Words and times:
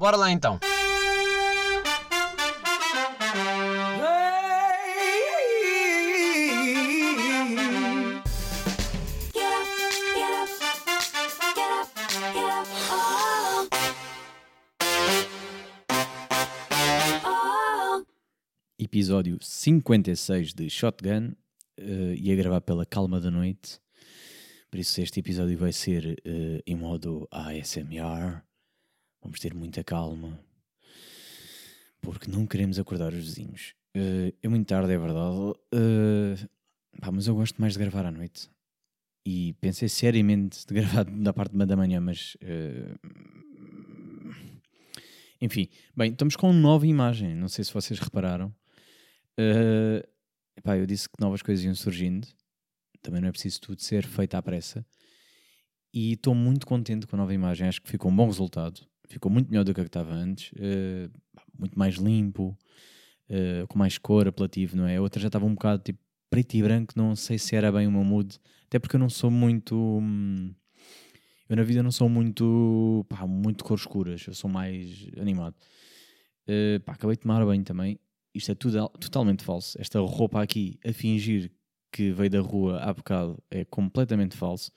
Bora 0.00 0.16
lá 0.16 0.32
então. 0.32 0.58
Episódio 18.78 19.36
56 19.42 20.54
de 20.54 20.70
Shotgun 20.70 21.34
uh, 21.78 22.14
e 22.16 22.32
a 22.32 22.36
gravar 22.36 22.62
pela 22.62 22.86
calma 22.86 23.20
da 23.20 23.30
noite. 23.30 23.78
Por 24.70 24.80
isso, 24.80 24.98
este 25.02 25.20
episódio 25.20 25.58
vai 25.58 25.74
ser 25.74 26.18
uh, 26.26 26.62
em 26.66 26.74
modo 26.74 27.28
ASMR. 27.30 28.42
Vamos 29.22 29.38
ter 29.40 29.54
muita 29.54 29.84
calma 29.84 30.38
porque 32.00 32.30
não 32.30 32.46
queremos 32.46 32.78
acordar 32.78 33.12
os 33.12 33.24
vizinhos. 33.24 33.74
Uh, 33.96 34.34
é 34.42 34.48
muito 34.48 34.66
tarde, 34.66 34.92
é 34.92 34.98
verdade, 34.98 35.36
uh, 35.36 36.50
pá, 37.00 37.10
mas 37.12 37.26
eu 37.26 37.34
gosto 37.34 37.60
mais 37.60 37.74
de 37.74 37.78
gravar 37.78 38.06
à 38.06 38.10
noite. 38.10 38.48
E 39.24 39.52
pensei 39.60 39.88
seriamente 39.88 40.66
de 40.66 40.72
gravar 40.74 41.04
da 41.04 41.32
parte 41.32 41.56
da 41.56 41.76
manhã, 41.76 42.00
mas. 42.00 42.36
Uh, 42.36 42.98
enfim, 45.40 45.68
bem, 45.96 46.12
estamos 46.12 46.36
com 46.36 46.52
nova 46.52 46.86
imagem. 46.86 47.34
Não 47.34 47.48
sei 47.48 47.64
se 47.64 47.72
vocês 47.72 47.98
repararam. 47.98 48.54
Uh, 49.38 50.06
epá, 50.56 50.76
eu 50.76 50.86
disse 50.86 51.08
que 51.08 51.20
novas 51.20 51.42
coisas 51.42 51.64
iam 51.64 51.74
surgindo. 51.74 52.28
Também 53.02 53.20
não 53.20 53.28
é 53.28 53.32
preciso 53.32 53.60
tudo 53.60 53.80
ser 53.82 54.06
feito 54.06 54.34
à 54.34 54.42
pressa. 54.42 54.84
E 55.92 56.12
estou 56.12 56.34
muito 56.34 56.66
contente 56.66 57.06
com 57.06 57.16
a 57.16 57.18
nova 57.18 57.32
imagem. 57.32 57.66
Acho 57.66 57.80
que 57.80 57.90
ficou 57.90 58.10
um 58.10 58.16
bom 58.16 58.26
resultado. 58.26 58.89
Ficou 59.10 59.30
muito 59.30 59.50
melhor 59.50 59.64
do 59.64 59.74
que 59.74 59.80
que 59.80 59.86
estava 59.86 60.12
antes. 60.14 60.52
Uh, 60.52 61.10
muito 61.58 61.78
mais 61.78 61.96
limpo, 61.96 62.56
uh, 63.28 63.66
com 63.68 63.78
mais 63.78 63.98
cor, 63.98 64.26
apelativo, 64.28 64.76
não 64.76 64.86
é? 64.86 64.96
A 64.96 65.02
outra 65.02 65.20
já 65.20 65.26
estava 65.26 65.44
um 65.44 65.54
bocado 65.54 65.82
tipo 65.82 65.98
preto 66.30 66.54
e 66.54 66.62
branco. 66.62 66.94
Não 66.96 67.14
sei 67.16 67.38
se 67.38 67.54
era 67.54 67.70
bem 67.70 67.86
o 67.86 67.92
meu 67.92 68.04
mood. 68.04 68.38
Até 68.66 68.78
porque 68.78 68.96
eu 68.96 69.00
não 69.00 69.10
sou 69.10 69.30
muito. 69.30 69.76
Hum, 69.76 70.54
eu 71.48 71.56
na 71.56 71.62
vida 71.62 71.82
não 71.82 71.90
sou 71.90 72.08
muito. 72.08 73.04
Pá, 73.08 73.26
muito 73.26 73.64
cores 73.64 73.82
escuras. 73.82 74.24
Eu 74.26 74.34
sou 74.34 74.48
mais 74.48 75.08
animado. 75.20 75.56
Uh, 76.48 76.80
pá, 76.84 76.92
acabei 76.92 77.16
de 77.16 77.22
tomar 77.22 77.44
banho 77.44 77.64
também 77.64 77.98
isto 78.34 78.52
é 78.52 78.54
tudo, 78.54 78.88
totalmente 79.00 79.44
falso. 79.44 79.80
Esta 79.80 79.98
roupa 80.00 80.42
aqui 80.42 80.78
a 80.84 80.92
fingir 80.92 81.50
que 81.90 82.12
veio 82.12 82.30
da 82.30 82.40
rua 82.40 82.78
há 82.80 82.92
bocado 82.92 83.42
é 83.50 83.64
completamente 83.64 84.36
falso. 84.36 84.70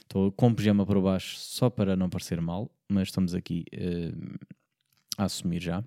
Estou 0.00 0.30
com 0.32 0.54
pijama 0.54 0.86
para 0.86 1.00
baixo 1.00 1.36
só 1.38 1.70
para 1.70 1.96
não 1.96 2.08
parecer 2.08 2.40
mal, 2.40 2.70
mas 2.88 3.08
estamos 3.08 3.34
aqui 3.34 3.64
uh, 3.74 4.46
a 5.18 5.24
assumir 5.24 5.60
já. 5.60 5.84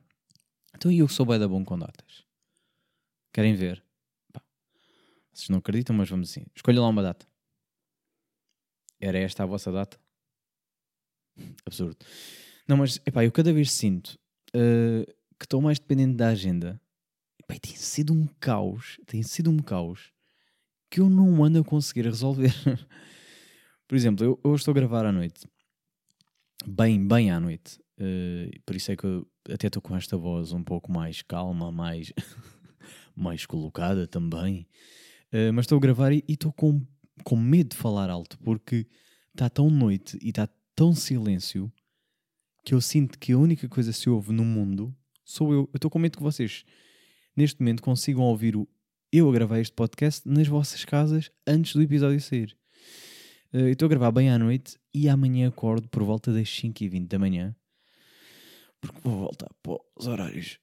Então 0.76 0.92
eu 0.92 1.08
sou 1.08 1.26
bem 1.26 1.40
da 1.40 1.48
bom 1.48 1.64
com 1.64 1.78
datas. 1.78 2.26
Querem 3.34 3.54
ver? 3.54 3.84
Pá. 4.32 4.42
Vocês 5.34 5.50
não 5.50 5.60
acreditam, 5.60 5.96
mas 5.96 6.10
vamos 6.10 6.30
assim. 6.30 6.46
Escolha 6.56 6.82
lá 6.82 6.88
uma 6.88 7.04
data. 7.04 7.28
Era 9.00 9.18
esta 9.18 9.44
a 9.44 9.46
vossa 9.46 9.72
data? 9.72 10.00
Absurdo. 11.66 11.98
Não, 12.68 12.78
mas 12.78 13.00
epá, 13.06 13.24
eu 13.24 13.32
cada 13.32 13.52
vez 13.52 13.72
sinto 13.72 14.20
uh, 14.50 15.06
que 15.40 15.46
estou 15.46 15.62
mais 15.62 15.80
dependente 15.80 16.16
da 16.16 16.30
agenda 16.30 16.80
Pai, 17.50 17.58
tem 17.58 17.76
sido 17.76 18.14
um 18.14 18.28
caos, 18.40 19.00
tem 19.08 19.24
sido 19.24 19.50
um 19.50 19.58
caos 19.58 20.14
que 20.90 21.00
eu 21.00 21.10
não 21.10 21.44
ando 21.44 21.60
a 21.60 21.64
conseguir 21.64 22.06
resolver. 22.06 22.54
por 23.88 23.96
exemplo, 23.96 24.26
eu, 24.26 24.40
eu, 24.44 24.56
estou 24.56 24.72
a 24.72 24.76
gravar 24.76 25.06
à 25.06 25.12
noite, 25.12 25.48
bem, 26.66 27.06
bem 27.06 27.32
à 27.32 27.40
noite, 27.40 27.80
uh, 28.00 28.62
por 28.66 28.76
isso 28.76 28.92
é 28.92 28.96
que 28.96 29.06
eu 29.06 29.28
até 29.50 29.68
estou 29.68 29.82
com 29.82 29.96
esta 29.96 30.18
voz 30.18 30.52
um 30.52 30.64
pouco 30.64 30.92
mais 30.92 31.22
calma, 31.22 31.72
mais, 31.72 32.12
mais 33.16 33.46
colocada 33.46 34.08
também. 34.08 34.68
Uh, 35.32 35.54
mas 35.54 35.66
estou 35.66 35.78
a 35.78 35.82
gravar 35.82 36.12
e 36.12 36.24
estou 36.28 36.52
com, 36.52 36.82
com 37.24 37.36
medo 37.36 37.70
de 37.70 37.78
falar 37.78 38.10
alto 38.10 38.38
porque 38.40 38.88
está 39.34 39.50
tão 39.50 39.70
noite 39.70 40.18
e 40.22 40.30
está 40.30 40.50
tão 40.76 40.94
silêncio 40.94 41.72
que 42.66 42.74
eu 42.74 42.82
sinto 42.82 43.18
que 43.18 43.32
a 43.32 43.38
única 43.38 43.68
coisa 43.70 43.92
que 43.92 43.98
se 43.98 44.10
ouve 44.10 44.32
no 44.32 44.44
mundo 44.44 44.96
sou 45.24 45.54
eu. 45.54 45.60
Eu 45.60 45.76
estou 45.76 45.90
com 45.90 46.00
medo 46.00 46.18
que 46.18 46.24
vocês 46.24 46.66
neste 47.36 47.60
momento 47.60 47.84
consigam 47.84 48.24
ouvir 48.24 48.56
o 48.56 48.68
eu 49.12 49.30
a 49.30 49.34
gravar 49.34 49.60
este 49.60 49.74
podcast 49.74 50.28
nas 50.28 50.48
vossas 50.48 50.86
casas 50.86 51.32
antes 51.48 51.74
do 51.74 51.82
episódio 51.82 52.22
sair. 52.22 52.58
Uh, 53.54 53.70
estou 53.70 53.88
a 53.88 53.90
gravar 53.90 54.12
bem 54.12 54.30
à 54.30 54.38
noite 54.38 54.78
e 54.94 55.10
amanhã 55.10 55.48
acordo 55.48 55.88
por 55.90 56.04
volta 56.04 56.32
das 56.32 56.48
5h20 56.48 57.08
da 57.08 57.18
manhã 57.18 57.56
porque 58.82 59.00
vou 59.04 59.20
voltar 59.20 59.50
para 59.62 59.78
os 59.96 60.08
horários 60.08 60.60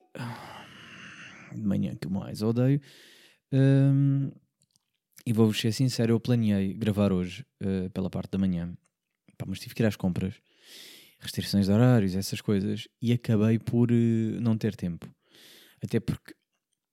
de 1.54 1.62
manhã 1.62 1.94
que 1.94 2.08
mais 2.08 2.42
odeio. 2.42 2.80
Um, 3.52 4.30
e 5.24 5.32
vou-vos 5.32 5.60
ser 5.60 5.72
sincero, 5.72 6.12
eu 6.12 6.20
planeei 6.20 6.74
gravar 6.74 7.12
hoje 7.12 7.44
uh, 7.62 7.90
pela 7.90 8.08
parte 8.08 8.30
da 8.30 8.38
manhã, 8.38 8.76
Pá, 9.36 9.44
mas 9.46 9.58
tive 9.58 9.74
que 9.74 9.82
ir 9.82 9.86
às 9.86 9.96
compras, 9.96 10.34
restrições 11.18 11.66
de 11.66 11.72
horários, 11.72 12.14
essas 12.14 12.40
coisas, 12.40 12.88
e 13.02 13.12
acabei 13.12 13.58
por 13.58 13.90
uh, 13.90 14.40
não 14.40 14.56
ter 14.56 14.74
tempo. 14.76 15.08
Até 15.82 16.00
porque 16.00 16.34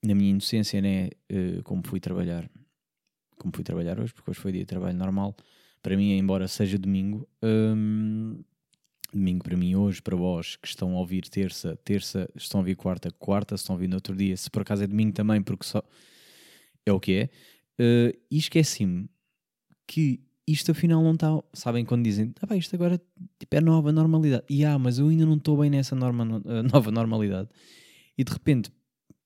na 0.04 0.14
minha 0.14 0.32
inocência, 0.32 0.82
né, 0.82 1.10
uh, 1.32 1.64
como 1.64 1.82
fui 1.86 2.00
trabalhar, 2.00 2.50
como 3.38 3.54
fui 3.56 3.64
trabalhar 3.64 4.00
hoje, 4.00 4.14
porque 4.14 4.32
hoje 4.32 4.40
foi 4.40 4.52
dia 4.52 4.62
de 4.62 4.68
trabalho 4.68 4.98
normal, 4.98 5.36
para 5.82 5.98
mim, 5.98 6.12
embora 6.18 6.48
seja 6.48 6.78
domingo, 6.78 7.28
um, 7.42 8.42
domingo 9.12 9.44
para 9.44 9.58
mim 9.58 9.76
hoje, 9.76 10.02
para 10.02 10.16
vós 10.16 10.56
que 10.56 10.68
estão 10.68 10.96
a 10.96 11.00
ouvir 11.00 11.24
terça, 11.30 11.78
terça, 11.84 12.30
estão 12.36 12.60
a 12.60 12.62
ouvir 12.62 12.76
quarta, 12.76 13.12
quarta, 13.12 13.56
estão 13.56 13.76
a 13.76 13.78
ouvir 13.78 13.88
no 13.88 13.96
outro 13.96 14.16
dia, 14.16 14.36
se 14.36 14.50
por 14.50 14.62
acaso 14.62 14.84
é 14.84 14.88
domingo 14.88 15.14
também, 15.14 15.42
porque 15.42 15.66
só 15.66 15.84
é 16.86 16.92
o 16.92 17.00
que 17.00 17.14
é, 17.14 17.30
uh, 17.80 18.18
e 18.30 18.38
esqueci-me 18.38 19.10
que 19.88 20.22
isto 20.46 20.72
afinal 20.72 21.02
não 21.02 21.14
está, 21.14 21.28
sabem 21.54 21.86
quando 21.86 22.04
dizem, 22.04 22.34
ah, 22.42 22.48
pá, 22.48 22.58
isto 22.58 22.76
agora 22.76 23.02
tipo, 23.40 23.56
é 23.56 23.62
nova 23.62 23.92
normalidade, 23.92 24.44
e 24.50 24.66
ah, 24.66 24.78
mas 24.78 25.00
eu 25.00 25.08
ainda 25.08 25.26
não 25.26 25.36
estou 25.36 25.58
bem 25.58 25.70
nessa 25.70 25.96
norma, 25.96 26.42
uh, 26.46 26.64
nova 26.72 26.92
normalidade, 26.92 27.50
e 28.18 28.24
de 28.24 28.32
repente 28.32 28.70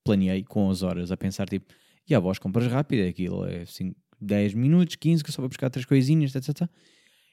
planeei 0.08 0.42
com 0.42 0.70
as 0.70 0.82
horas 0.82 1.12
a 1.12 1.16
pensar 1.18 1.46
tipo, 1.46 1.66
e 2.08 2.14
a 2.14 2.18
voz 2.18 2.38
compras 2.38 2.66
rápido, 2.66 3.00
é 3.00 3.08
aquilo 3.08 3.44
é 3.44 3.60
assim, 3.60 3.94
10 4.18 4.54
minutos, 4.54 4.96
15, 4.96 5.22
que 5.22 5.28
eu 5.28 5.34
só 5.34 5.42
vou 5.42 5.50
buscar 5.50 5.68
três 5.68 5.84
coisinhas, 5.84 6.34
etc. 6.34 6.66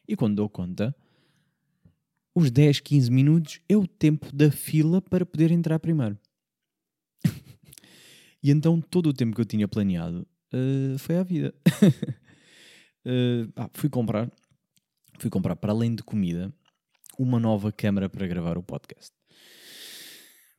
E 0.05 0.13
quando 0.13 0.35
dou 0.35 0.49
conta, 0.49 0.93
os 2.35 2.51
10, 2.51 2.81
15 2.81 3.09
minutos 3.09 3.61
é 3.69 3.77
o 3.77 3.87
tempo 3.87 4.27
da 4.35 4.51
fila 4.51 5.01
para 5.01 5.25
poder 5.25 5.51
entrar 5.51 5.79
primeiro. 5.79 6.19
e 8.43 8.51
então 8.51 8.81
todo 8.81 9.07
o 9.07 9.13
tempo 9.13 9.33
que 9.33 9.39
eu 9.39 9.45
tinha 9.45 9.69
planeado 9.69 10.27
uh, 10.53 10.99
foi 10.99 11.15
à 11.15 11.23
vida. 11.23 11.55
uh, 13.07 13.53
ah, 13.55 13.69
fui 13.73 13.89
comprar, 13.89 14.29
fui 15.17 15.29
comprar 15.29 15.55
para 15.55 15.71
além 15.71 15.95
de 15.95 16.03
comida, 16.03 16.53
uma 17.17 17.39
nova 17.39 17.71
câmera 17.71 18.09
para 18.09 18.27
gravar 18.27 18.57
o 18.57 18.63
podcast. 18.63 19.13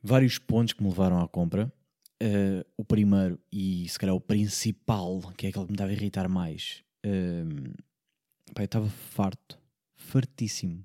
Vários 0.01 0.39
pontos 0.39 0.73
que 0.73 0.81
me 0.81 0.89
levaram 0.89 1.19
à 1.19 1.27
compra. 1.27 1.71
Uh, 2.21 2.65
o 2.75 2.83
primeiro, 2.83 3.39
e 3.51 3.87
se 3.87 3.99
calhar 3.99 4.15
o 4.15 4.21
principal, 4.21 5.21
que 5.37 5.45
é 5.45 5.49
aquele 5.49 5.65
que 5.65 5.71
me 5.71 5.75
estava 5.75 5.91
a 5.91 5.93
irritar 5.93 6.27
mais, 6.27 6.83
uh, 7.05 7.83
pá, 8.53 8.63
eu 8.63 8.65
estava 8.65 8.89
farto, 8.89 9.59
fartíssimo, 9.95 10.83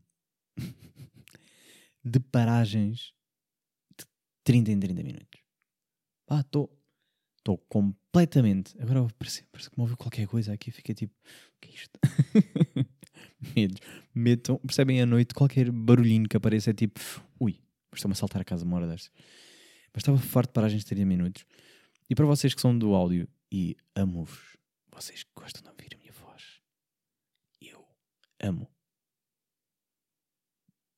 de 2.05 2.21
paragens 2.21 3.15
de 3.97 4.05
30 4.45 4.73
em 4.73 4.81
30 4.81 5.03
minutos. 5.03 5.41
Pá, 6.27 6.41
estou 6.41 6.71
estou 7.43 7.59
completamente. 7.69 8.75
Agora 8.81 9.07
parece, 9.19 9.45
parece 9.51 9.69
que 9.69 9.77
me 9.77 9.83
ouviu 9.83 9.97
qualquer 9.97 10.27
coisa 10.27 10.53
aqui, 10.53 10.71
fica 10.71 10.95
tipo, 10.95 11.13
o 11.57 11.61
que 11.61 11.69
é 11.69 11.75
isto? 11.75 11.99
Medos. 13.57 13.81
Metam, 14.15 14.59
percebem 14.59 15.03
à 15.03 15.07
noite 15.07 15.35
qualquer 15.35 15.71
barulhinho 15.71 16.29
que 16.29 16.37
apareça 16.37 16.71
é 16.71 16.73
tipo, 16.73 17.01
ui, 17.41 17.59
estou-me 17.93 18.13
a 18.13 18.17
saltar 18.17 18.41
a 18.41 18.45
casa 18.45 18.65
uma 18.65 18.77
hora 18.77 18.87
destas. 18.87 19.13
Mas 19.93 20.03
estava 20.03 20.19
farto 20.19 20.49
de 20.51 20.55
paragens 20.55 20.83
de 20.83 20.87
30 20.87 21.05
minutos. 21.05 21.45
E 22.09 22.15
para 22.15 22.27
vocês 22.27 22.55
que 22.55 22.61
são 22.61 22.77
do 22.77 22.95
áudio 22.95 23.29
e 23.51 23.77
amo-vos, 23.95 24.57
vocês 24.91 25.23
que 25.23 25.31
gostam 25.35 25.63
de 25.63 25.69
ouvir 25.69 25.95
a 25.95 25.99
minha 25.99 26.13
voz, 26.13 26.61
eu 27.61 27.85
amo 28.43 28.69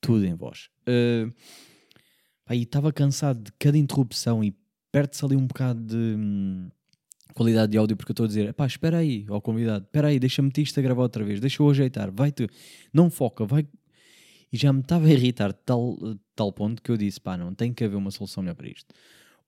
tudo 0.00 0.26
em 0.26 0.35
voz. 0.35 0.69
Uh, 0.88 1.32
e 2.50 2.62
estava 2.62 2.93
cansado 2.93 3.43
de 3.44 3.52
cada 3.52 3.79
interrupção 3.79 4.44
e 4.44 4.55
perde-se 4.93 5.25
ali 5.25 5.35
um 5.35 5.46
bocado 5.46 5.81
de 5.81 5.96
hum, 5.96 6.69
qualidade 7.35 7.73
de 7.73 7.79
áudio 7.79 7.96
porque 7.96 8.12
eu 8.12 8.14
estou 8.14 8.25
a 8.25 8.29
dizer, 8.29 8.52
pá, 8.52 8.67
espera 8.67 8.99
aí, 8.99 9.25
ao 9.29 9.41
convidado, 9.41 9.85
espera 9.85 10.08
aí, 10.08 10.19
deixa-me 10.19 10.52
isto 10.58 10.79
a 10.79 10.82
gravar 10.82 11.02
outra 11.02 11.25
vez, 11.25 11.41
deixa 11.41 11.62
eu 11.62 11.70
ajeitar, 11.70 12.11
vai-te, 12.12 12.46
não 12.93 13.11
foca, 13.11 13.46
vai 13.46 13.67
e 14.54 14.56
já 14.56 14.72
me 14.72 14.82
estava 14.82 15.06
a 15.06 15.10
irritar 15.10 15.52
de 15.52 15.58
tal, 15.66 15.98
tal 16.36 16.52
ponto 16.52 16.80
que 16.80 16.88
eu 16.88 16.96
disse: 16.96 17.20
pá, 17.20 17.36
não, 17.36 17.52
tem 17.52 17.74
que 17.74 17.82
haver 17.82 17.96
uma 17.96 18.12
solução 18.12 18.40
melhor 18.40 18.54
para 18.54 18.68
isto. 18.68 18.94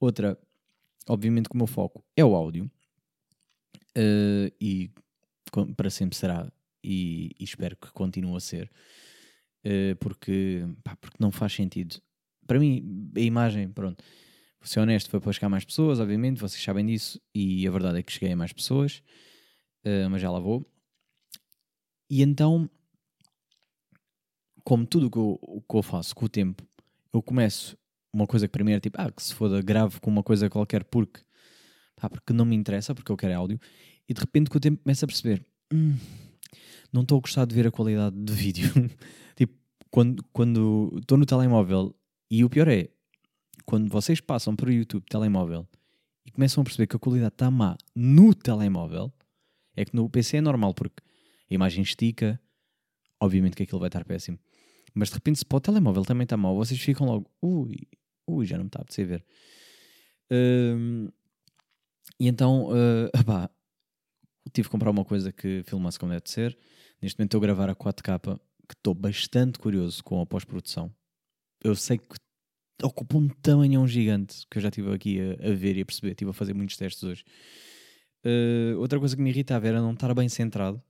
Outra, 0.01 0.37
obviamente, 1.09 1.49
que 1.49 1.55
o 1.55 1.57
meu 1.57 1.69
foco 1.69 2.05
é 2.17 2.25
o 2.25 2.35
áudio 2.35 2.69
uh, 3.97 4.53
e 4.61 4.91
para 5.77 5.91
sempre 5.91 6.17
será, 6.17 6.53
e, 6.83 7.31
e 7.39 7.45
espero 7.45 7.77
que 7.77 7.93
continue 7.93 8.37
a 8.37 8.41
ser, 8.41 8.69
uh, 9.65 9.95
porque, 10.01 10.67
pá, 10.83 10.97
porque 10.97 11.19
não 11.21 11.31
faz 11.31 11.53
sentido 11.53 12.03
para 12.45 12.59
mim, 12.59 13.09
a 13.15 13.21
imagem, 13.21 13.69
pronto, 13.69 14.03
vou 14.59 14.67
ser 14.67 14.81
honesto, 14.81 15.09
foi 15.09 15.21
para 15.21 15.33
chegar 15.33 15.47
a 15.47 15.51
mais 15.51 15.65
pessoas, 15.65 16.01
obviamente, 16.01 16.41
vocês 16.41 16.61
sabem 16.61 16.85
disso, 16.85 17.21
e 17.33 17.65
a 17.65 17.71
verdade 17.71 18.01
é 18.01 18.03
que 18.03 18.13
cheguei 18.13 18.33
a 18.33 18.37
mais 18.37 18.53
pessoas, 18.53 19.05
uh, 19.85 20.11
mas 20.11 20.21
já 20.21 20.33
lá 20.33 20.41
vou. 20.41 20.69
E 22.11 22.23
então, 22.23 22.69
como 24.67 24.85
tudo 24.85 25.07
o 25.07 25.11
que, 25.11 25.17
eu, 25.17 25.65
que 25.69 25.77
eu 25.77 25.83
faço 25.83 26.13
com 26.13 26.25
o 26.25 26.29
tempo, 26.29 26.67
eu 27.13 27.23
começo 27.23 27.79
uma 28.13 28.27
coisa 28.27 28.49
que 28.49 28.61
era 28.61 28.81
tipo, 28.81 29.01
ah, 29.01 29.13
que 29.13 29.23
se 29.23 29.33
foda 29.33 29.63
grave 29.63 30.01
com 30.01 30.11
uma 30.11 30.25
coisa 30.25 30.51
qualquer 30.51 30.83
porque, 30.83 31.21
pá, 31.95 32.11
porque 32.11 32.33
não 32.33 32.45
me 32.45 32.57
interessa, 32.57 32.93
porque 32.93 33.13
eu 33.13 33.17
quero 33.17 33.33
é 33.33 33.37
áudio, 33.37 33.61
e 34.09 34.13
de 34.13 34.21
repente 34.21 34.51
com 34.51 34.59
o 34.59 34.61
tempo 34.61 34.83
começo 34.83 35.05
a 35.05 35.09
perceber, 35.09 35.47
hum, 35.73 35.95
não 36.93 37.03
estou 37.03 37.19
a 37.19 37.21
gostar 37.21 37.45
de 37.45 37.55
ver 37.55 37.69
a 37.69 37.71
qualidade 37.71 38.17
de 38.17 38.33
vídeo. 38.33 38.69
tipo, 39.37 39.55
quando 39.89 40.25
quando 40.33 40.97
estou 41.01 41.17
no 41.17 41.25
telemóvel, 41.25 41.95
e 42.29 42.43
o 42.43 42.51
pior 42.51 42.67
é, 42.67 42.89
quando 43.65 43.89
vocês 43.89 44.21
passam 44.21 44.57
para 44.57 44.69
o 44.69 44.73
YouTube 44.73 45.05
telemóvel 45.09 45.65
e 46.25 46.33
começam 46.33 46.63
a 46.63 46.65
perceber 46.65 46.89
que 46.89 46.97
a 46.97 46.99
qualidade 46.99 47.35
está 47.35 47.49
má 47.53 47.77
no 47.95 48.35
telemóvel, 48.35 49.13
é 49.77 49.85
que 49.85 49.95
no 49.95 50.11
PC 50.11 50.39
é 50.39 50.41
normal, 50.41 50.75
porque 50.75 51.05
a 51.49 51.55
imagem 51.55 51.85
estica, 51.85 52.41
obviamente 53.21 53.55
que 53.55 53.63
aquilo 53.63 53.79
vai 53.79 53.89
estar 53.89 54.05
péssimo. 54.05 54.41
Mas 54.97 55.11
de 55.11 55.15
repente, 55.15 55.39
se 55.41 55.45
para 55.45 55.59
o 55.59 55.61
telemóvel 55.61 56.07
também 56.07 56.25
está 56.25 56.39
mal, 56.39 56.57
vocês 56.57 56.81
ficam 56.81 57.07
logo, 57.07 57.31
ui, 57.43 57.87
ui, 58.27 58.47
já 58.47 58.57
não 58.57 58.65
me 58.65 58.69
está 58.69 58.79
a 58.79 58.83
apetecer 58.83 59.07
ver. 59.07 59.25
Uh, 60.33 61.13
e 62.19 62.27
então, 62.27 62.69
uh, 62.73 63.51
tive 64.55 64.69
que 64.69 64.73
comprar 64.73 64.91
uma 64.91 65.05
coisa 65.05 65.31
que 65.31 65.63
filmasse 65.65 65.99
como 65.99 66.13
deve 66.13 66.23
ser. 66.25 66.57
Neste 67.03 67.19
momento 67.19 67.29
estou 67.29 67.39
a 67.41 67.43
gravar 67.43 67.69
a 67.69 67.75
4K, 67.75 68.39
que 68.67 68.75
estou 68.75 68.95
bastante 68.95 69.59
curioso 69.59 70.03
com 70.03 70.19
a 70.23 70.25
pós-produção. 70.25 70.91
Eu 71.63 71.75
sei 71.75 71.99
que 71.99 72.17
ocupa 72.83 73.19
um 73.19 73.29
tamanhão 73.29 73.87
gigante 73.87 74.47
que 74.51 74.57
eu 74.57 74.63
já 74.63 74.69
estive 74.69 74.95
aqui 74.95 75.19
a, 75.21 75.51
a, 75.51 75.55
ver 75.55 75.77
e 75.77 75.83
a 75.83 75.85
perceber. 75.85 76.13
Estive 76.13 76.31
a 76.31 76.35
fazer 76.35 76.55
muitos 76.55 76.77
testes 76.79 77.03
hoje. 77.03 77.23
Uh, 78.25 78.79
outra 78.79 78.99
coisa 78.99 79.15
que 79.15 79.21
me 79.21 79.29
irritava 79.29 79.69
era 79.69 79.79
não 79.79 79.93
estar 79.93 80.15
bem 80.15 80.29
centrado. 80.29 80.83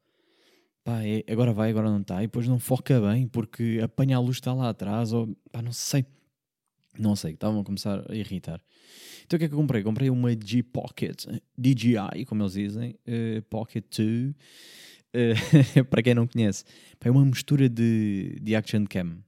Pá, 0.87 1.05
é, 1.05 1.25
agora 1.29 1.53
vai, 1.53 1.69
agora 1.69 1.91
não 1.91 2.01
está. 2.01 2.23
E 2.23 2.29
depois 2.29 2.47
não 2.47 2.61
foca 2.61 3.01
bem 3.01 3.27
porque 3.27 3.81
apanha 3.83 4.17
a 4.17 4.21
luz 4.21 4.37
está 4.37 4.55
lá 4.55 4.69
atrás. 4.69 5.13
Ou, 5.13 5.37
pá, 5.51 5.61
não 5.61 5.73
sei. 5.73 6.07
Não 6.97 7.17
sei, 7.17 7.33
estavam 7.33 7.61
a 7.61 7.65
começar 7.65 8.09
a 8.09 8.15
irritar. 8.15 8.63
Então 9.25 9.37
o 9.37 9.41
que 9.41 9.47
é 9.47 9.49
que 9.49 9.55
eu 9.55 9.59
comprei? 9.59 9.83
Comprei 9.83 10.09
uma 10.11 10.31
G 10.31 10.63
Pocket, 10.63 11.27
DJI, 11.59 12.25
como 12.25 12.43
eles 12.43 12.53
dizem, 12.53 12.97
uh, 13.05 13.43
Pocket 13.51 13.85
2. 13.99 14.31
Uh, 14.31 14.35
eh, 15.13 15.83
para 15.91 16.05
quem 16.05 16.15
não 16.15 16.25
conhece, 16.25 16.65
pá, 17.01 17.09
é 17.09 17.11
uma 17.11 17.25
mistura 17.25 17.69
de, 17.69 18.39
de 18.41 18.55
Action 18.55 18.85
Cam. 18.89 19.19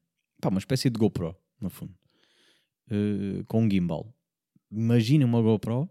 Pá, 0.41 0.51
uma 0.51 0.61
espécie 0.61 0.89
de 0.89 0.97
GoPro, 0.97 1.37
no 1.61 1.69
fundo. 1.69 1.93
Uh, 2.89 3.45
com 3.47 3.65
um 3.65 3.69
gimbal. 3.69 4.15
Imagina 4.71 5.27
uma 5.27 5.43
GoPro 5.43 5.91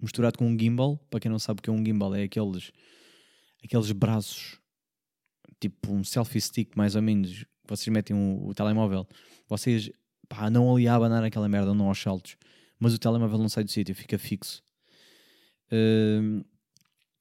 misturado 0.00 0.38
com 0.38 0.46
um 0.46 0.56
gimbal. 0.56 0.96
Para 1.10 1.18
quem 1.18 1.30
não 1.30 1.40
sabe 1.40 1.58
o 1.58 1.62
que 1.62 1.70
é 1.70 1.72
um 1.72 1.84
gimbal, 1.84 2.14
é 2.14 2.22
aqueles, 2.22 2.70
aqueles 3.64 3.90
braços, 3.90 4.61
tipo 5.60 5.92
um 5.92 6.04
selfie 6.04 6.40
stick, 6.40 6.76
mais 6.76 6.96
ou 6.96 7.02
menos. 7.02 7.44
Vocês 7.66 7.88
metem 7.88 8.14
o, 8.16 8.52
telemóvel, 8.54 9.06
vocês 9.48 9.90
pá, 10.28 10.50
não 10.50 10.74
ali 10.74 10.88
a 10.88 10.94
abanar 10.94 11.22
aquela 11.22 11.48
merda, 11.48 11.72
não 11.74 11.88
aos 11.88 12.00
saltos, 12.00 12.36
mas 12.78 12.92
o 12.92 12.98
telemóvel 12.98 13.38
não 13.38 13.48
sai 13.48 13.64
do 13.64 13.70
sítio, 13.70 13.94
fica 13.94 14.18
fixo. 14.18 14.62
Uh, 15.70 16.44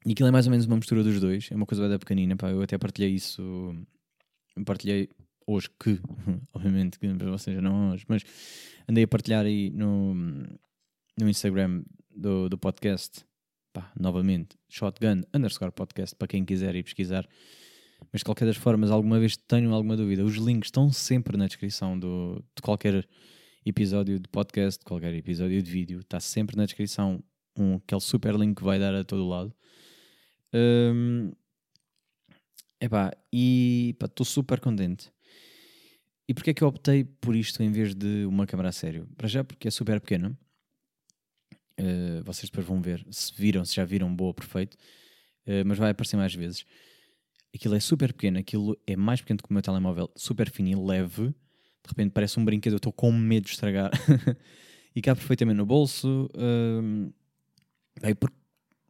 e 0.05 0.11
aquilo 0.11 0.29
é 0.29 0.31
mais 0.31 0.47
ou 0.47 0.51
menos 0.51 0.65
uma 0.65 0.77
mistura 0.77 1.03
dos 1.03 1.19
dois, 1.19 1.49
é 1.51 1.55
uma 1.55 1.65
coisa 1.65 1.87
bem 1.87 1.99
pequenina, 1.99 2.35
pá, 2.35 2.49
eu 2.49 2.61
até 2.61 2.77
partilhei 2.77 3.11
isso, 3.11 3.75
partilhei 4.65 5.09
hoje 5.45 5.69
que, 5.79 5.99
obviamente 6.53 6.97
que 6.97 7.07
vocês 7.07 7.61
não 7.61 7.91
hoje, 7.91 8.05
mas 8.07 8.23
andei 8.89 9.03
a 9.03 9.07
partilhar 9.07 9.45
aí 9.45 9.69
no, 9.69 10.15
no 10.15 11.29
Instagram 11.29 11.83
do, 12.09 12.49
do 12.49 12.57
podcast, 12.57 13.23
pá, 13.71 13.91
novamente, 13.99 14.57
shotgun 14.69 15.21
underscore 15.33 15.71
podcast, 15.71 16.15
para 16.15 16.27
quem 16.27 16.43
quiser 16.43 16.75
ir 16.75 16.83
pesquisar. 16.83 17.27
Mas 18.11 18.19
de 18.19 18.25
qualquer 18.25 18.45
das 18.45 18.57
formas, 18.57 18.91
alguma 18.91 19.19
vez 19.19 19.37
tenho 19.37 19.73
alguma 19.73 19.95
dúvida, 19.95 20.23
os 20.23 20.35
links 20.35 20.67
estão 20.67 20.91
sempre 20.91 21.37
na 21.37 21.47
descrição 21.47 21.97
do, 21.97 22.43
de 22.55 22.61
qualquer 22.61 23.07
episódio 23.65 24.19
de 24.19 24.27
podcast, 24.27 24.79
de 24.79 24.85
qualquer 24.85 25.13
episódio 25.13 25.61
de 25.61 25.71
vídeo, 25.71 25.99
está 25.99 26.19
sempre 26.19 26.57
na 26.57 26.65
descrição 26.65 27.23
um, 27.57 27.75
aquele 27.75 28.01
super 28.01 28.35
link 28.35 28.57
que 28.57 28.63
vai 28.63 28.79
dar 28.79 28.93
a 28.93 29.03
todo 29.03 29.27
lado. 29.27 29.53
Um, 30.53 31.31
epá, 32.79 33.11
e 33.31 33.95
estou 34.01 34.25
super 34.25 34.59
contente. 34.59 35.11
E 36.27 36.33
porquê 36.33 36.51
é 36.51 36.53
que 36.53 36.63
eu 36.63 36.67
optei 36.67 37.03
por 37.03 37.35
isto 37.35 37.61
em 37.61 37.71
vez 37.71 37.93
de 37.93 38.25
uma 38.25 38.45
câmera 38.45 38.69
a 38.69 38.71
sério? 38.71 39.07
Para 39.17 39.27
já 39.27 39.43
porque 39.43 39.67
é 39.67 39.71
super 39.71 39.99
pequena. 39.99 40.37
Uh, 41.79 42.23
vocês 42.23 42.49
depois 42.49 42.65
vão 42.65 42.81
ver 42.81 43.05
se 43.09 43.33
viram, 43.35 43.65
se 43.65 43.75
já 43.75 43.83
viram, 43.83 44.13
boa, 44.13 44.33
perfeito. 44.33 44.75
Uh, 45.45 45.65
mas 45.65 45.77
vai 45.77 45.91
aparecer 45.91 46.17
mais 46.17 46.33
vezes. 46.33 46.65
Aquilo 47.53 47.75
é 47.75 47.80
super 47.80 48.13
pequeno, 48.13 48.39
aquilo 48.39 48.77
é 48.88 48.95
mais 48.95 49.21
pequeno 49.21 49.39
que 49.44 49.50
o 49.50 49.53
meu 49.53 49.62
telemóvel, 49.62 50.09
super 50.15 50.50
fino 50.50 50.69
e 50.69 50.75
leve. 50.75 51.27
De 51.27 51.89
repente 51.89 52.12
parece 52.12 52.39
um 52.39 52.45
brinquedo, 52.45 52.74
eu 52.74 52.77
estou 52.77 52.94
com 52.94 53.12
medo 53.12 53.45
de 53.45 53.51
estragar. 53.51 53.92
e 54.95 55.01
cabe 55.01 55.19
perfeitamente 55.19 55.57
no 55.57 55.65
bolso. 55.65 56.30
Uh, 56.36 57.13
bem, 58.01 58.15
porque, 58.15 58.38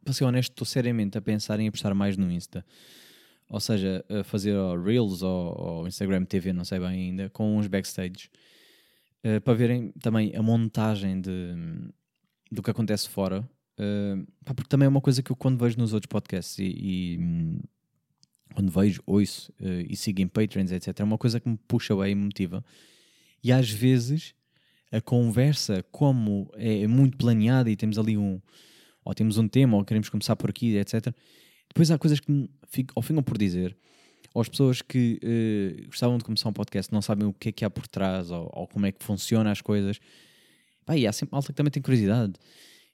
para 0.04 0.12
ser 0.12 0.24
honesto, 0.24 0.52
estou 0.52 0.66
seriamente 0.66 1.18
a 1.18 1.22
pensar 1.22 1.58
em 1.58 1.68
apostar 1.68 1.94
mais 1.94 2.16
no 2.16 2.30
Insta. 2.30 2.64
Ou 3.48 3.60
seja, 3.60 4.04
a 4.08 4.24
fazer 4.24 4.54
Reels 4.82 5.22
ou, 5.22 5.60
ou 5.60 5.88
Instagram 5.88 6.24
TV, 6.24 6.52
não 6.52 6.64
sei 6.64 6.78
bem 6.78 6.88
ainda, 6.88 7.30
com 7.30 7.58
uns 7.58 7.66
backstage. 7.66 8.30
Uh, 9.24 9.40
para 9.40 9.54
verem 9.54 9.92
também 10.00 10.34
a 10.34 10.42
montagem 10.42 11.20
de, 11.20 11.54
do 12.50 12.62
que 12.62 12.70
acontece 12.70 13.08
fora. 13.08 13.48
Uh, 13.78 14.26
porque 14.44 14.68
também 14.68 14.86
é 14.86 14.88
uma 14.88 15.00
coisa 15.00 15.22
que 15.22 15.32
eu 15.32 15.36
quando 15.36 15.58
vejo 15.58 15.78
nos 15.78 15.92
outros 15.92 16.08
podcasts 16.08 16.58
e, 16.58 16.64
e 16.64 17.18
hum, 17.18 17.60
quando 18.52 18.70
vejo, 18.70 19.02
ouço 19.06 19.52
uh, 19.60 19.86
e 19.88 19.96
sigo 19.96 20.20
em 20.20 20.28
Patreons, 20.28 20.70
etc., 20.70 21.00
é 21.00 21.04
uma 21.04 21.18
coisa 21.18 21.40
que 21.40 21.48
me 21.48 21.58
puxa 21.68 21.94
bem 21.96 22.12
e 22.12 22.14
motiva. 22.14 22.64
E 23.42 23.50
às 23.52 23.70
vezes 23.70 24.34
a 24.90 25.00
conversa, 25.00 25.84
como 25.90 26.50
é 26.54 26.86
muito 26.86 27.16
planeada 27.16 27.70
e 27.70 27.76
temos 27.76 27.98
ali 27.98 28.16
um, 28.16 28.40
ou 29.04 29.14
temos 29.14 29.38
um 29.38 29.48
tema, 29.48 29.76
ou 29.76 29.84
queremos 29.84 30.08
começar 30.08 30.36
por 30.36 30.50
aqui, 30.50 30.76
etc., 30.76 31.14
depois 31.68 31.90
há 31.90 31.98
coisas 31.98 32.20
que 32.20 32.50
ficam, 32.68 32.92
ou 32.94 33.02
ficam 33.02 33.22
por 33.22 33.38
dizer, 33.38 33.74
ou 34.34 34.42
as 34.42 34.48
pessoas 34.48 34.82
que 34.82 35.18
uh, 35.22 35.86
gostavam 35.86 36.18
de 36.18 36.24
começar 36.24 36.48
um 36.48 36.52
podcast 36.52 36.92
não 36.92 37.02
sabem 37.02 37.26
o 37.26 37.32
que 37.32 37.48
é 37.48 37.52
que 37.52 37.64
há 37.64 37.70
por 37.70 37.86
trás, 37.86 38.30
ou, 38.30 38.50
ou 38.52 38.66
como 38.66 38.86
é 38.86 38.92
que 38.92 39.02
funciona 39.02 39.50
as 39.50 39.60
coisas. 39.60 39.98
Pá, 40.84 40.96
e 40.96 41.06
há 41.06 41.12
sempre 41.12 41.32
malta 41.32 41.48
que 41.48 41.54
também 41.54 41.70
tem 41.70 41.82
curiosidade. 41.82 42.34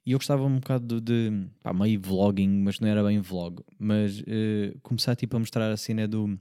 E 0.09 0.13
eu 0.13 0.19
gostava 0.19 0.43
um 0.43 0.59
bocado 0.59 1.03
de, 1.03 1.29
de 1.29 1.47
pá, 1.63 1.71
meio 1.71 2.01
vlogging, 2.01 2.63
mas 2.63 2.81
não 2.81 2.89
era 2.89 3.05
bem 3.05 3.21
vlog. 3.21 3.63
Mas 3.79 4.21
uh, 4.21 4.81
começar 4.83 5.15
tipo, 5.15 5.37
a 5.37 5.39
mostrar 5.39 5.71
a 5.71 5.77
cena 5.77 6.09
do. 6.09 6.35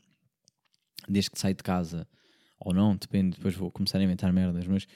desde 1.05 1.29
que 1.29 1.37
sai 1.37 1.53
de 1.53 1.61
casa. 1.61 2.07
Ou 2.61 2.73
não, 2.73 2.95
depende, 2.95 3.35
depois 3.35 3.55
vou 3.55 3.69
começar 3.69 3.97
a 3.97 4.03
inventar 4.03 4.31
merdas. 4.31 4.65
Mas 4.67 4.87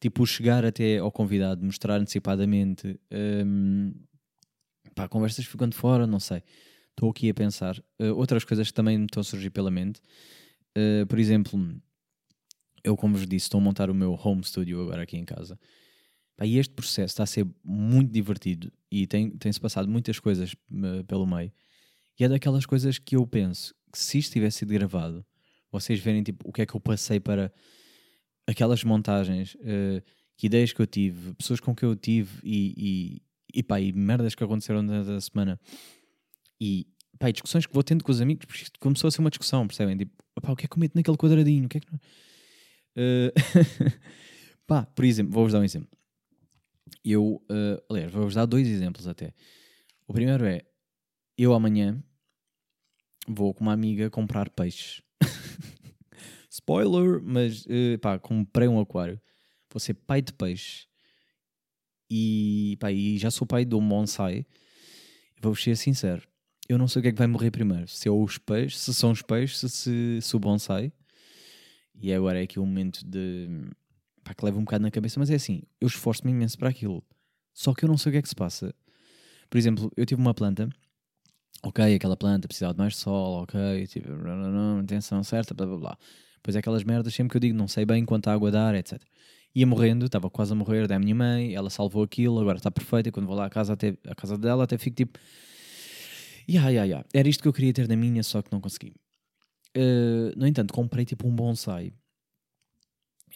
tipo, 0.00 0.24
chegar 0.24 0.64
até 0.64 0.96
ao 0.96 1.12
convidado, 1.12 1.62
mostrar 1.62 2.00
antecipadamente. 2.00 2.98
Um, 3.12 3.88
ehm, 3.90 3.92
pá, 4.94 5.06
conversas 5.06 5.44
ficando 5.44 5.74
fora, 5.74 6.06
não 6.06 6.18
sei. 6.18 6.42
Estou 6.92 7.10
aqui 7.10 7.28
a 7.28 7.34
pensar. 7.34 7.78
Uh, 8.00 8.14
outras 8.16 8.42
coisas 8.42 8.68
que 8.68 8.72
também 8.72 8.96
me 8.96 9.04
estão 9.04 9.20
a 9.20 9.24
surgir 9.24 9.50
pela 9.50 9.70
mente. 9.70 10.00
Uh, 10.74 11.04
por 11.06 11.18
exemplo, 11.18 11.60
eu, 12.82 12.96
como 12.96 13.18
vos 13.18 13.26
disse, 13.26 13.44
estou 13.44 13.60
a 13.60 13.62
montar 13.62 13.90
o 13.90 13.94
meu 13.94 14.14
home 14.14 14.42
studio 14.42 14.80
agora 14.80 15.02
aqui 15.02 15.18
em 15.18 15.26
casa. 15.26 15.58
E 16.42 16.58
este 16.58 16.74
processo 16.74 17.12
está 17.12 17.22
a 17.22 17.26
ser 17.26 17.46
muito 17.64 18.12
divertido 18.12 18.70
e 18.90 19.06
tem-se 19.06 19.38
tem 19.38 19.52
passado 19.54 19.88
muitas 19.88 20.18
coisas 20.18 20.52
uh, 20.52 21.02
pelo 21.06 21.26
meio. 21.26 21.50
E 22.18 22.24
é 22.24 22.28
daquelas 22.28 22.66
coisas 22.66 22.98
que 22.98 23.16
eu 23.16 23.26
penso 23.26 23.74
que 23.90 23.98
se 23.98 24.18
isto 24.18 24.32
tivesse 24.32 24.58
sido 24.58 24.72
gravado, 24.72 25.24
vocês 25.70 25.98
verem 26.00 26.22
tipo, 26.22 26.48
o 26.48 26.52
que 26.52 26.62
é 26.62 26.66
que 26.66 26.74
eu 26.74 26.80
passei 26.80 27.18
para 27.18 27.52
aquelas 28.46 28.84
montagens, 28.84 29.54
uh, 29.54 30.02
que 30.36 30.46
ideias 30.46 30.72
que 30.72 30.80
eu 30.80 30.86
tive, 30.86 31.34
pessoas 31.34 31.58
com 31.58 31.74
que 31.74 31.84
eu 31.84 31.96
tive 31.96 32.38
e, 32.44 32.74
e, 32.76 33.22
e, 33.60 33.62
pá, 33.62 33.80
e 33.80 33.92
merdas 33.92 34.34
que 34.34 34.44
aconteceram 34.44 34.82
na 34.82 35.20
semana. 35.20 35.58
E 36.60 36.86
pá, 37.18 37.30
e 37.30 37.32
discussões 37.32 37.64
que 37.64 37.72
vou 37.72 37.82
tendo 37.82 38.04
com 38.04 38.12
os 38.12 38.20
amigos, 38.20 38.44
porque 38.44 38.62
isto 38.62 38.78
começou 38.78 39.08
a 39.08 39.10
ser 39.10 39.20
uma 39.20 39.30
discussão, 39.30 39.66
percebem? 39.66 39.96
Tipo, 39.96 40.12
pá, 40.42 40.52
o 40.52 40.56
que 40.56 40.66
é 40.66 40.68
que 40.68 40.74
eu 40.74 40.80
meto 40.80 40.94
naquele 40.94 41.16
quadradinho? 41.16 41.64
O 41.64 41.68
que 41.68 41.78
é 41.78 41.80
que 41.80 41.90
não... 41.90 41.98
Uh, 42.96 43.32
pá, 44.66 44.84
por 44.84 45.04
exemplo, 45.04 45.32
vou-vos 45.32 45.52
dar 45.52 45.60
um 45.60 45.64
exemplo. 45.64 45.95
Eu, 47.04 47.42
uh, 47.50 47.82
aliás, 47.90 48.12
vou-vos 48.12 48.34
dar 48.34 48.46
dois 48.46 48.66
exemplos 48.66 49.06
até. 49.06 49.32
O 50.06 50.12
primeiro 50.12 50.44
é, 50.44 50.62
eu 51.36 51.52
amanhã 51.52 52.02
vou 53.26 53.52
com 53.52 53.62
uma 53.62 53.72
amiga 53.72 54.10
comprar 54.10 54.50
peixes. 54.50 55.02
Spoiler, 56.50 57.20
mas 57.22 57.66
uh, 57.66 57.98
pá, 58.00 58.18
comprei 58.18 58.68
um 58.68 58.80
aquário. 58.80 59.20
Vou 59.70 59.80
ser 59.80 59.94
pai 59.94 60.22
de 60.22 60.32
peixe. 60.32 60.86
E, 62.10 62.76
pá, 62.80 62.92
e 62.92 63.18
já 63.18 63.30
sou 63.30 63.46
pai 63.46 63.66
um 63.72 63.88
bonsai. 63.88 64.46
Vou-vos 65.40 65.62
ser 65.62 65.76
sincero. 65.76 66.26
Eu 66.68 66.78
não 66.78 66.88
sei 66.88 67.00
o 67.00 67.02
que 67.02 67.08
é 67.08 67.12
que 67.12 67.18
vai 67.18 67.26
morrer 67.26 67.50
primeiro. 67.50 67.86
Se 67.88 68.08
é 68.08 68.10
os 68.10 68.38
peixes, 68.38 68.80
se 68.80 68.94
são 68.94 69.10
os 69.10 69.22
peixes, 69.22 69.58
se, 69.58 69.68
se, 69.68 70.18
se 70.20 70.36
o 70.36 70.38
bonsai. 70.38 70.92
E 71.94 72.12
agora 72.12 72.40
é 72.40 72.42
aqui 72.42 72.58
o 72.58 72.66
momento 72.66 73.04
de 73.06 73.48
pá, 74.26 74.34
que 74.34 74.44
leva 74.44 74.58
um 74.58 74.64
bocado 74.64 74.82
na 74.82 74.90
cabeça, 74.90 75.20
mas 75.20 75.30
é 75.30 75.36
assim, 75.36 75.62
eu 75.80 75.86
esforço-me 75.86 76.32
imenso 76.32 76.58
para 76.58 76.68
aquilo. 76.68 77.04
Só 77.54 77.72
que 77.72 77.84
eu 77.84 77.88
não 77.88 77.96
sei 77.96 78.10
o 78.10 78.12
que 78.12 78.18
é 78.18 78.22
que 78.22 78.28
se 78.28 78.34
passa. 78.34 78.74
Por 79.48 79.56
exemplo, 79.56 79.90
eu 79.96 80.04
tive 80.04 80.20
uma 80.20 80.34
planta, 80.34 80.68
ok, 81.62 81.94
aquela 81.94 82.16
planta 82.16 82.48
precisava 82.48 82.74
de 82.74 82.78
mais 82.78 82.96
sol, 82.96 83.42
ok, 83.44 83.86
tive 83.86 84.08
intenção 84.82 85.22
certa, 85.22 85.54
blá 85.54 85.66
blá 85.66 85.78
blá. 85.78 85.98
Pois 86.42 86.56
é 86.56 86.58
aquelas 86.58 86.82
merdas 86.82 87.14
sempre 87.14 87.30
que 87.30 87.36
eu 87.36 87.40
digo, 87.40 87.56
não 87.56 87.68
sei 87.68 87.84
bem 87.84 88.04
quanto 88.04 88.28
água 88.28 88.50
dar, 88.50 88.74
etc. 88.74 89.00
Ia 89.54 89.66
morrendo, 89.66 90.06
estava 90.06 90.28
quase 90.28 90.52
a 90.52 90.56
morrer 90.56 90.88
da 90.88 90.98
minha 90.98 91.14
mãe, 91.14 91.54
ela 91.54 91.70
salvou 91.70 92.02
aquilo, 92.02 92.40
agora 92.40 92.58
está 92.58 92.70
perfeita, 92.70 93.12
quando 93.12 93.26
vou 93.26 93.36
lá 93.36 93.46
à 93.46 93.50
casa, 93.50 93.72
até, 93.72 93.96
à 94.06 94.14
casa 94.14 94.36
dela, 94.36 94.64
até 94.64 94.76
fico 94.76 94.96
tipo... 94.96 95.18
Ya, 96.48 96.68
ya, 96.68 96.84
ya. 96.84 97.04
Era 97.12 97.28
isto 97.28 97.42
que 97.42 97.48
eu 97.48 97.52
queria 97.52 97.72
ter 97.72 97.88
na 97.88 97.96
minha, 97.96 98.22
só 98.22 98.42
que 98.42 98.52
não 98.52 98.60
consegui. 98.60 98.94
Uh, 99.76 100.32
no 100.36 100.46
entanto, 100.46 100.72
comprei 100.72 101.04
tipo 101.04 101.26
um 101.26 101.34
bonsai 101.34 101.92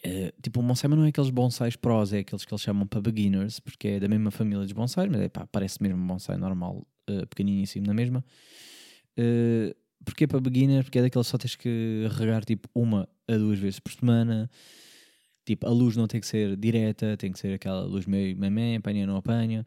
Uh, 0.05 0.33
tipo, 0.41 0.59
o 0.59 0.63
bonsai 0.63 0.89
não 0.89 1.05
é 1.05 1.09
aqueles 1.09 1.29
bonsais 1.29 1.75
pros, 1.75 2.11
é 2.11 2.19
aqueles 2.19 2.43
que 2.43 2.51
eles 2.51 2.61
chamam 2.61 2.87
para 2.87 3.01
beginners, 3.01 3.59
porque 3.59 3.87
é 3.87 3.99
da 3.99 4.07
mesma 4.07 4.31
família 4.31 4.63
dos 4.63 4.71
bonsais, 4.71 5.09
mas 5.09 5.21
é 5.21 5.29
pá, 5.29 5.45
parece 5.45 5.81
mesmo 5.81 6.01
um 6.01 6.07
bonsai 6.07 6.37
normal, 6.37 6.87
uh, 7.09 7.27
pequenininho 7.27 7.63
assim 7.63 7.79
na 7.81 7.93
mesma. 7.93 8.25
Uh, 9.17 9.75
porque 10.03 10.23
é 10.23 10.27
para 10.27 10.39
beginner? 10.39 10.83
Porque 10.83 10.97
é 10.97 11.03
daqueles 11.03 11.27
só 11.27 11.37
tens 11.37 11.55
que 11.55 12.07
regar 12.17 12.43
tipo 12.43 12.67
uma 12.73 13.07
a 13.27 13.37
duas 13.37 13.59
vezes 13.59 13.79
por 13.79 13.91
semana. 13.91 14.49
Tipo, 15.45 15.67
a 15.67 15.71
luz 15.71 15.95
não 15.95 16.07
tem 16.07 16.19
que 16.19 16.27
ser 16.27 16.55
direta, 16.55 17.15
tem 17.17 17.31
que 17.31 17.39
ser 17.39 17.53
aquela 17.53 17.83
luz 17.83 18.05
meio 18.05 18.35
memé, 18.37 18.77
apanha 18.77 19.05
não 19.05 19.15
apanha. 19.15 19.65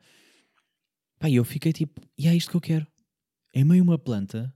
Pá, 1.19 1.29
e 1.29 1.37
eu 1.37 1.45
fiquei 1.45 1.73
tipo, 1.73 2.01
e 2.19 2.27
é 2.27 2.35
isto 2.35 2.51
que 2.51 2.57
eu 2.57 2.61
quero. 2.61 2.87
É 3.53 3.63
meio 3.63 3.85
uma 3.85 3.99
planta 3.99 4.53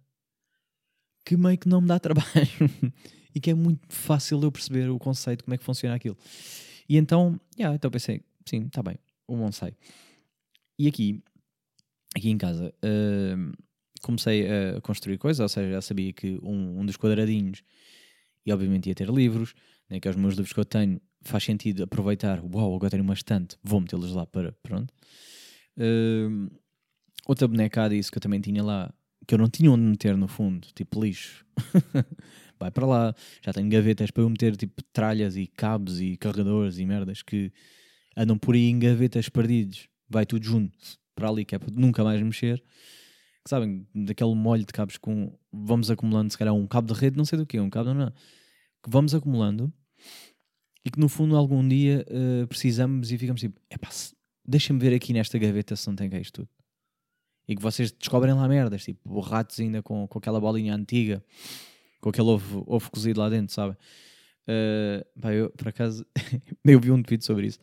que 1.24 1.36
meio 1.36 1.58
que 1.58 1.68
não 1.68 1.80
me 1.80 1.88
dá 1.88 1.98
trabalho 2.00 2.24
e 3.34 3.40
que 3.40 3.50
é 3.50 3.54
muito 3.54 3.86
fácil 3.88 4.42
eu 4.42 4.52
perceber 4.52 4.88
o 4.90 4.98
conceito, 4.98 5.44
como 5.44 5.54
é 5.54 5.58
que 5.58 5.64
funciona 5.64 5.94
aquilo. 5.94 6.16
E 6.88 6.96
então, 6.96 7.38
yeah, 7.58 7.74
então 7.74 7.90
pensei, 7.90 8.22
sim, 8.46 8.66
está 8.66 8.82
bem, 8.82 8.98
o 9.26 9.36
bonsai. 9.36 9.74
E 10.78 10.88
aqui, 10.88 11.22
aqui 12.16 12.30
em 12.30 12.38
casa, 12.38 12.72
uh, 12.84 13.52
comecei 14.00 14.46
a 14.48 14.80
construir 14.80 15.18
coisas, 15.18 15.40
ou 15.40 15.48
seja, 15.48 15.70
já 15.72 15.82
sabia 15.82 16.12
que 16.12 16.38
um, 16.42 16.80
um 16.80 16.86
dos 16.86 16.96
quadradinhos, 16.96 17.62
e 18.46 18.52
obviamente 18.52 18.88
ia 18.88 18.94
ter 18.94 19.08
livros, 19.08 19.54
né, 19.90 20.00
que 20.00 20.08
é 20.08 20.10
os 20.10 20.16
meus 20.16 20.34
livros 20.34 20.52
que 20.52 20.60
eu 20.60 20.64
tenho, 20.64 21.00
faz 21.22 21.44
sentido 21.44 21.82
aproveitar, 21.82 22.42
uau, 22.42 22.74
agora 22.74 22.90
tenho 22.90 23.02
uma 23.02 23.14
estante, 23.14 23.56
vou 23.62 23.80
metê-los 23.80 24.12
lá 24.12 24.24
para, 24.26 24.52
pronto. 24.62 24.92
Uh, 25.76 26.50
outra 27.26 27.46
bonecada, 27.46 27.94
isso 27.94 28.10
que 28.10 28.18
eu 28.18 28.22
também 28.22 28.40
tinha 28.40 28.62
lá, 28.62 28.92
que 29.26 29.34
eu 29.34 29.38
não 29.38 29.48
tinha 29.48 29.70
onde 29.70 29.82
meter 29.82 30.16
no 30.16 30.28
fundo, 30.28 30.68
tipo 30.74 31.02
lixo. 31.04 31.44
vai 32.58 32.70
para 32.70 32.86
lá. 32.86 33.14
Já 33.42 33.52
tenho 33.52 33.68
gavetas 33.68 34.10
para 34.10 34.22
eu 34.22 34.30
meter 34.30 34.56
tipo 34.56 34.82
tralhas 34.92 35.36
e 35.36 35.46
cabos 35.46 36.00
e 36.00 36.16
carregadores 36.16 36.78
e 36.78 36.86
merdas 36.86 37.22
que 37.22 37.52
andam 38.16 38.38
por 38.38 38.54
aí 38.54 38.68
em 38.68 38.78
gavetas 38.78 39.28
perdidos. 39.28 39.88
Vai 40.08 40.24
tudo 40.26 40.44
junto 40.44 40.76
para 41.14 41.28
ali, 41.28 41.44
que 41.44 41.54
é 41.54 41.58
para 41.58 41.70
nunca 41.72 42.02
mais 42.04 42.22
mexer. 42.22 42.62
Que 43.44 43.50
sabem, 43.50 43.86
daquele 43.94 44.34
molho 44.34 44.64
de 44.64 44.72
cabos 44.72 44.96
com. 44.96 45.36
Vamos 45.52 45.90
acumulando, 45.90 46.30
se 46.30 46.38
calhar, 46.38 46.54
um 46.54 46.66
cabo 46.66 46.92
de 46.92 46.98
rede, 46.98 47.16
não 47.16 47.24
sei 47.24 47.38
do 47.38 47.46
que, 47.46 47.58
um 47.58 47.70
cabo, 47.70 47.92
não, 47.92 48.06
não. 48.06 48.12
Que 48.82 48.90
vamos 48.90 49.14
acumulando 49.14 49.72
e 50.84 50.90
que 50.90 50.98
no 50.98 51.08
fundo 51.08 51.36
algum 51.36 51.66
dia 51.66 52.06
uh, 52.08 52.46
precisamos 52.46 53.12
e 53.12 53.18
ficamos 53.18 53.40
tipo, 53.40 53.60
epá, 53.70 53.88
deixa-me 54.44 54.78
ver 54.78 54.94
aqui 54.94 55.12
nesta 55.12 55.38
gaveta 55.38 55.76
se 55.76 55.86
não 55.86 55.94
tem 55.94 56.08
cá 56.08 56.18
isto 56.18 56.42
tudo. 56.42 56.48
E 57.46 57.56
que 57.56 57.62
vocês 57.62 57.90
descobrem 57.92 58.34
lá 58.34 58.46
merdas, 58.46 58.84
tipo 58.84 59.20
ratos 59.20 59.58
ainda 59.60 59.82
com, 59.82 60.06
com 60.06 60.18
aquela 60.18 60.40
bolinha 60.40 60.74
antiga 60.74 61.22
com 62.00 62.10
aquele 62.10 62.28
ovo, 62.28 62.64
ovo 62.66 62.90
cozido 62.90 63.20
lá 63.20 63.28
dentro, 63.28 63.54
sabe? 63.54 63.76
Uh, 64.48 65.20
pá, 65.20 65.32
eu, 65.32 65.50
por 65.50 65.68
acaso, 65.68 66.06
eu 66.64 66.80
vi 66.80 66.90
um 66.90 67.02
tweet 67.02 67.24
sobre 67.24 67.46
isso. 67.46 67.58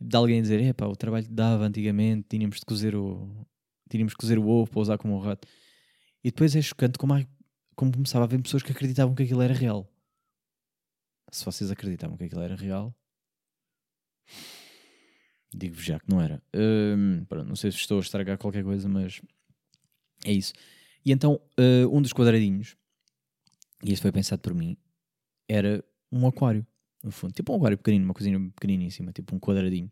De 0.00 0.16
alguém 0.16 0.40
dizer, 0.42 0.62
é 0.62 0.72
pá, 0.72 0.86
o 0.86 0.96
trabalho 0.96 1.26
que 1.26 1.32
dava 1.32 1.64
antigamente, 1.64 2.26
tínhamos 2.28 2.58
de 2.58 2.66
cozer 2.66 2.94
o, 2.94 3.46
tínhamos 3.90 4.12
de 4.12 4.16
cozer 4.16 4.38
o 4.38 4.46
ovo 4.46 4.70
para 4.70 4.80
usar 4.80 4.98
como 4.98 5.16
um 5.16 5.18
rato. 5.18 5.48
E 6.22 6.30
depois 6.30 6.54
é 6.54 6.62
chocante 6.62 6.98
como, 6.98 7.14
há, 7.14 7.24
como 7.74 7.92
começava 7.92 8.24
a 8.24 8.26
haver 8.26 8.40
pessoas 8.42 8.62
que 8.62 8.72
acreditavam 8.72 9.14
que 9.14 9.22
aquilo 9.22 9.42
era 9.42 9.54
real. 9.54 9.90
Se 11.32 11.44
vocês 11.44 11.70
acreditavam 11.70 12.16
que 12.16 12.24
aquilo 12.24 12.42
era 12.42 12.54
real, 12.54 12.94
digo-vos 15.52 15.84
já 15.84 15.98
que 15.98 16.08
não 16.08 16.20
era. 16.20 16.42
Um, 16.54 17.24
pronto, 17.24 17.48
não 17.48 17.56
sei 17.56 17.72
se 17.72 17.78
estou 17.78 17.98
a 17.98 18.00
estragar 18.00 18.38
qualquer 18.38 18.62
coisa, 18.62 18.88
mas 18.88 19.20
é 20.24 20.32
isso. 20.32 20.52
E 21.04 21.12
então, 21.12 21.40
uh, 21.58 21.96
um 21.96 22.02
dos 22.02 22.12
quadradinhos 22.12 22.76
e 23.84 23.92
isso 23.92 24.02
foi 24.02 24.12
pensado 24.12 24.40
por 24.40 24.54
mim, 24.54 24.76
era 25.48 25.84
um 26.10 26.26
aquário, 26.26 26.66
no 27.02 27.10
fundo. 27.10 27.32
Tipo 27.32 27.52
um 27.52 27.56
aquário 27.56 27.78
pequenino, 27.78 28.04
uma 28.04 28.14
coisinha 28.14 28.38
pequeniníssima, 28.38 29.12
tipo 29.12 29.34
um 29.34 29.38
quadradinho. 29.38 29.90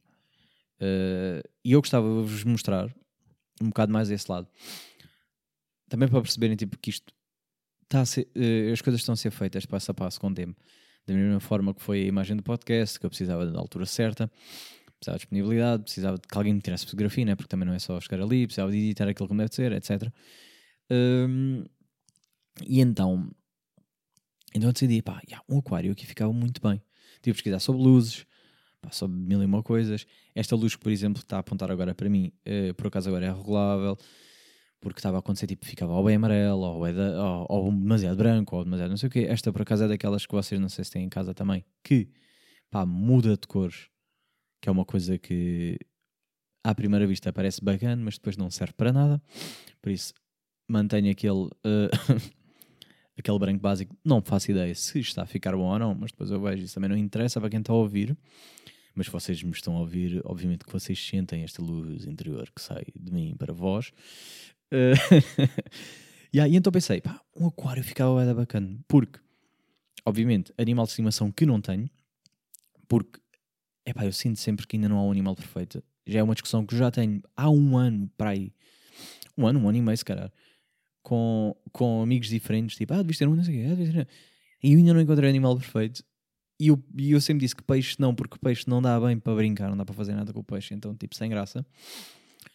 Uh, 0.80 1.46
e 1.64 1.72
eu 1.72 1.80
gostava 1.80 2.06
de 2.06 2.28
vos 2.28 2.44
mostrar 2.44 2.92
um 3.60 3.68
bocado 3.68 3.92
mais 3.92 4.10
esse 4.10 4.30
lado. 4.30 4.48
Também 5.88 6.08
para 6.08 6.20
perceberem 6.20 6.56
tipo, 6.56 6.78
que 6.78 6.90
isto 6.90 7.14
está 7.82 8.00
a 8.00 8.06
ser, 8.06 8.28
uh, 8.34 8.72
as 8.72 8.80
coisas 8.80 9.00
estão 9.00 9.12
a 9.12 9.16
ser 9.16 9.30
feitas 9.30 9.66
passo 9.66 9.90
a 9.90 9.94
passo 9.94 10.20
com 10.20 10.28
o 10.28 10.34
tempo. 10.34 10.60
Da 11.06 11.14
mesma 11.14 11.40
forma 11.40 11.74
que 11.74 11.82
foi 11.82 12.02
a 12.02 12.06
imagem 12.06 12.36
do 12.36 12.42
podcast, 12.42 12.98
que 12.98 13.04
eu 13.04 13.10
precisava 13.10 13.46
da 13.46 13.58
altura 13.58 13.84
certa, 13.84 14.30
precisava 14.98 15.18
de 15.18 15.24
disponibilidade, 15.24 15.82
precisava 15.82 16.16
de 16.16 16.26
que 16.26 16.36
alguém 16.36 16.54
me 16.54 16.60
tirasse 16.60 16.84
fotografia, 16.84 17.24
né? 17.26 17.36
porque 17.36 17.48
também 17.48 17.66
não 17.66 17.74
é 17.74 17.78
só 17.78 18.00
chegar 18.00 18.22
ali, 18.22 18.46
precisava 18.46 18.72
de 18.72 18.78
editar 18.78 19.06
aquilo 19.06 19.28
como 19.28 19.38
deve 19.38 19.54
ser, 19.54 19.72
etc. 19.72 20.10
Um, 20.90 21.64
e 22.66 22.80
então 22.80 23.30
então 24.54 24.68
eu 24.68 24.72
decidi, 24.72 25.02
pá, 25.02 25.20
yeah, 25.28 25.44
um 25.48 25.58
aquário 25.58 25.90
aqui 25.90 26.06
ficava 26.06 26.32
muito 26.32 26.62
bem. 26.62 26.80
Tive 27.20 27.32
a 27.32 27.34
pesquisar 27.34 27.58
sobre 27.58 27.82
luzes, 27.82 28.24
pá, 28.80 28.90
sobre 28.92 29.18
mil 29.18 29.42
e 29.42 29.44
uma 29.44 29.62
coisas. 29.64 30.06
Esta 30.32 30.54
luz 30.54 30.76
por 30.76 30.92
exemplo, 30.92 31.20
está 31.20 31.36
a 31.36 31.40
apontar 31.40 31.70
agora 31.72 31.92
para 31.92 32.08
mim, 32.08 32.32
uh, 32.46 32.72
por 32.74 32.86
acaso 32.86 33.08
agora 33.08 33.26
é 33.26 33.32
regulável, 33.32 33.98
porque 34.80 35.00
estava 35.00 35.16
a 35.16 35.20
acontecer, 35.20 35.48
tipo, 35.48 35.66
ficava 35.66 35.92
ou 35.92 36.04
bem 36.04 36.14
amarelo, 36.16 36.60
ou, 36.60 36.92
da, 36.92 37.24
ou, 37.24 37.46
ou, 37.66 37.72
demasiado 37.72 38.16
branco, 38.16 38.56
ou 38.56 38.64
demasiado 38.64 38.90
não 38.90 38.96
sei 38.96 39.08
o 39.08 39.10
quê. 39.10 39.26
Esta, 39.28 39.52
por 39.52 39.62
acaso, 39.62 39.84
é 39.84 39.88
daquelas 39.88 40.24
que 40.24 40.32
vocês 40.32 40.60
não 40.60 40.68
sei 40.68 40.84
se 40.84 40.92
têm 40.92 41.04
em 41.04 41.08
casa 41.08 41.34
também, 41.34 41.64
que, 41.82 42.08
pá, 42.70 42.86
muda 42.86 43.36
de 43.36 43.48
cores, 43.48 43.88
que 44.62 44.68
é 44.68 44.72
uma 44.72 44.84
coisa 44.84 45.18
que, 45.18 45.78
à 46.62 46.74
primeira 46.74 47.06
vista, 47.08 47.32
parece 47.32 47.64
bacana, 47.64 48.00
mas 48.04 48.14
depois 48.14 48.36
não 48.36 48.50
serve 48.50 48.74
para 48.74 48.92
nada. 48.92 49.20
Por 49.82 49.90
isso, 49.90 50.14
mantenho 50.68 51.10
aquele... 51.10 51.46
Uh, 51.66 51.90
aquele 53.16 53.38
branco 53.38 53.60
básico, 53.60 53.96
não 54.04 54.20
faço 54.20 54.50
ideia 54.50 54.74
se 54.74 54.98
está 54.98 55.22
a 55.22 55.26
ficar 55.26 55.56
bom 55.56 55.72
ou 55.72 55.78
não, 55.78 55.94
mas 55.94 56.10
depois 56.10 56.30
eu 56.30 56.40
vejo, 56.40 56.64
isso 56.64 56.74
também 56.74 56.90
não 56.90 56.96
interessa 56.96 57.40
para 57.40 57.50
quem 57.50 57.60
está 57.60 57.72
a 57.72 57.76
ouvir. 57.76 58.16
Mas 58.94 59.08
vocês 59.08 59.42
me 59.42 59.50
estão 59.50 59.76
a 59.76 59.80
ouvir, 59.80 60.20
obviamente 60.24 60.64
que 60.64 60.72
vocês 60.72 60.98
sentem 61.04 61.42
esta 61.42 61.60
luz 61.60 62.06
interior 62.06 62.48
que 62.54 62.62
sai 62.62 62.84
de 62.94 63.12
mim 63.12 63.34
para 63.36 63.52
vós. 63.52 63.92
Uh, 64.72 64.94
yeah, 66.32 66.48
e 66.48 66.56
então 66.56 66.72
pensei, 66.72 67.00
pá, 67.00 67.20
um 67.36 67.48
aquário 67.48 67.82
ficava 67.82 68.24
bem 68.24 68.34
bacana, 68.34 68.78
porque, 68.86 69.18
obviamente, 70.04 70.52
animal 70.56 70.84
de 70.84 70.92
estimação 70.92 71.32
que 71.32 71.44
não 71.44 71.60
tenho, 71.60 71.90
porque, 72.86 73.20
é 73.84 73.92
pá, 73.92 74.04
eu 74.04 74.12
sinto 74.12 74.38
sempre 74.38 74.64
que 74.64 74.76
ainda 74.76 74.88
não 74.88 74.98
há 74.98 75.02
um 75.02 75.10
animal 75.10 75.34
perfeito. 75.34 75.82
Já 76.06 76.20
é 76.20 76.22
uma 76.22 76.34
discussão 76.34 76.64
que 76.64 76.76
já 76.76 76.90
tenho 76.90 77.20
há 77.36 77.50
um 77.50 77.76
ano 77.76 78.08
para 78.16 78.30
aí. 78.30 78.52
Um 79.36 79.46
ano, 79.46 79.58
um 79.58 79.68
ano 79.68 79.78
e 79.78 79.82
meio, 79.82 79.96
se 79.96 80.04
calhar 80.04 80.30
com, 81.04 81.54
com 81.70 82.02
amigos 82.02 82.28
diferentes, 82.28 82.76
tipo, 82.76 82.94
ah, 82.94 82.96
devias 82.96 83.18
ter 83.18 83.28
um, 83.28 83.36
não 83.36 83.44
sei 83.44 83.54
o 83.54 83.58
quê, 83.58 83.66
ah, 83.66 83.76
devias 83.76 83.94
ter 83.94 84.08
E 84.62 84.72
eu 84.72 84.78
ainda 84.78 84.94
não 84.94 85.00
encontrei 85.00 85.28
animal 85.28 85.56
perfeito. 85.56 86.02
E 86.58 86.68
eu, 86.68 86.82
e 86.96 87.12
eu 87.12 87.20
sempre 87.20 87.44
disse 87.44 87.54
que 87.54 87.62
peixe 87.62 87.96
não, 87.98 88.14
porque 88.14 88.38
peixe 88.38 88.64
não 88.66 88.80
dá 88.80 88.98
bem 88.98 89.18
para 89.18 89.34
brincar, 89.34 89.68
não 89.68 89.76
dá 89.76 89.84
para 89.84 89.94
fazer 89.94 90.14
nada 90.14 90.32
com 90.32 90.40
o 90.40 90.44
peixe, 90.44 90.72
então, 90.72 90.96
tipo, 90.96 91.14
sem 91.14 91.28
graça. 91.28 91.64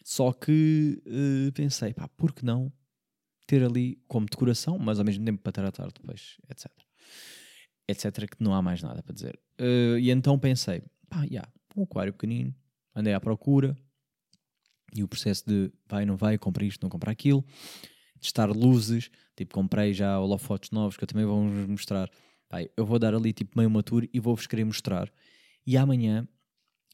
Só 0.02 0.32
que 0.32 1.00
uh, 1.06 1.52
pensei, 1.52 1.94
pá, 1.94 2.08
por 2.08 2.32
que 2.32 2.44
não 2.44 2.72
ter 3.46 3.62
ali 3.62 4.02
como 4.08 4.26
decoração, 4.26 4.78
mas 4.78 4.98
ao 4.98 5.04
mesmo 5.04 5.24
tempo 5.24 5.40
para 5.42 5.52
tratar 5.52 5.86
de 5.88 6.00
peixe, 6.00 6.38
etc. 6.48 6.66
Etc. 7.86 8.28
Que 8.28 8.42
não 8.42 8.52
há 8.52 8.60
mais 8.60 8.82
nada 8.82 9.00
para 9.02 9.14
dizer. 9.14 9.38
Uh, 9.60 9.98
e 9.98 10.10
então 10.10 10.36
pensei, 10.38 10.82
pá, 11.08 11.18
já, 11.18 11.26
yeah, 11.26 11.52
um 11.76 11.84
aquário 11.84 12.12
pequenino, 12.12 12.52
andei 12.96 13.12
à 13.12 13.20
procura, 13.20 13.76
e 14.92 15.04
o 15.04 15.08
processo 15.08 15.44
de 15.46 15.70
vai, 15.88 16.04
não 16.04 16.16
vai, 16.16 16.36
compra 16.36 16.64
isto, 16.64 16.82
não 16.82 16.90
compra 16.90 17.12
aquilo 17.12 17.44
testar 18.20 18.50
luzes, 18.50 19.10
tipo, 19.34 19.54
comprei 19.54 19.92
já 19.92 20.18
holofotes 20.18 20.70
novos 20.70 20.96
que 20.96 21.04
eu 21.04 21.08
também 21.08 21.24
vou 21.24 21.48
vos 21.48 21.66
mostrar. 21.66 22.10
Pai, 22.48 22.68
eu 22.76 22.84
vou 22.84 22.98
dar 22.98 23.14
ali 23.14 23.32
tipo 23.32 23.56
meio 23.56 23.68
uma 23.68 23.82
tour 23.82 24.08
e 24.12 24.20
vou-vos 24.20 24.46
querer 24.46 24.64
mostrar. 24.64 25.10
E 25.66 25.76
amanhã, 25.76 26.26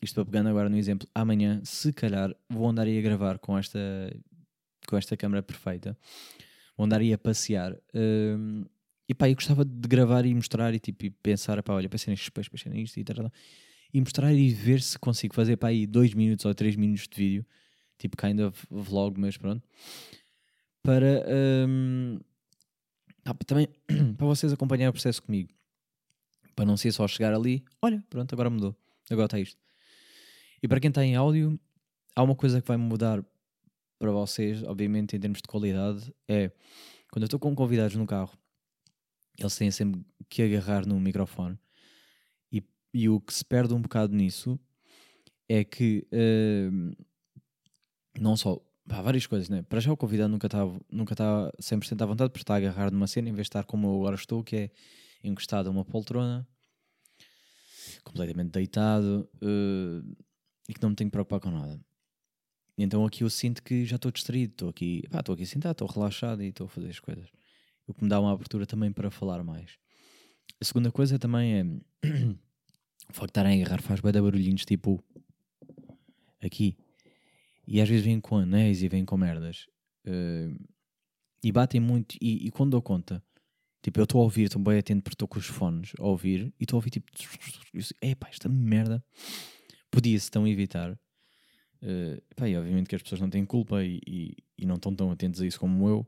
isto 0.02 0.14
para 0.14 0.24
pegando 0.24 0.48
agora 0.48 0.68
no 0.68 0.76
exemplo, 0.76 1.08
amanhã, 1.14 1.60
se 1.64 1.92
calhar, 1.92 2.34
vou 2.48 2.68
andar 2.68 2.86
aí 2.86 2.98
a 2.98 3.02
gravar 3.02 3.38
com 3.38 3.56
esta, 3.58 3.78
com 4.86 4.96
esta 4.96 5.16
câmera 5.16 5.42
perfeita. 5.42 5.96
Vou 6.76 6.84
andar 6.84 7.00
aí 7.00 7.12
a 7.12 7.18
passear. 7.18 7.76
Um, 7.94 8.64
e 9.08 9.14
pá, 9.14 9.28
eu 9.28 9.34
gostava 9.34 9.64
de 9.64 9.88
gravar 9.88 10.26
e 10.26 10.34
mostrar 10.34 10.74
e 10.74 10.78
tipo, 10.78 11.06
e 11.06 11.10
pensar, 11.10 11.62
pá, 11.62 11.72
olha, 11.72 11.88
pensei 11.88 12.12
nestes 12.12 12.28
peixes, 12.28 12.50
pensei 12.50 12.72
nisto 12.72 12.98
e 12.98 13.04
tal, 13.04 13.32
e 13.94 14.00
mostrar 14.00 14.32
e 14.32 14.50
ver 14.50 14.82
se 14.82 14.98
consigo 14.98 15.34
fazer 15.34 15.56
para 15.56 15.70
aí 15.70 15.86
2 15.86 16.12
minutos 16.12 16.44
ou 16.44 16.54
3 16.54 16.76
minutos 16.76 17.08
de 17.08 17.16
vídeo, 17.16 17.46
tipo 17.98 18.16
kind 18.16 18.40
of 18.40 18.66
vlog, 18.70 19.18
mas 19.18 19.36
pronto 19.36 19.62
para 20.86 21.26
um, 21.68 22.20
também 23.44 23.68
para 24.16 24.26
vocês 24.26 24.52
acompanharem 24.52 24.88
o 24.88 24.92
processo 24.92 25.20
comigo. 25.20 25.52
Para 26.54 26.64
não 26.64 26.76
ser 26.76 26.92
só 26.92 27.08
chegar 27.08 27.34
ali, 27.34 27.64
olha, 27.82 28.02
pronto, 28.08 28.32
agora 28.32 28.48
mudou. 28.48 28.74
Agora 29.10 29.26
está 29.26 29.40
isto. 29.40 29.60
E 30.62 30.68
para 30.68 30.78
quem 30.78 30.88
está 30.88 31.04
em 31.04 31.16
áudio, 31.16 31.58
há 32.14 32.22
uma 32.22 32.36
coisa 32.36 32.62
que 32.62 32.68
vai 32.68 32.76
mudar 32.76 33.24
para 33.98 34.12
vocês, 34.12 34.62
obviamente, 34.62 35.16
em 35.16 35.20
termos 35.20 35.42
de 35.42 35.48
qualidade, 35.48 36.14
é 36.28 36.52
quando 37.10 37.22
eu 37.22 37.26
estou 37.26 37.40
com 37.40 37.54
convidados 37.54 37.96
no 37.96 38.06
carro, 38.06 38.38
eles 39.36 39.56
têm 39.56 39.72
sempre 39.72 40.00
que 40.28 40.42
agarrar 40.42 40.86
no 40.86 41.00
microfone. 41.00 41.58
E, 42.52 42.62
e 42.94 43.08
o 43.08 43.20
que 43.20 43.34
se 43.34 43.44
perde 43.44 43.74
um 43.74 43.80
bocado 43.80 44.14
nisso 44.14 44.58
é 45.48 45.64
que 45.64 46.06
uh, 46.12 47.04
não 48.18 48.36
só 48.36 48.60
Pá, 48.88 49.02
várias 49.02 49.26
coisas, 49.26 49.48
né? 49.48 49.62
Para 49.62 49.80
já 49.80 49.92
o 49.92 49.96
convidado 49.96 50.30
nunca 50.30 50.46
está 50.46 50.60
nunca 50.90 51.16
tá 51.16 51.50
100% 51.60 52.00
à 52.02 52.06
vontade 52.06 52.30
porque 52.30 52.42
está 52.42 52.54
a 52.54 52.56
agarrar 52.58 52.90
numa 52.92 53.08
cena 53.08 53.28
em 53.28 53.32
vez 53.32 53.46
de 53.46 53.48
estar 53.48 53.64
como 53.64 53.88
eu 53.88 53.94
agora 53.96 54.14
estou, 54.14 54.44
que 54.44 54.56
é 54.56 54.70
encostado 55.24 55.66
a 55.66 55.70
uma 55.70 55.84
poltrona, 55.84 56.46
completamente 58.04 58.50
deitado 58.52 59.28
uh, 59.42 60.16
e 60.68 60.74
que 60.74 60.80
não 60.80 60.90
me 60.90 60.96
tenho 60.96 61.10
que 61.10 61.12
preocupar 61.12 61.40
com 61.40 61.50
nada. 61.50 61.80
Então 62.78 63.04
aqui 63.04 63.24
eu 63.24 63.30
sinto 63.30 63.62
que 63.62 63.84
já 63.84 63.96
estou 63.96 64.12
distraído, 64.12 64.52
estou 64.52 64.68
aqui, 64.68 65.02
pá, 65.10 65.18
estou 65.18 65.34
aqui 65.34 65.46
sentado, 65.46 65.72
estou 65.72 65.88
relaxado 65.88 66.42
e 66.42 66.48
estou 66.48 66.66
a 66.66 66.70
fazer 66.70 66.90
as 66.90 67.00
coisas. 67.00 67.28
O 67.88 67.94
que 67.94 68.04
me 68.04 68.08
dá 68.08 68.20
uma 68.20 68.32
abertura 68.32 68.66
também 68.66 68.92
para 68.92 69.10
falar 69.10 69.42
mais. 69.42 69.78
A 70.60 70.64
segunda 70.64 70.92
coisa 70.92 71.18
também 71.18 71.54
é 71.54 71.64
o 73.10 73.12
facto 73.12 73.26
de 73.26 73.30
estarem 73.30 73.60
a 73.60 73.66
agarrar 73.66 73.82
faz 73.82 74.00
bem 74.00 74.12
barulhinhos 74.12 74.64
tipo 74.64 75.02
aqui 76.40 76.76
e 77.66 77.80
às 77.80 77.88
vezes 77.88 78.04
vêm 78.04 78.20
com 78.20 78.36
anéis 78.36 78.82
e 78.82 78.88
vêm 78.88 79.04
com 79.04 79.16
merdas. 79.16 79.66
Uh, 80.06 80.56
e 81.42 81.52
batem 81.52 81.80
muito. 81.80 82.16
E, 82.20 82.46
e, 82.46 82.50
quando 82.50 82.72
dou 82.72 82.82
conta, 82.82 83.22
tipo, 83.82 83.98
eu 84.00 84.04
estou 84.04 84.20
a 84.20 84.24
ouvir, 84.24 84.44
estou 84.44 84.62
bem 84.62 84.78
atento 84.78 85.02
porque 85.02 85.14
estou 85.14 85.28
com 85.28 85.38
os 85.38 85.46
fones 85.46 85.92
a 85.98 86.04
ouvir 86.04 86.52
e 86.58 86.64
estou 86.64 86.76
a 86.76 86.78
ouvir 86.78 86.90
tipo, 86.90 87.10
é 88.00 88.14
pá, 88.14 88.28
esta 88.28 88.48
merda 88.48 89.04
podia-se 89.90 90.30
tão 90.30 90.46
evitar. 90.46 90.92
Uh, 91.82 92.20
pá, 92.34 92.48
e 92.48 92.56
obviamente 92.56 92.88
que 92.88 92.96
as 92.96 93.02
pessoas 93.02 93.20
não 93.20 93.30
têm 93.30 93.44
culpa 93.44 93.84
e, 93.84 94.00
e, 94.06 94.36
e, 94.58 94.66
não 94.66 94.76
estão 94.76 94.94
tão 94.94 95.10
atentos 95.10 95.40
a 95.40 95.46
isso 95.46 95.58
como 95.58 95.88
eu. 95.88 96.06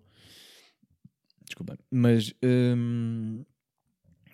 Desculpa. 1.44 1.78
Mas, 1.90 2.32
um, 2.42 3.44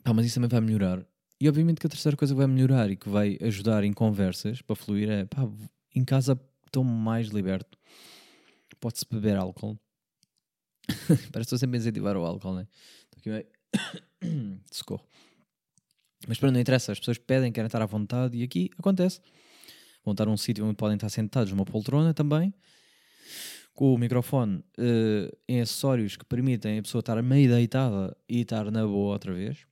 pá, 0.03 0.13
mas 0.13 0.27
isso 0.27 0.35
também 0.37 0.49
vai 0.49 0.61
melhorar. 0.61 1.07
E 1.41 1.49
obviamente 1.49 1.81
que 1.81 1.87
a 1.87 1.91
terceira 1.91 2.17
coisa 2.17 2.33
que 2.33 2.39
vai 2.39 2.47
melhorar 2.47 2.91
e 2.91 2.97
que 2.97 3.09
vai 3.09 3.39
ajudar 3.43 3.85
em 3.85 3.93
conversas 3.93 4.63
para 4.63 4.77
fluir 4.77 5.11
é 5.11 5.25
pá, 5.27 5.49
em 5.95 6.05
casa 6.05 6.41
estou 6.75 6.85
mais 6.85 7.29
liberto. 7.29 7.79
Pode-se 8.81 9.07
beber 9.09 9.37
álcool. 9.37 9.79
Parece 11.07 11.31
que 11.31 11.39
estou 11.41 11.59
sempre 11.59 11.79
a 11.79 11.81
incentivar 11.81 12.17
o 12.17 12.25
álcool, 12.25 12.55
né? 12.55 12.67
Estou 13.05 13.21
aqui 13.21 13.31
meio. 13.31 14.61
Socorro. 14.71 15.07
Mas 16.27 16.39
para 16.39 16.51
não 16.51 16.59
interessa, 16.59 16.93
as 16.93 16.99
pessoas 16.99 17.19
pedem, 17.19 17.53
querem 17.53 17.67
estar 17.67 17.81
à 17.81 17.87
vontade 17.87 18.37
e 18.37 18.43
aqui 18.43 18.71
acontece. 18.79 19.21
Vão 20.05 20.13
estar 20.13 20.27
num 20.27 20.37
sítio 20.37 20.65
onde 20.65 20.75
podem 20.75 20.97
estar 20.97 21.09
sentados 21.09 21.53
numa 21.53 21.65
poltrona 21.65 22.13
também, 22.13 22.53
com 23.73 23.95
o 23.95 23.99
microfone 23.99 24.57
uh, 24.79 25.37
em 25.49 25.61
acessórios 25.61 26.17
que 26.17 26.25
permitem 26.25 26.79
a 26.79 26.83
pessoa 26.83 27.01
estar 27.01 27.23
meio 27.23 27.49
deitada 27.49 28.17
e 28.29 28.41
estar 28.41 28.71
na 28.71 28.87
boa 28.87 29.13
outra 29.13 29.33
vez. 29.33 29.67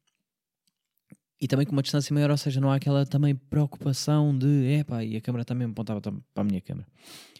E 1.42 1.48
também 1.48 1.66
com 1.66 1.72
uma 1.72 1.82
distância 1.82 2.14
maior, 2.14 2.30
ou 2.30 2.36
seja, 2.36 2.60
não 2.60 2.70
há 2.70 2.76
aquela 2.76 3.04
também 3.04 3.34
preocupação 3.34 4.38
de 4.38 4.78
epá, 4.78 5.02
e 5.02 5.16
a 5.16 5.20
câmera 5.20 5.44
também 5.44 5.66
apontava 5.66 6.00
para 6.00 6.12
a 6.36 6.44
minha 6.44 6.60
câmera. 6.60 6.86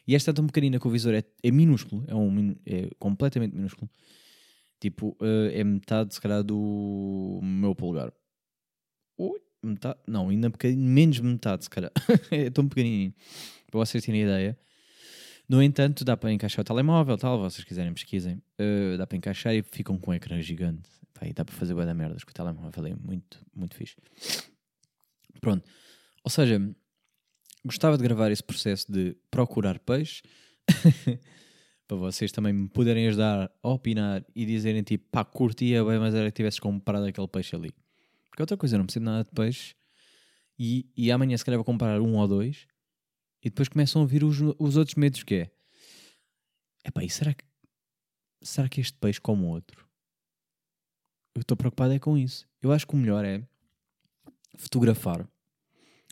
E 0.05 0.17
esta 0.17 0.33
é 0.33 0.35
tão 0.35 0.45
pequenina 0.45 0.81
que 0.81 0.89
o 0.89 0.91
visor 0.91 1.15
é, 1.15 1.23
é 1.41 1.51
minúsculo, 1.53 2.03
é, 2.09 2.15
um, 2.17 2.57
é 2.67 2.91
completamente 2.99 3.55
minúsculo. 3.55 3.89
Tipo, 4.81 5.17
uh, 5.21 5.51
é 5.53 5.63
metade, 5.63 6.15
se 6.15 6.21
calhar, 6.21 6.43
do 6.43 7.39
meu 7.45 7.77
polegar. 7.77 8.13
Ui, 9.17 9.39
metade? 9.63 10.01
Não, 10.09 10.31
ainda 10.31 10.51
menos 10.77 11.21
metade, 11.21 11.63
se 11.63 11.71
calhar. 11.71 11.93
é 12.33 12.51
tão 12.51 12.67
pequenininho. 12.67 13.15
Para 13.71 13.79
vocês 13.79 14.05
terem 14.05 14.23
ideia. 14.23 14.59
No 15.53 15.63
entanto, 15.63 16.03
dá 16.03 16.17
para 16.17 16.33
encaixar 16.33 16.63
o 16.63 16.65
telemóvel, 16.65 17.19
tal, 17.19 17.39
vocês 17.39 17.63
quiserem 17.63 17.93
pesquisem. 17.93 18.43
Uh, 18.59 18.97
dá 18.97 19.07
para 19.07 19.19
encaixar 19.19 19.55
e 19.55 19.63
ficam 19.63 19.99
com 19.99 20.11
um 20.11 20.15
ecrã 20.15 20.41
gigante. 20.41 20.89
Pá, 21.13 21.27
e 21.27 21.35
dá 21.35 21.45
para 21.45 21.55
fazer 21.55 21.75
bué 21.75 21.85
da 21.85 21.93
merdas 21.93 22.25
com 22.25 22.31
o 22.31 22.33
telemóvel, 22.33 22.87
é 22.87 22.95
muito, 22.95 23.39
muito 23.55 23.77
fixe. 23.77 23.95
Pronto. 25.43 25.63
Ou 26.25 26.31
seja, 26.31 26.59
gostava 27.67 27.99
de 27.99 28.03
gravar 28.03 28.31
esse 28.31 28.43
processo 28.43 28.91
de 28.91 29.15
procurar 29.31 29.79
peixe 29.79 30.23
para 31.87 31.99
vocês 31.99 32.33
também 32.33 32.55
me 32.55 32.71
poderem 32.71 33.09
ajudar 33.09 33.53
a 33.63 33.69
opinar 33.69 34.25
e 34.35 34.47
dizerem 34.47 34.83
tipo, 34.83 35.07
pá, 35.11 35.23
curtia 35.23 35.85
bem, 35.85 35.99
mas 35.99 36.15
era 36.15 36.31
que 36.31 36.37
tivesses 36.37 36.61
comprado 36.61 37.05
aquele 37.05 37.29
peixe 37.29 37.55
ali. 37.55 37.75
Porque 38.31 38.43
outra 38.43 38.57
coisa, 38.57 38.77
eu 38.77 38.79
não 38.79 38.87
preciso 38.87 39.05
nada 39.05 39.23
de 39.23 39.33
peixe 39.33 39.75
e, 40.59 40.91
e 40.97 41.13
amanhã 41.13 41.37
se 41.37 41.45
calhar 41.45 41.59
vou 41.59 41.65
comprar 41.67 42.01
um 42.01 42.17
ou 42.17 42.27
dois 42.27 42.67
e 43.43 43.51
depois 43.51 43.69
começam 43.69 44.03
a 44.03 44.07
vir 44.07 44.25
os, 44.25 44.39
os 44.59 44.77
outros 44.77 44.95
medos 44.95 45.23
que 45.23 45.35
é. 45.35 45.51
Epá, 46.85 47.03
e 47.05 47.11
será 47.11 47.35
que, 47.35 47.45
será 48.43 48.69
que 48.69 48.81
este 48.81 48.97
peixe 48.99 49.21
come 49.21 49.45
outro? 49.45 49.93
eu 51.35 51.41
estou 51.41 51.57
preocupado 51.57 51.93
é 51.93 51.99
com 51.99 52.17
isso. 52.17 52.47
Eu 52.61 52.73
acho 52.73 52.87
que 52.87 52.95
o 52.95 52.97
melhor 52.97 53.25
é 53.25 53.43
fotografar 54.57 55.27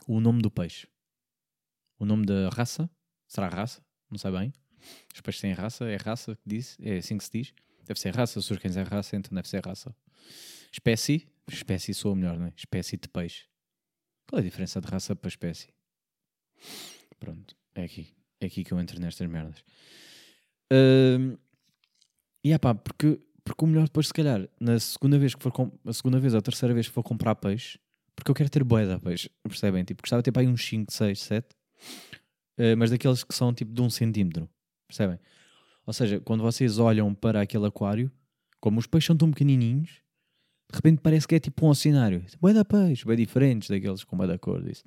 o 0.07 0.19
nome 0.19 0.41
do 0.41 0.49
peixe. 0.49 0.87
O 1.99 2.05
nome 2.05 2.25
da 2.25 2.49
raça. 2.49 2.89
Será 3.27 3.47
raça? 3.47 3.83
Não 4.09 4.17
sei 4.17 4.31
bem. 4.31 4.53
Os 5.13 5.21
peixes 5.21 5.41
têm 5.41 5.53
raça, 5.53 5.85
é 5.85 5.95
raça 5.95 6.35
que 6.35 6.41
diz, 6.45 6.75
é 6.81 6.97
assim 6.97 7.17
que 7.17 7.23
se 7.23 7.31
diz. 7.31 7.53
Deve 7.85 7.99
ser 7.99 8.15
raça, 8.15 8.41
se 8.41 8.51
os 8.51 8.59
cães 8.59 8.75
é 8.75 8.83
raça, 8.83 9.15
então 9.15 9.33
deve 9.33 9.47
ser 9.47 9.63
raça. 9.63 9.95
Espécie, 10.71 11.27
espécie 11.47 11.93
sou 11.93 12.15
melhor, 12.15 12.37
não 12.37 12.47
é? 12.47 12.53
Espécie 12.55 12.97
de 12.97 13.07
peixe. 13.07 13.45
Qual 14.27 14.39
é 14.39 14.41
a 14.41 14.45
diferença 14.45 14.81
de 14.81 14.87
raça 14.87 15.15
para 15.15 15.27
espécie? 15.27 15.69
Pronto, 17.21 17.55
é 17.75 17.83
aqui. 17.83 18.07
É 18.39 18.47
aqui 18.47 18.63
que 18.63 18.73
eu 18.73 18.79
entro 18.79 18.99
nestas 18.99 19.29
merdas. 19.29 19.63
Uh, 20.73 21.37
e 22.43 22.51
é 22.51 22.57
pá, 22.57 22.73
porque 22.73 23.21
porque 23.43 23.63
o 23.63 23.67
melhor 23.67 23.85
depois, 23.85 24.07
se 24.07 24.13
calhar, 24.13 24.47
na 24.59 24.79
segunda 24.79 25.17
vez 25.17 25.35
que 25.35 25.41
for 25.41 25.51
a 25.85 25.93
segunda 25.93 26.19
vez 26.19 26.33
ou 26.33 26.39
a 26.39 26.41
terceira 26.41 26.73
vez 26.73 26.87
que 26.87 26.93
for 26.93 27.03
comprar 27.03 27.35
peixe, 27.35 27.79
porque 28.15 28.29
eu 28.29 28.35
quero 28.35 28.49
ter 28.49 28.63
boeda 28.63 28.99
peixe, 28.99 29.29
percebem? 29.43 29.83
Tipo, 29.83 30.01
gostava 30.03 30.21
de 30.21 30.25
ter 30.25 30.31
para 30.31 30.41
aí 30.41 30.47
uns 30.47 30.63
5, 30.63 30.91
6, 30.91 31.19
7, 31.19 31.47
uh, 31.47 32.77
mas 32.77 32.91
daqueles 32.91 33.23
que 33.23 33.33
são 33.33 33.53
tipo 33.53 33.73
de 33.73 33.81
um 33.81 33.89
centímetro, 33.89 34.49
percebem? 34.87 35.19
Ou 35.85 35.93
seja, 35.93 36.19
quando 36.19 36.41
vocês 36.41 36.79
olham 36.79 37.13
para 37.13 37.41
aquele 37.41 37.65
aquário, 37.65 38.11
como 38.59 38.79
os 38.79 38.87
peixes 38.87 39.07
são 39.07 39.17
tão 39.17 39.31
pequenininhos, 39.31 40.01
de 40.71 40.75
repente 40.75 41.01
parece 41.01 41.27
que 41.27 41.35
é 41.35 41.39
tipo 41.39 41.65
um 41.65 41.69
oceanário. 41.69 42.23
Boeda 42.39 42.63
peixe, 42.63 43.05
bem 43.05 43.17
diferentes 43.17 43.69
daqueles 43.69 44.03
com 44.03 44.15
boeda 44.15 44.37
cor, 44.37 44.63
disso. 44.63 44.83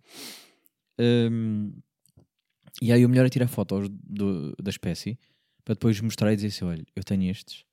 Um, 0.99 1.73
e 2.83 2.93
aí 2.93 3.05
o 3.05 3.09
melhor 3.09 3.27
é 3.27 3.31
tirar 3.31 3.49
fotos 3.49 3.89
do, 3.91 4.55
da 4.63 4.71
espécie 4.71 5.19
para 5.65 5.75
depois 5.75 6.01
mostrar 6.01 6.33
e 6.33 6.37
dizer 6.37 6.49
assim: 6.49 6.65
olha, 6.65 6.85
eu 6.95 7.05
tenho 7.05 7.31
estes 7.31 7.65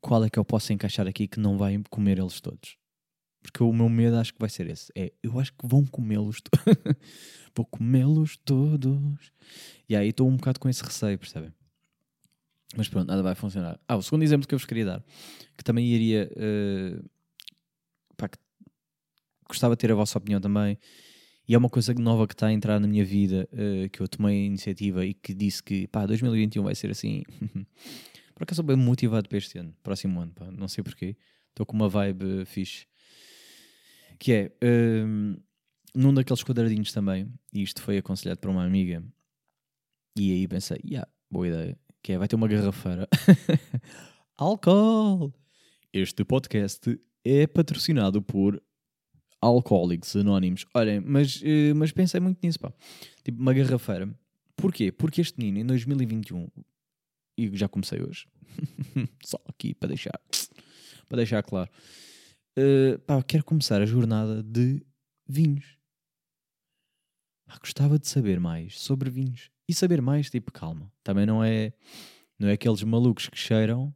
qual 0.00 0.24
é 0.24 0.30
que 0.30 0.38
eu 0.38 0.44
posso 0.44 0.72
encaixar 0.72 1.06
aqui 1.06 1.26
que 1.26 1.40
não 1.40 1.56
vai 1.56 1.80
comer 1.90 2.18
eles 2.18 2.40
todos? 2.40 2.76
Porque 3.42 3.62
o 3.62 3.72
meu 3.72 3.88
medo 3.88 4.16
acho 4.16 4.32
que 4.32 4.38
vai 4.38 4.48
ser 4.48 4.68
esse. 4.68 4.92
É, 4.94 5.12
eu 5.22 5.38
acho 5.38 5.52
que 5.52 5.66
vão 5.66 5.84
comê-los 5.84 6.40
todos. 6.40 6.64
Vou 7.54 7.66
comê-los 7.66 8.36
todos. 8.36 9.32
E 9.88 9.96
aí 9.96 10.08
estou 10.08 10.28
um 10.28 10.36
bocado 10.36 10.60
com 10.60 10.68
esse 10.68 10.82
receio, 10.82 11.18
percebem? 11.18 11.52
Mas 12.76 12.88
pronto, 12.88 13.08
nada 13.08 13.22
vai 13.22 13.34
funcionar. 13.34 13.78
Ah, 13.86 13.96
o 13.96 14.02
segundo 14.02 14.22
exemplo 14.22 14.46
que 14.46 14.54
eu 14.54 14.58
vos 14.58 14.64
queria 14.64 14.86
dar, 14.86 15.04
que 15.56 15.64
também 15.64 15.86
iria. 15.86 16.30
Uh, 16.36 17.10
pá, 18.16 18.28
que 18.28 18.38
gostava 19.46 19.74
de 19.74 19.80
ter 19.80 19.90
a 19.90 19.94
vossa 19.94 20.16
opinião 20.16 20.40
também. 20.40 20.78
E 21.48 21.54
é 21.54 21.58
uma 21.58 21.68
coisa 21.68 21.92
nova 21.94 22.26
que 22.26 22.34
está 22.34 22.46
a 22.46 22.52
entrar 22.52 22.78
na 22.78 22.86
minha 22.86 23.04
vida, 23.04 23.48
uh, 23.52 23.90
que 23.90 24.00
eu 24.00 24.08
tomei 24.08 24.42
a 24.42 24.46
iniciativa 24.46 25.04
e 25.04 25.12
que 25.12 25.34
disse 25.34 25.62
que, 25.62 25.88
pá, 25.88 26.06
2021 26.06 26.62
vai 26.62 26.74
ser 26.74 26.90
assim. 26.90 27.22
Por 28.34 28.44
acaso 28.44 28.62
bem 28.62 28.76
motivado 28.76 29.28
para 29.28 29.38
este 29.38 29.58
ano, 29.58 29.74
próximo 29.82 30.20
ano, 30.20 30.32
pá, 30.32 30.50
não 30.50 30.68
sei 30.68 30.82
porquê. 30.82 31.16
Estou 31.50 31.66
com 31.66 31.74
uma 31.76 31.88
vibe 31.88 32.44
fixe. 32.46 32.86
Que 34.18 34.32
é, 34.32 34.52
um, 35.04 35.36
num 35.94 36.14
daqueles 36.14 36.42
quadradinhos 36.42 36.92
também, 36.92 37.32
e 37.52 37.62
isto 37.62 37.82
foi 37.82 37.98
aconselhado 37.98 38.40
por 38.40 38.50
uma 38.50 38.64
amiga, 38.64 39.04
e 40.16 40.32
aí 40.32 40.48
pensei, 40.48 40.78
yeah, 40.84 41.08
boa 41.30 41.48
ideia, 41.48 41.78
que 42.02 42.12
é, 42.12 42.18
vai 42.18 42.28
ter 42.28 42.36
uma 42.36 42.48
garrafeira. 42.48 43.08
Álcool! 44.36 45.32
Este 45.92 46.24
podcast 46.24 46.98
é 47.24 47.46
patrocinado 47.46 48.22
por 48.22 48.62
Alcoólicos 49.42 50.14
Anónimos. 50.14 50.64
Olhem, 50.72 51.00
mas, 51.00 51.42
uh, 51.42 51.74
mas 51.74 51.90
pensei 51.90 52.20
muito 52.20 52.38
nisso, 52.40 52.60
pá. 52.60 52.72
Tipo, 53.24 53.40
uma 53.40 53.52
garrafeira. 53.52 54.08
Porquê? 54.56 54.92
Porque 54.92 55.20
este 55.20 55.36
menino, 55.38 55.58
em 55.58 55.66
2021, 55.66 56.48
e 57.36 57.50
já 57.56 57.68
comecei 57.68 58.00
hoje. 58.00 58.28
Só 59.24 59.38
aqui 59.48 59.74
para 59.74 59.88
deixar, 59.88 60.20
para 61.08 61.16
deixar 61.16 61.42
claro. 61.42 61.68
Uh, 62.56 62.98
pá, 63.00 63.20
quero 63.24 63.44
começar 63.44 63.82
a 63.82 63.86
jornada 63.86 64.42
de 64.44 64.80
vinhos. 65.28 65.76
Gostava 67.60 67.98
de 67.98 68.08
saber 68.08 68.38
mais 68.38 68.80
sobre 68.80 69.10
vinhos. 69.10 69.50
E 69.68 69.74
saber 69.74 70.00
mais, 70.00 70.30
tipo, 70.30 70.52
calma. 70.52 70.90
Também 71.02 71.26
não 71.26 71.42
é, 71.42 71.72
não 72.38 72.48
é 72.48 72.52
aqueles 72.52 72.82
malucos 72.82 73.28
que 73.28 73.36
cheiram 73.36 73.94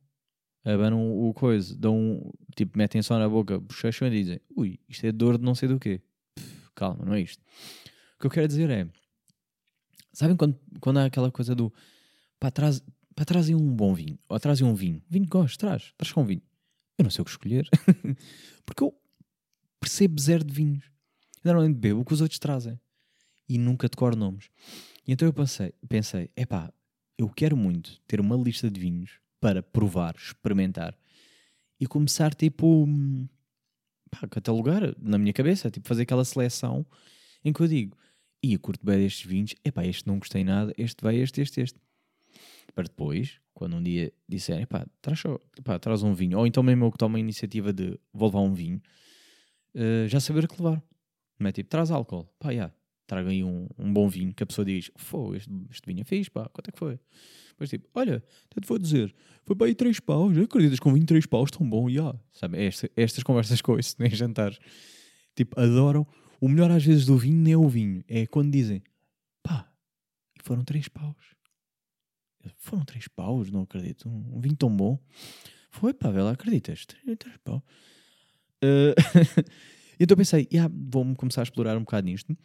abanam 0.66 1.28
o 1.28 1.32
coisa, 1.32 1.76
dão, 1.76 2.32
tipo, 2.56 2.76
metem 2.76 3.00
só 3.00 3.18
na 3.18 3.28
boca, 3.28 3.58
bochecham 3.60 4.08
e 4.08 4.10
dizem, 4.10 4.40
ui, 4.56 4.80
isto 4.88 5.06
é 5.06 5.12
dor 5.12 5.38
de 5.38 5.44
não 5.44 5.54
sei 5.54 5.68
do 5.68 5.78
quê. 5.78 6.00
Pff, 6.34 6.70
calma, 6.74 7.04
não 7.04 7.14
é 7.14 7.20
isto. 7.20 7.40
O 8.16 8.20
que 8.20 8.26
eu 8.26 8.30
quero 8.30 8.48
dizer 8.48 8.68
é, 8.70 8.88
sabem 10.12 10.36
quando, 10.36 10.58
quando 10.80 10.98
há 10.98 11.04
aquela 11.04 11.30
coisa 11.30 11.54
do, 11.54 11.72
pá, 12.40 12.50
traz, 12.50 12.82
pá, 13.14 13.24
trazem 13.24 13.54
um 13.54 13.74
bom 13.74 13.94
vinho, 13.94 14.18
ou 14.28 14.40
trazem 14.40 14.66
um 14.66 14.74
vinho, 14.74 15.00
vinho 15.08 15.24
que 15.24 15.30
gosto, 15.30 15.58
traz, 15.58 15.92
traz 15.96 16.12
com 16.12 16.24
vinho. 16.24 16.42
Eu 16.98 17.04
não 17.04 17.10
sei 17.10 17.22
o 17.22 17.24
que 17.24 17.30
escolher, 17.30 17.68
porque 18.66 18.82
eu 18.82 18.92
percebo 19.78 20.20
zero 20.20 20.42
de 20.42 20.52
vinhos. 20.52 20.84
Eu 21.44 21.52
normalmente 21.52 21.78
bebo 21.78 22.00
o 22.00 22.04
que 22.04 22.12
os 22.12 22.20
outros 22.20 22.40
trazem 22.40 22.80
e 23.48 23.56
nunca 23.56 23.88
decoro 23.88 24.16
nomes. 24.16 24.50
E 25.06 25.12
então 25.12 25.28
eu 25.28 25.32
pensei, 25.32 25.72
pensei, 25.88 26.30
epá, 26.34 26.72
eu 27.16 27.28
quero 27.28 27.56
muito 27.56 28.00
ter 28.08 28.18
uma 28.18 28.34
lista 28.36 28.68
de 28.68 28.80
vinhos 28.80 29.20
para 29.46 29.62
provar, 29.62 30.16
experimentar 30.16 30.98
e 31.78 31.86
começar 31.86 32.34
tipo 32.34 32.84
pá, 34.10 34.26
catalogar 34.26 34.92
na 34.98 35.16
minha 35.18 35.32
cabeça, 35.32 35.70
tipo 35.70 35.86
fazer 35.86 36.02
aquela 36.02 36.24
seleção 36.24 36.84
em 37.44 37.52
que 37.52 37.60
eu 37.60 37.68
digo, 37.68 37.96
e 38.42 38.54
eu 38.54 38.58
curto 38.58 38.84
bem 38.84 38.98
destes 38.98 39.24
vinhos, 39.24 39.54
epá, 39.64 39.86
este 39.86 40.04
não 40.04 40.18
gostei 40.18 40.42
nada, 40.42 40.74
este 40.76 41.00
vai, 41.00 41.14
este, 41.14 41.40
este, 41.40 41.60
este. 41.60 41.78
Para 42.74 42.88
depois, 42.88 43.38
quando 43.54 43.76
um 43.76 43.82
dia 43.84 44.12
disserem, 44.28 44.64
epá, 44.64 44.84
traz, 45.00 45.22
epá, 45.56 45.78
traz 45.78 46.02
um 46.02 46.12
vinho, 46.12 46.40
ou 46.40 46.44
então 46.44 46.60
mesmo 46.60 46.84
eu 46.84 46.90
que 46.90 46.98
tomo 46.98 47.16
a 47.16 47.20
iniciativa 47.20 47.72
de 47.72 47.96
vou 48.12 48.26
levar 48.26 48.40
um 48.40 48.52
vinho, 48.52 48.82
uh, 49.76 50.08
já 50.08 50.18
saber 50.18 50.42
o 50.42 50.48
que 50.48 50.60
levar. 50.60 50.82
Não 51.38 51.48
é 51.48 51.52
tipo, 51.52 51.70
traz 51.70 51.92
álcool, 51.92 52.24
pá, 52.40 52.50
yeah, 52.50 52.74
traga 53.06 53.30
aí 53.30 53.44
um, 53.44 53.68
um 53.78 53.92
bom 53.92 54.08
vinho, 54.08 54.34
que 54.34 54.42
a 54.42 54.46
pessoa 54.46 54.64
diz, 54.64 54.90
foi 54.96 55.36
este, 55.36 55.50
este 55.70 55.86
vinho 55.86 56.00
é 56.00 56.04
fixe, 56.04 56.30
pá, 56.30 56.48
quanto 56.48 56.68
é 56.68 56.72
que 56.72 56.78
foi? 56.78 56.98
Depois 57.50 57.70
tipo, 57.70 57.88
olha, 57.94 58.22
até 58.50 58.60
te 58.60 58.68
vou 58.68 58.78
dizer, 58.78 59.14
foi 59.44 59.56
para 59.56 59.66
aí 59.66 59.74
três 59.74 59.98
paus, 59.98 60.36
acreditas 60.36 60.78
com 60.78 60.92
vinho 60.92 61.06
três 61.06 61.24
paus 61.24 61.50
tão 61.50 61.68
bom, 61.68 61.88
já. 61.88 61.94
Yeah. 61.94 62.20
Sabe, 62.32 62.58
estas, 62.96 63.22
conversas 63.22 63.62
com 63.62 63.78
isso, 63.78 63.96
nem 64.00 64.10
jantares. 64.10 64.58
Tipo, 65.34 65.58
adoram. 65.58 66.06
O 66.38 66.48
melhor 66.48 66.70
às 66.70 66.84
vezes 66.84 67.06
do 67.06 67.16
vinho 67.16 67.38
nem 67.38 67.54
é 67.54 67.56
o 67.56 67.66
vinho, 67.66 68.04
é 68.06 68.26
quando 68.26 68.52
dizem, 68.52 68.82
pá, 69.42 69.72
e 70.38 70.42
foram 70.42 70.62
três 70.64 70.86
paus. 70.86 71.34
Foram 72.58 72.84
três 72.84 73.08
paus, 73.08 73.50
não 73.50 73.62
acredito. 73.62 74.08
Um, 74.08 74.36
um 74.36 74.40
vinho 74.40 74.56
tão 74.56 74.74
bom. 74.74 74.98
Foi, 75.70 75.94
pá, 75.94 76.10
vê 76.10 76.20
lá, 76.20 76.32
acreditas? 76.32 76.84
Três 76.84 77.38
paus. 77.42 77.62
Uh, 78.62 78.94
então 79.98 80.16
pensei, 80.16 80.46
yeah, 80.52 80.72
vou-me 80.90 81.14
começar 81.16 81.40
a 81.40 81.44
explorar 81.44 81.76
um 81.76 81.80
bocado 81.80 82.06
nisto. 82.06 82.36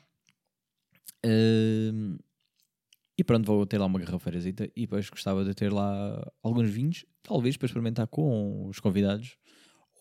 Uh, 1.26 2.18
e 3.18 3.24
pronto, 3.24 3.46
vou 3.46 3.66
ter 3.66 3.78
lá 3.78 3.86
uma 3.86 4.00
garrafeirazita 4.00 4.66
e 4.76 4.82
depois 4.82 5.10
gostava 5.10 5.46
de 5.46 5.54
ter 5.54 5.72
lá 5.72 6.32
alguns 6.42 6.70
vinhos, 6.70 7.06
talvez 7.22 7.56
para 7.56 7.68
experimentar 7.68 8.08
com 8.08 8.68
os 8.68 8.80
convidados. 8.80 9.38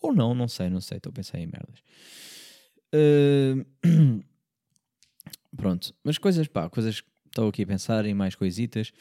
Ou 0.01 0.13
não, 0.13 0.33
não 0.33 0.47
sei, 0.47 0.69
não 0.69 0.81
sei, 0.81 0.97
estou 0.97 1.11
a 1.11 1.13
pensar 1.13 1.37
em 1.37 1.45
merdas. 1.45 1.83
Uh, 2.93 4.23
pronto, 5.55 5.93
mas 6.03 6.17
coisas, 6.17 6.47
pá, 6.47 6.69
coisas 6.69 7.03
estou 7.27 7.49
aqui 7.49 7.63
a 7.63 7.67
pensar 7.67 8.05
em 8.05 8.13
mais 8.13 8.35
coisitas, 8.35 8.91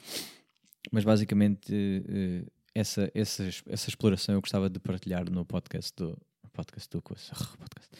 mas 0.93 1.05
basicamente 1.05 1.73
uh, 1.73 2.51
essa, 2.75 3.11
essa, 3.15 3.49
essa 3.67 3.89
exploração 3.89 4.35
eu 4.35 4.41
gostava 4.41 4.69
de 4.69 4.79
partilhar 4.79 5.31
no 5.31 5.45
podcast 5.45 5.93
do 5.97 6.19
podcast 6.53 6.91
do 6.91 7.01
podcast, 7.03 7.91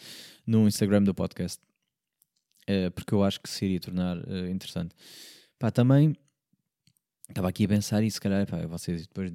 no 0.45 0.67
Instagram 0.67 1.03
do 1.03 1.13
podcast, 1.13 1.59
porque 2.95 3.13
eu 3.13 3.23
acho 3.23 3.39
que 3.41 3.49
se 3.49 3.65
iria 3.65 3.79
tornar 3.79 4.17
uh, 4.17 4.47
interessante. 4.49 4.95
Pá, 5.59 5.71
também 5.71 6.15
estava 7.29 7.49
aqui 7.49 7.65
a 7.65 7.67
pensar 7.67 8.03
e 8.03 8.11
se 8.11 8.19
calhar, 8.19 8.45
pá, 8.47 8.65
vocês 8.67 9.07
depois 9.07 9.31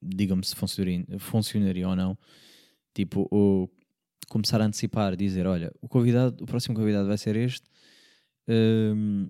digam-me 0.00 0.44
se 0.44 0.56
funcionaria, 0.56 1.04
funcionaria 1.18 1.88
ou 1.88 1.96
não. 1.96 2.18
Tipo, 2.94 3.28
começar 4.28 4.60
a 4.60 4.64
antecipar, 4.64 5.16
dizer, 5.16 5.46
olha, 5.46 5.72
o 5.80 5.88
convidado, 5.88 6.42
o 6.42 6.46
próximo 6.46 6.74
convidado 6.74 7.08
vai 7.08 7.18
ser 7.18 7.36
este. 7.36 7.68
Um, 8.48 9.28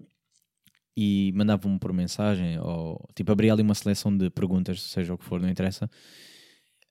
e 0.96 1.32
mandavam-me 1.34 1.78
por 1.78 1.92
mensagem, 1.92 2.58
ou 2.60 3.08
tipo, 3.14 3.32
abria 3.32 3.52
ali 3.52 3.62
uma 3.62 3.74
seleção 3.74 4.16
de 4.16 4.30
perguntas, 4.30 4.82
seja 4.82 5.14
o 5.14 5.18
que 5.18 5.24
for, 5.24 5.40
não 5.40 5.48
interessa, 5.48 5.90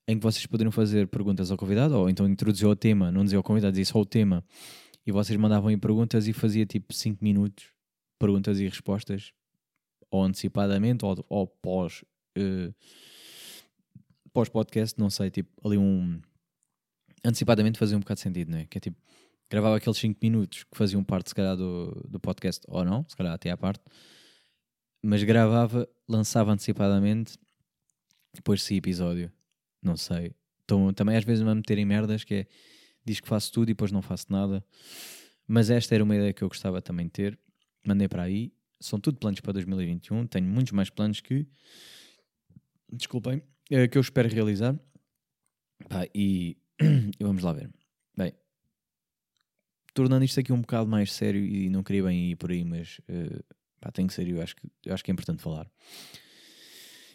em 0.08 0.16
que 0.16 0.22
vocês 0.22 0.44
poderiam 0.46 0.72
fazer 0.72 1.06
perguntas 1.06 1.50
ao 1.50 1.56
convidado, 1.56 1.96
ou 1.96 2.10
então 2.10 2.28
introduzir 2.28 2.66
o 2.66 2.74
tema, 2.74 3.12
não 3.12 3.22
dizia 3.22 3.38
ao 3.38 3.42
convidado, 3.42 3.72
dizia 3.72 3.92
só 3.92 4.00
o 4.00 4.04
tema, 4.04 4.44
e 5.06 5.12
vocês 5.12 5.38
mandavam 5.38 5.68
aí 5.68 5.76
perguntas 5.76 6.26
e 6.28 6.32
fazia 6.32 6.64
tipo 6.64 6.92
5 6.92 7.22
minutos, 7.22 7.66
perguntas 8.18 8.60
e 8.60 8.68
respostas, 8.68 9.32
ou 10.10 10.22
antecipadamente 10.22 11.04
ou, 11.04 11.24
ou 11.28 11.46
pós 11.46 12.04
uh, 12.38 12.74
pós 14.32 14.48
podcast, 14.48 14.98
não 14.98 15.10
sei, 15.10 15.30
tipo 15.30 15.50
ali 15.66 15.76
um 15.78 16.20
antecipadamente 17.24 17.78
fazia 17.78 17.96
um 17.96 18.00
bocado 18.00 18.18
de 18.18 18.22
sentido, 18.22 18.50
não 18.50 18.58
é? 18.58 18.66
Que 18.66 18.78
é 18.78 18.80
tipo, 18.80 19.00
gravava 19.48 19.76
aqueles 19.76 19.98
5 19.98 20.18
minutos 20.22 20.64
que 20.64 20.76
faziam 20.76 21.04
parte 21.04 21.28
se 21.28 21.34
calhar 21.34 21.56
do, 21.56 21.90
do 22.08 22.18
podcast 22.18 22.64
ou 22.68 22.84
não, 22.84 23.04
se 23.08 23.16
calhar 23.16 23.32
até 23.32 23.50
à 23.50 23.56
parte, 23.56 23.82
mas 25.02 25.22
gravava, 25.22 25.88
lançava 26.08 26.52
antecipadamente, 26.52 27.38
depois 28.34 28.62
sim 28.62 28.76
episódio, 28.76 29.30
não 29.82 29.96
sei. 29.96 30.34
Então 30.64 30.92
também 30.92 31.16
às 31.16 31.24
vezes 31.24 31.44
me 31.44 31.50
a 31.50 31.54
meter 31.54 31.78
em 31.78 31.84
merdas 31.84 32.24
que 32.24 32.34
é 32.34 32.46
diz 33.04 33.20
que 33.20 33.28
faço 33.28 33.52
tudo 33.52 33.70
e 33.70 33.74
depois 33.74 33.92
não 33.92 34.02
faço 34.02 34.26
nada. 34.30 34.64
Mas 35.46 35.70
esta 35.70 35.94
era 35.94 36.04
uma 36.04 36.14
ideia 36.14 36.32
que 36.32 36.42
eu 36.42 36.48
gostava 36.48 36.80
também 36.80 37.06
de 37.06 37.12
ter. 37.12 37.38
Mandei 37.84 38.08
para 38.08 38.22
aí 38.22 38.52
são 38.82 39.00
tudo 39.00 39.18
planos 39.18 39.40
para 39.40 39.52
2021. 39.52 40.26
Tenho 40.26 40.46
muitos 40.46 40.72
mais 40.72 40.90
planos 40.90 41.20
que. 41.20 41.46
Desculpem. 42.90 43.42
Eh, 43.70 43.88
que 43.88 43.96
eu 43.96 44.02
espero 44.02 44.28
realizar. 44.28 44.78
Pá, 45.88 46.06
e, 46.14 46.56
e 46.80 47.24
vamos 47.24 47.42
lá 47.42 47.52
ver. 47.52 47.70
Bem, 48.16 48.34
tornando 49.94 50.24
isto 50.24 50.38
aqui 50.38 50.52
um 50.52 50.60
bocado 50.60 50.88
mais 50.88 51.12
sério 51.12 51.44
e 51.44 51.70
não 51.70 51.82
queria 51.82 52.04
bem 52.04 52.32
ir 52.32 52.36
por 52.36 52.50
aí, 52.50 52.64
mas 52.64 52.98
uh, 53.08 53.42
pá, 53.80 53.90
tem 53.90 54.06
que 54.06 54.12
ser, 54.12 54.28
eu 54.28 54.42
acho 54.42 54.54
que, 54.54 54.70
eu 54.84 54.92
acho 54.92 55.02
que 55.02 55.10
é 55.10 55.14
importante 55.14 55.42
falar. 55.42 55.70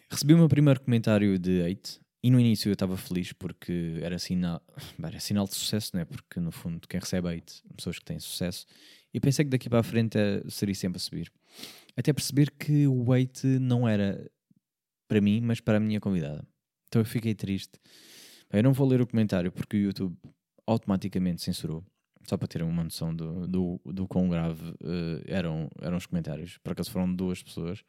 Recebi 0.10 0.34
o 0.34 0.38
meu 0.38 0.50
primeiro 0.50 0.82
comentário 0.82 1.38
de 1.38 1.62
hate 1.62 2.00
e 2.28 2.30
no 2.30 2.42
início 2.42 2.68
eu 2.68 2.74
estava 2.74 2.98
feliz 2.98 3.32
porque 3.32 4.00
era 4.02 4.20
sinal, 4.20 4.62
era 5.02 5.18
sinal 5.18 5.48
de 5.48 5.56
sucesso, 5.56 5.92
não 5.94 6.02
é? 6.02 6.06
Porque 6.06 6.42
no 6.42 6.52
fundo 6.52 6.86
quem 6.86 7.00
recebe 7.00 7.30
hate, 7.30 7.64
pessoas 7.74 7.98
que 8.00 8.04
têm 8.04 8.20
sucesso, 8.20 8.66
e 9.14 9.20
pensei 9.22 9.46
que 9.46 9.50
daqui 9.50 9.70
para 9.70 9.80
a 9.80 9.84
frente 9.84 10.18
eh, 10.18 10.44
seria 10.50 10.76
sempre 10.76 10.98
a 10.98 11.00
subir. 11.00 11.32
Até 11.96 12.12
perceber 12.12 12.52
que 12.52 12.86
o 12.86 13.10
weight 13.10 13.48
não 13.48 13.88
era 13.88 14.30
para 15.08 15.22
mim, 15.22 15.40
mas 15.40 15.62
para 15.62 15.78
a 15.78 15.80
minha 15.80 16.02
convidada. 16.02 16.46
Então 16.90 17.02
eu 17.02 17.06
fiquei 17.06 17.34
triste. 17.34 17.80
Eu 18.52 18.62
não 18.62 18.74
vou 18.74 18.86
ler 18.86 19.00
o 19.00 19.08
comentário 19.08 19.50
porque 19.50 19.78
o 19.78 19.80
YouTube 19.80 20.18
automaticamente 20.66 21.42
censurou. 21.42 21.82
Só 22.28 22.36
para 22.36 22.50
terem 22.50 22.68
uma 22.68 22.84
noção 22.84 23.16
do, 23.16 23.48
do, 23.48 23.82
do 23.86 24.06
quão 24.06 24.28
grave 24.28 24.70
uh, 24.72 25.24
eram, 25.26 25.70
eram 25.82 25.96
os 25.96 26.06
comentários. 26.06 26.58
Por 26.58 26.74
acaso 26.74 26.92
foram 26.92 27.16
duas 27.16 27.42
pessoas. 27.42 27.86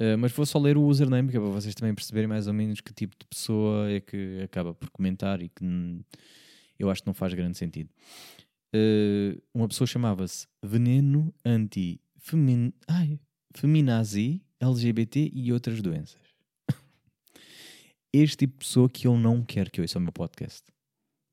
Uh, 0.00 0.18
mas 0.18 0.32
vou 0.32 0.44
só 0.44 0.58
ler 0.58 0.76
o 0.76 0.82
username, 0.82 1.30
que 1.30 1.36
é 1.36 1.40
para 1.40 1.48
vocês 1.50 1.74
também 1.74 1.94
perceberem 1.94 2.28
mais 2.28 2.46
ou 2.46 2.52
menos 2.52 2.80
que 2.80 2.92
tipo 2.92 3.14
de 3.18 3.24
pessoa 3.26 3.90
é 3.90 4.00
que 4.00 4.40
acaba 4.42 4.74
por 4.74 4.90
comentar 4.90 5.40
e 5.40 5.48
que 5.48 5.64
eu 6.78 6.90
acho 6.90 7.02
que 7.02 7.06
não 7.06 7.14
faz 7.14 7.32
grande 7.32 7.56
sentido 7.56 7.90
uh, 8.74 9.42
uma 9.54 9.68
pessoa 9.68 9.86
chamava-se 9.86 10.46
Veneno 10.62 11.32
Anti 11.44 12.00
Femin 12.18 12.72
Ai, 12.88 13.18
Feminazi, 13.54 14.42
LGBT 14.60 15.30
e 15.32 15.52
outras 15.52 15.80
doenças. 15.80 16.20
este 18.12 18.38
tipo 18.38 18.54
de 18.54 18.58
pessoa 18.58 18.88
que 18.88 19.06
eu 19.06 19.16
não 19.16 19.44
quero 19.44 19.70
que 19.70 19.80
ouça 19.80 19.98
o 19.98 20.02
meu 20.02 20.12
podcast. 20.12 20.62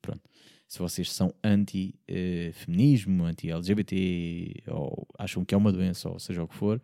Pronto. 0.02 0.22
Se 0.68 0.80
vocês 0.80 1.12
são 1.12 1.34
anti-feminismo, 1.44 3.26
anti-LGBT, 3.26 4.64
ou 4.68 5.08
acham 5.18 5.44
que 5.44 5.54
é 5.54 5.58
uma 5.58 5.72
doença, 5.72 6.10
ou 6.10 6.20
seja 6.20 6.44
o 6.44 6.48
que 6.48 6.56
for, 6.56 6.82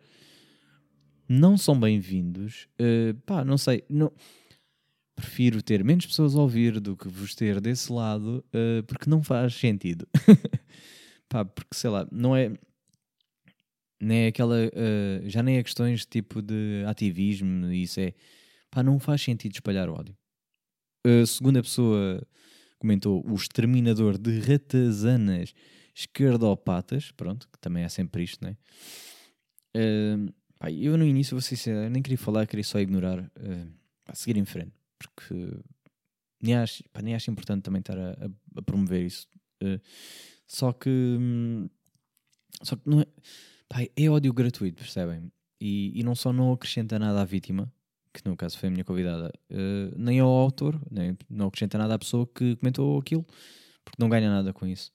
não 1.28 1.58
são 1.58 1.78
bem-vindos. 1.78 2.66
Uh, 2.80 3.14
pá, 3.26 3.44
não 3.44 3.58
sei. 3.58 3.84
Não 3.88 4.12
prefiro 5.14 5.60
ter 5.60 5.82
menos 5.82 6.06
pessoas 6.06 6.36
a 6.36 6.40
ouvir 6.40 6.78
do 6.78 6.96
que 6.96 7.08
vos 7.08 7.34
ter 7.34 7.60
desse 7.60 7.92
lado, 7.92 8.44
uh, 8.54 8.82
porque 8.84 9.10
não 9.10 9.22
faz 9.22 9.54
sentido. 9.54 10.06
Pá, 11.28 11.44
porque 11.44 11.76
sei 11.76 11.90
lá, 11.90 12.08
não 12.10 12.34
é. 12.34 12.52
Nem 14.00 14.24
é 14.24 14.26
aquela. 14.28 14.56
Uh, 14.56 15.28
já 15.28 15.42
nem 15.42 15.58
é 15.58 15.62
questões 15.62 16.06
tipo 16.06 16.40
de 16.40 16.84
ativismo, 16.86 17.70
isso 17.70 18.00
é. 18.00 18.14
Pá, 18.70 18.82
não 18.82 18.98
faz 18.98 19.20
sentido 19.20 19.52
espalhar 19.52 19.90
ódio. 19.90 20.16
A 21.04 21.26
segunda 21.26 21.62
pessoa 21.62 22.26
comentou 22.78 23.22
o 23.28 23.34
exterminador 23.34 24.16
de 24.16 24.38
ratazanas 24.40 25.52
esquerdopatas, 25.94 27.10
pronto, 27.10 27.48
que 27.52 27.58
também 27.58 27.82
é 27.82 27.88
sempre 27.88 28.22
isto, 28.22 28.42
né? 28.44 28.56
Uh, 29.76 30.32
pá, 30.58 30.70
eu 30.70 30.96
no 30.96 31.04
início, 31.04 31.34
vou 31.34 31.40
ser 31.40 31.56
sincero, 31.56 31.88
nem 31.90 32.02
queria 32.02 32.18
falar, 32.18 32.46
queria 32.46 32.64
só 32.64 32.78
ignorar, 32.78 33.20
uh, 33.20 33.72
seguir 34.14 34.36
em 34.36 34.44
frente 34.44 34.72
porque 34.98 35.56
nem 36.42 36.56
acho, 36.56 36.82
pá, 36.92 37.00
nem 37.00 37.14
acho 37.14 37.30
importante 37.30 37.62
também 37.62 37.80
estar 37.80 37.96
a, 37.96 38.10
a, 38.10 38.58
a 38.58 38.62
promover 38.62 39.04
isso. 39.04 39.28
Uh, 39.62 39.80
só 40.46 40.72
que 40.72 40.88
hum, 40.88 41.68
só 42.62 42.76
que 42.76 42.88
não 42.88 43.00
é, 43.00 43.06
pá, 43.68 43.78
é 43.96 44.10
ódio 44.10 44.32
gratuito, 44.32 44.82
percebem? 44.82 45.30
E, 45.60 45.98
e 45.98 46.02
não 46.02 46.14
só 46.14 46.32
não 46.32 46.52
acrescenta 46.52 46.98
nada 46.98 47.20
à 47.20 47.24
vítima, 47.24 47.72
que 48.12 48.26
no 48.28 48.36
caso 48.36 48.58
foi 48.58 48.68
a 48.68 48.72
minha 48.72 48.84
convidada, 48.84 49.32
uh, 49.50 49.94
nem 49.96 50.20
ao 50.20 50.28
autor, 50.28 50.80
nem, 50.90 51.16
não 51.28 51.48
acrescenta 51.48 51.78
nada 51.78 51.94
à 51.94 51.98
pessoa 51.98 52.26
que 52.26 52.56
comentou 52.56 52.98
aquilo, 52.98 53.24
porque 53.84 54.00
não 54.00 54.08
ganha 54.08 54.28
nada 54.28 54.52
com 54.52 54.66
isso. 54.66 54.92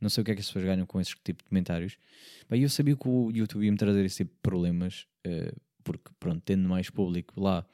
Não 0.00 0.08
sei 0.10 0.22
o 0.22 0.24
que 0.24 0.32
é 0.32 0.34
que 0.34 0.40
as 0.40 0.46
pessoas 0.46 0.64
ganham 0.64 0.86
com 0.86 1.00
esse 1.00 1.14
tipo 1.24 1.42
de 1.42 1.48
comentários. 1.48 1.98
E 2.50 2.62
eu 2.62 2.68
sabia 2.68 2.96
que 2.96 3.08
o 3.08 3.30
YouTube 3.30 3.64
ia 3.64 3.72
me 3.72 3.78
trazer 3.78 4.04
esse 4.04 4.18
tipo 4.18 4.32
de 4.34 4.40
problemas, 4.42 5.06
uh, 5.26 5.60
porque, 5.82 6.10
pronto, 6.20 6.42
tendo 6.44 6.68
mais 6.68 6.90
público 6.90 7.40
lá, 7.40 7.66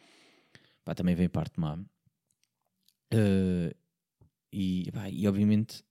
pá, 0.84 0.94
também 0.94 1.14
vem 1.14 1.28
parte 1.28 1.58
má. 1.58 1.74
Uh, 3.12 3.74
e, 4.52 4.90
pá, 4.92 5.08
e 5.10 5.26
obviamente, 5.26 5.82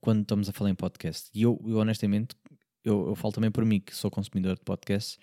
quando 0.00 0.22
estamos 0.22 0.48
a 0.48 0.52
falar 0.52 0.70
em 0.70 0.74
podcast, 0.74 1.30
e 1.34 1.42
eu, 1.42 1.62
eu 1.66 1.78
honestamente, 1.78 2.34
eu, 2.84 3.08
eu 3.08 3.14
falo 3.14 3.32
também 3.32 3.50
por 3.50 3.64
mim, 3.64 3.80
que 3.80 3.94
sou 3.94 4.10
consumidor 4.10 4.56
de 4.56 4.62
podcasts, 4.62 5.18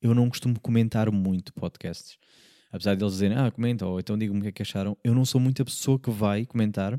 eu 0.00 0.14
não 0.14 0.28
costumo 0.28 0.58
comentar 0.60 1.10
muito 1.10 1.52
podcasts. 1.52 2.18
Apesar 2.70 2.94
de 2.94 3.04
eles 3.04 3.12
dizerem, 3.12 3.36
ah, 3.36 3.50
comenta, 3.50 3.86
ou 3.86 4.00
então 4.00 4.16
digam-me 4.16 4.40
o 4.40 4.42
que 4.42 4.48
é 4.48 4.52
que 4.52 4.62
acharam, 4.62 4.96
eu 5.04 5.14
não 5.14 5.24
sou 5.24 5.40
muita 5.40 5.64
pessoa 5.64 5.98
que 5.98 6.10
vai 6.10 6.46
comentar. 6.46 6.98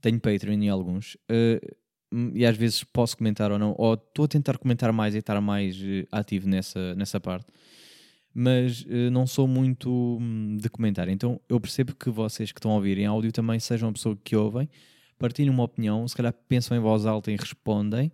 Tenho 0.00 0.18
Patreon 0.18 0.62
e 0.62 0.68
alguns, 0.68 1.14
uh, 1.14 1.76
e 2.34 2.44
às 2.44 2.56
vezes 2.56 2.82
posso 2.84 3.16
comentar 3.16 3.52
ou 3.52 3.58
não, 3.58 3.74
ou 3.78 3.94
estou 3.94 4.24
a 4.24 4.28
tentar 4.28 4.58
comentar 4.58 4.92
mais 4.92 5.14
e 5.14 5.18
estar 5.18 5.40
mais 5.40 5.76
uh, 5.76 6.06
ativo 6.10 6.48
nessa, 6.48 6.94
nessa 6.94 7.20
parte, 7.20 7.46
mas 8.34 8.82
uh, 8.82 9.10
não 9.12 9.26
sou 9.26 9.46
muito 9.46 9.90
um, 10.20 10.56
de 10.56 10.68
comentar. 10.68 11.08
Então 11.08 11.40
eu 11.48 11.60
percebo 11.60 11.94
que 11.94 12.10
vocês 12.10 12.52
que 12.52 12.58
estão 12.58 12.72
a 12.72 12.74
ouvir 12.74 12.98
em 12.98 13.06
áudio 13.06 13.32
também 13.32 13.60
sejam 13.60 13.88
uma 13.88 13.92
pessoa 13.92 14.18
que 14.22 14.34
ouvem, 14.34 14.68
partilhem 15.18 15.50
uma 15.50 15.64
opinião, 15.64 16.06
se 16.08 16.16
calhar 16.16 16.32
pensam 16.48 16.76
em 16.76 16.80
voz 16.80 17.06
alta 17.06 17.30
e 17.30 17.36
respondem, 17.36 18.12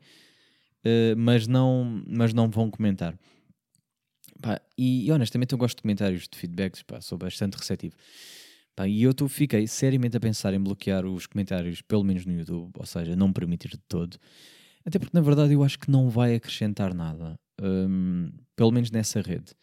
mas, 1.17 1.49
não, 1.49 2.05
mas 2.07 2.33
não 2.33 2.49
vão 2.49 2.71
comentar. 2.71 3.19
Pá, 4.41 4.61
e, 4.79 5.07
e, 5.07 5.13
honestamente 5.13 5.53
eu 5.53 5.59
gosto 5.59 5.79
de 5.79 5.83
comentários 5.83 6.29
de 6.29 6.39
feedbacks, 6.39 6.83
pá, 6.83 7.01
sou 7.01 7.19
bastante 7.19 7.57
receptivo. 7.57 7.97
Pá, 8.77 8.87
e 8.87 9.03
eu 9.03 9.15
tô, 9.15 9.27
fiquei 9.27 9.67
seriamente 9.67 10.19
a 10.19 10.21
pensar 10.21 10.53
em 10.53 10.61
bloquear 10.61 11.07
os 11.07 11.27
comentários, 11.27 11.81
pelo 11.81 12.05
menos 12.05 12.27
no 12.27 12.35
YouTube, 12.35 12.71
ou 12.77 12.85
seja, 12.85 13.17
não 13.17 13.33
permitir 13.33 13.71
de 13.71 13.79
todo. 13.89 14.19
Até 14.85 14.99
porque 14.99 15.17
na 15.17 15.23
verdade 15.23 15.55
eu 15.55 15.65
acho 15.65 15.79
que 15.79 15.91
não 15.91 16.11
vai 16.11 16.35
acrescentar 16.35 16.93
nada, 16.93 17.41
um, 17.61 18.31
pelo 18.55 18.71
menos 18.71 18.91
nessa 18.91 19.23
rede. 19.23 19.55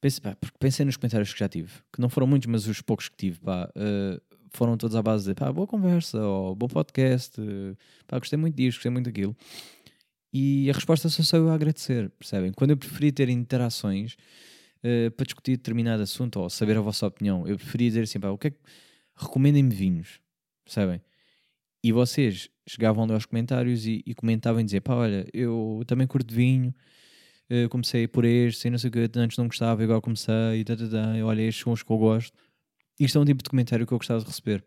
Pense, 0.00 0.20
pá, 0.20 0.34
porque 0.34 0.58
pensei 0.58 0.84
nos 0.84 0.96
comentários 0.96 1.32
que 1.32 1.38
já 1.38 1.48
tive, 1.48 1.70
que 1.92 2.00
não 2.00 2.08
foram 2.08 2.26
muitos, 2.26 2.48
mas 2.48 2.66
os 2.66 2.82
poucos 2.82 3.08
que 3.08 3.16
tive, 3.16 3.38
pá, 3.38 3.70
uh, 3.70 4.20
foram 4.50 4.76
todos 4.76 4.96
à 4.96 5.02
base 5.02 5.28
de 5.28 5.34
pá, 5.34 5.52
boa 5.52 5.66
conversa, 5.66 6.20
ou 6.20 6.56
bom 6.56 6.66
podcast, 6.66 7.40
uh, 7.40 7.76
pá, 8.04 8.18
gostei 8.18 8.36
muito 8.36 8.56
disto, 8.56 8.78
gostei 8.78 8.90
muito 8.90 9.06
daquilo. 9.06 9.36
E 10.32 10.68
a 10.68 10.72
resposta 10.72 11.08
só 11.08 11.22
saiu 11.22 11.48
a 11.50 11.54
agradecer, 11.54 12.10
percebem? 12.18 12.52
Quando 12.52 12.70
eu 12.72 12.76
preferi 12.76 13.12
ter 13.12 13.28
interações 13.28 14.16
uh, 14.84 15.10
para 15.12 15.24
discutir 15.24 15.56
determinado 15.56 16.02
assunto 16.02 16.40
ou 16.40 16.50
saber 16.50 16.76
a 16.76 16.80
vossa 16.80 17.06
opinião, 17.06 17.46
eu 17.46 17.56
preferia 17.56 17.88
dizer 17.88 18.02
assim, 18.02 18.20
pá, 18.20 18.28
o 18.28 18.38
que 18.38 18.48
é 18.48 18.50
que... 18.50 18.58
Recomendem-me 19.16 19.72
vinhos, 19.72 20.20
percebem? 20.64 21.00
E 21.84 21.92
vocês 21.92 22.50
chegavam 22.68 23.04
ali 23.04 23.12
aos 23.12 23.26
comentários 23.26 23.86
e, 23.86 24.02
e 24.04 24.12
comentavam 24.12 24.60
e 24.60 24.64
diziam, 24.64 24.82
pá, 24.82 24.94
olha, 24.94 25.26
eu 25.32 25.82
também 25.86 26.06
curto 26.06 26.34
vinho, 26.34 26.74
uh, 27.50 27.68
comecei 27.68 28.08
por 28.08 28.24
este, 28.24 28.62
sei 28.62 28.70
não 28.70 28.78
sei 28.78 28.88
o 28.88 28.92
que, 28.92 29.10
antes 29.16 29.38
não 29.38 29.46
gostava, 29.46 29.82
agora 29.82 30.00
comecei, 30.00 30.60
e 30.60 30.64
tá, 30.64 30.76
tá, 30.76 30.88
tá, 30.88 31.24
olha, 31.24 31.42
estes 31.42 31.62
são 31.62 31.72
os 31.72 31.82
que 31.82 31.90
eu 31.92 31.98
gosto. 31.98 32.36
Isto 32.98 33.18
é 33.18 33.20
um 33.20 33.24
tipo 33.24 33.42
de 33.42 33.50
comentário 33.50 33.86
que 33.86 33.92
eu 33.92 33.98
gostava 33.98 34.20
de 34.20 34.26
receber. 34.26 34.64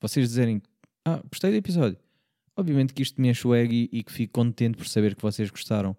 Vocês 0.00 0.28
dizerem, 0.28 0.62
ah, 1.04 1.22
gostei 1.30 1.50
do 1.50 1.56
episódio 1.56 1.98
Obviamente 2.60 2.92
que 2.92 3.02
isto 3.02 3.20
me 3.20 3.30
enche 3.30 3.46
o 3.46 3.54
ego 3.54 3.72
e, 3.72 3.88
e 3.90 4.02
que 4.02 4.12
fico 4.12 4.34
contente 4.34 4.76
por 4.76 4.86
saber 4.86 5.14
que 5.14 5.22
vocês 5.22 5.50
gostaram. 5.50 5.96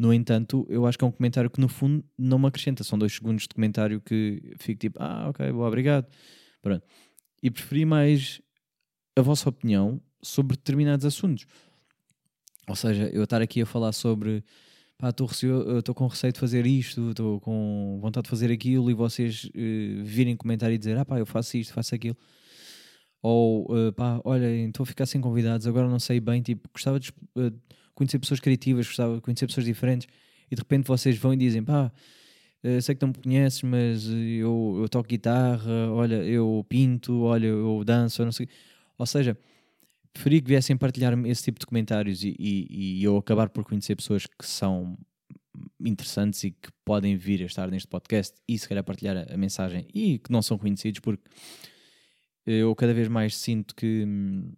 No 0.00 0.14
entanto, 0.14 0.66
eu 0.70 0.86
acho 0.86 0.96
que 0.96 1.04
é 1.04 1.06
um 1.06 1.12
comentário 1.12 1.50
que 1.50 1.60
no 1.60 1.68
fundo 1.68 2.02
não 2.16 2.38
me 2.38 2.46
acrescenta. 2.46 2.82
São 2.82 2.98
dois 2.98 3.12
segundos 3.12 3.42
de 3.42 3.50
comentário 3.50 4.00
que 4.00 4.54
fico 4.58 4.80
tipo, 4.80 4.96
ah, 4.98 5.28
ok, 5.28 5.52
boa, 5.52 5.68
obrigado. 5.68 6.06
Pronto. 6.62 6.82
E 7.42 7.50
preferi 7.50 7.84
mais 7.84 8.40
a 9.14 9.20
vossa 9.20 9.50
opinião 9.50 10.00
sobre 10.22 10.56
determinados 10.56 11.04
assuntos. 11.04 11.44
Ou 12.66 12.74
seja, 12.74 13.10
eu 13.12 13.24
estar 13.24 13.42
aqui 13.42 13.60
a 13.60 13.66
falar 13.66 13.92
sobre 13.92 14.42
pá, 14.96 15.10
estou 15.10 15.94
com 15.94 16.06
receio 16.06 16.32
de 16.32 16.40
fazer 16.40 16.64
isto, 16.64 17.10
estou 17.10 17.38
com 17.38 17.98
vontade 18.00 18.24
de 18.24 18.30
fazer 18.30 18.50
aquilo, 18.50 18.90
e 18.90 18.94
vocês 18.94 19.44
uh, 19.44 20.02
virem 20.02 20.34
comentar 20.34 20.72
e 20.72 20.78
dizer, 20.78 20.96
ah 20.96 21.04
pá, 21.04 21.18
eu 21.18 21.26
faço 21.26 21.58
isto, 21.58 21.74
faço 21.74 21.94
aquilo 21.94 22.16
ou 23.22 23.66
uh, 23.70 23.92
pá, 23.92 24.20
olha, 24.24 24.46
estou 24.66 24.84
a 24.84 24.86
ficar 24.86 25.06
sem 25.06 25.20
convidados, 25.20 25.66
agora 25.66 25.88
não 25.88 25.98
sei 25.98 26.20
bem, 26.20 26.40
tipo, 26.40 26.68
gostava 26.72 26.98
de 26.98 27.10
uh, 27.36 27.52
conhecer 28.00 28.18
pessoas 28.18 28.40
criativas, 28.40 28.86
gostava 28.86 29.16
de 29.16 29.20
conhecer 29.20 29.46
pessoas 29.46 29.66
diferentes, 29.66 30.08
e 30.50 30.54
de 30.54 30.60
repente 30.60 30.86
vocês 30.86 31.18
vão 31.18 31.34
e 31.34 31.36
dizem, 31.36 31.62
pá, 31.62 31.92
uh, 32.64 32.80
sei 32.80 32.94
que 32.94 33.02
não 33.02 33.08
me 33.08 33.22
conheces, 33.22 33.62
mas 33.62 34.06
eu, 34.08 34.78
eu 34.80 34.88
toco 34.88 35.06
guitarra, 35.06 35.90
olha, 35.92 36.16
eu 36.24 36.64
pinto, 36.68 37.22
olha, 37.22 37.46
eu 37.46 37.84
danço, 37.84 38.24
não 38.24 38.32
sei. 38.32 38.48
Ou 38.96 39.06
seja, 39.06 39.36
preferi 40.12 40.40
que 40.40 40.48
viessem 40.48 40.76
partilhar 40.76 41.16
esse 41.26 41.42
tipo 41.44 41.60
de 41.60 41.66
comentários 41.66 42.24
e, 42.24 42.34
e, 42.38 43.00
e 43.00 43.04
eu 43.04 43.16
acabar 43.18 43.50
por 43.50 43.64
conhecer 43.64 43.96
pessoas 43.96 44.26
que 44.26 44.46
são 44.46 44.98
interessantes 45.78 46.42
e 46.44 46.52
que 46.52 46.70
podem 46.84 47.16
vir 47.16 47.42
a 47.42 47.46
estar 47.46 47.70
neste 47.70 47.88
podcast 47.88 48.34
e 48.48 48.58
se 48.58 48.68
calhar 48.68 48.82
partilhar 48.82 49.16
a, 49.16 49.34
a 49.34 49.36
mensagem 49.36 49.86
e 49.92 50.18
que 50.18 50.32
não 50.32 50.40
são 50.40 50.56
conhecidos 50.56 51.00
porque 51.00 51.22
eu 52.46 52.74
cada 52.74 52.94
vez 52.94 53.08
mais 53.08 53.36
sinto 53.36 53.74
que. 53.74 54.04
Hum, 54.06 54.52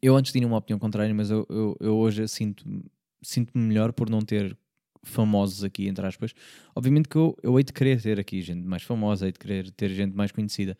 eu 0.00 0.16
antes 0.16 0.32
tinha 0.32 0.46
uma 0.46 0.58
opinião 0.58 0.78
contrária, 0.78 1.14
mas 1.14 1.30
eu, 1.30 1.46
eu, 1.48 1.76
eu 1.80 1.96
hoje 1.96 2.26
sinto-me 2.28 2.84
sinto 3.22 3.56
melhor 3.56 3.92
por 3.92 4.08
não 4.08 4.20
ter 4.20 4.56
famosos 5.02 5.64
aqui, 5.64 5.88
entre 5.88 6.06
aspas. 6.06 6.34
Obviamente 6.74 7.08
que 7.08 7.16
eu, 7.16 7.36
eu 7.42 7.58
hei 7.58 7.64
de 7.64 7.72
querer 7.72 8.00
ter 8.00 8.18
aqui 8.18 8.42
gente 8.42 8.64
mais 8.66 8.82
famosa, 8.82 9.26
hei 9.26 9.32
de 9.32 9.38
querer 9.38 9.70
ter 9.72 9.90
gente 9.90 10.14
mais 10.14 10.32
conhecida, 10.32 10.76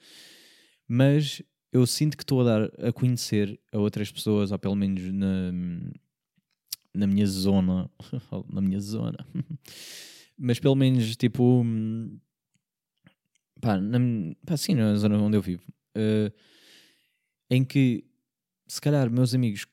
mas 0.86 1.42
eu 1.72 1.86
sinto 1.86 2.16
que 2.16 2.22
estou 2.22 2.40
a 2.40 2.44
dar 2.44 2.70
a 2.78 2.92
conhecer 2.92 3.58
a 3.72 3.78
outras 3.78 4.10
pessoas, 4.10 4.52
ou 4.52 4.58
pelo 4.58 4.74
menos 4.74 5.02
na, 5.12 5.52
na 6.94 7.06
minha 7.06 7.26
zona, 7.26 7.90
na 8.52 8.60
minha 8.60 8.80
zona, 8.80 9.26
mas 10.36 10.58
pelo 10.58 10.74
menos 10.74 11.16
tipo, 11.16 11.64
pá, 13.60 13.78
na, 13.78 13.98
pá, 14.46 14.56
sim, 14.56 14.74
na 14.74 14.96
zona 14.96 15.18
onde 15.18 15.36
eu 15.36 15.42
vivo, 15.42 15.64
uh, 15.96 16.32
em 17.50 17.64
que 17.64 18.07
se 18.68 18.80
calhar 18.80 19.10
meus 19.10 19.34
amigos 19.34 19.66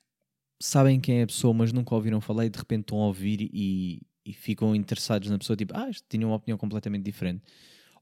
sabem 0.61 0.99
quem 0.99 1.19
é 1.19 1.23
a 1.23 1.27
pessoa, 1.27 1.53
mas 1.53 1.71
nunca 1.71 1.93
ouviram 1.93 2.21
falar 2.21 2.45
e 2.45 2.49
de 2.49 2.57
repente 2.57 2.81
estão 2.81 3.01
a 3.01 3.07
ouvir 3.07 3.49
e, 3.53 4.01
e 4.25 4.33
ficam 4.33 4.75
interessados 4.75 5.29
na 5.29 5.37
pessoa, 5.37 5.55
tipo, 5.55 5.73
ah, 5.75 5.89
tinham 6.09 6.29
uma 6.29 6.37
opinião 6.37 6.57
completamente 6.57 7.03
diferente. 7.03 7.43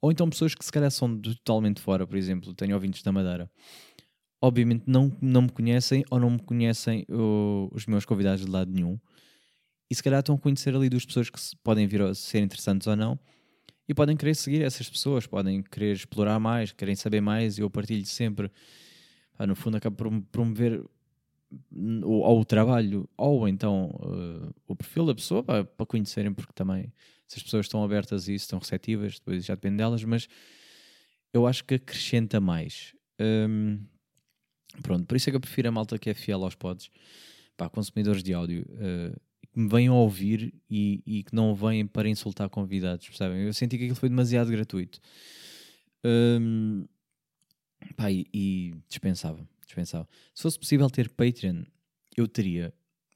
Ou 0.02 0.12
então 0.12 0.30
pessoas 0.30 0.54
que 0.54 0.64
se 0.64 0.72
calhar 0.72 0.92
são 0.92 1.18
totalmente 1.18 1.82
fora, 1.82 2.06
por 2.06 2.18
exemplo, 2.18 2.54
tenho 2.54 2.76
ouvintes 2.76 3.02
da 3.02 3.12
Madeira. 3.12 3.50
Obviamente 4.42 4.84
não, 4.86 5.16
não 5.22 5.44
me 5.44 5.50
conhecem 5.50 6.04
ou 6.12 6.20
não 6.20 6.32
me 6.32 6.40
conhecem 6.40 7.06
os 7.72 7.86
meus 7.86 8.06
convidados 8.06 8.46
de 8.46 8.52
lado 8.52 8.70
nenhum. 8.70 9.00
E 9.90 9.96
se 9.96 10.04
calhar 10.04 10.20
estão 10.20 10.36
a 10.36 10.38
conhecer 10.38 10.76
ali 10.76 10.90
duas 10.90 11.06
pessoas 11.06 11.30
que 11.30 11.40
podem 11.64 11.88
vir 11.88 12.02
a 12.02 12.14
ser 12.14 12.42
interessantes 12.42 12.86
ou 12.88 12.96
não 12.96 13.18
e 13.88 13.94
podem 13.94 14.16
querer 14.16 14.36
seguir 14.36 14.62
essas 14.62 14.90
pessoas, 14.90 15.28
podem 15.28 15.62
querer 15.62 15.94
explorar 15.94 16.40
mais, 16.40 16.72
querem 16.72 16.96
saber 16.96 17.22
mais, 17.22 17.58
eu 17.58 17.70
partilho 17.70 18.06
sempre. 18.06 18.52
Pá, 19.38 19.48
no 19.48 19.56
fundo, 19.56 19.78
acabo 19.78 19.96
por 19.96 20.22
promover 20.32 20.84
ou, 22.04 22.40
o 22.40 22.46
trabalho 22.46 23.08
ou 23.18 23.48
então 23.48 23.92
uh, 24.02 24.54
o 24.68 24.76
perfil 24.76 25.06
da 25.06 25.16
pessoa 25.16 25.44
pá, 25.44 25.64
para 25.64 25.86
conhecerem, 25.86 26.34
porque 26.34 26.54
também 26.54 26.92
se 27.28 27.38
as 27.38 27.44
pessoas 27.44 27.66
estão 27.66 27.84
abertas 27.84 28.28
a 28.28 28.32
isso, 28.32 28.46
estão 28.46 28.60
receptivas, 28.60 29.20
depois 29.20 29.46
já 29.46 29.56
depende 29.56 29.78
delas, 29.78 30.04
mas 30.04 30.28
eu 31.34 31.48
acho 31.48 31.64
que 31.64 31.76
acrescenta 31.76 32.40
mais. 32.40 32.96
Um, 33.20 33.80
pronto, 34.82 35.06
por 35.06 35.16
isso 35.18 35.30
é 35.30 35.32
que 35.32 35.38
eu 35.38 35.42
prefiro 35.42 35.70
a 35.70 35.72
malta 35.72 35.98
que 35.98 36.10
é 36.10 36.14
fiel 36.14 36.44
aos 36.44 36.56
pods, 36.56 36.90
pá, 37.58 37.70
consumidores 37.70 38.22
de 38.22 38.34
áudio. 38.34 38.66
Uh, 38.70 39.20
que 39.52 39.60
me 39.60 39.70
venham 39.70 39.96
ouvir 39.96 40.52
e, 40.68 41.04
e, 41.06 41.24
que 41.24 41.36
não 41.36 41.54
vêm 41.54 41.86
para 41.86 42.10
insultar 42.10 42.50
convidados, 42.50 43.08
percebem? 43.08 43.44
Eu 43.44 43.54
senti 43.54 43.78
que 43.78 43.84
aquilo 43.84 43.96
foi 43.96 44.10
demasiado 44.10 44.50
gratuito. 44.50 45.00
Um, 46.04 46.86
pá, 47.96 48.12
e, 48.12 48.28
e 48.34 48.76
dispensava, 48.88 49.48
dispensava. 49.66 50.08
Se 50.34 50.44
fosse 50.44 50.60
possível 50.60 50.90
ter 50.90 51.10
Patreon, 51.10 51.64
eu 52.16 52.28
teria. 52.28 52.74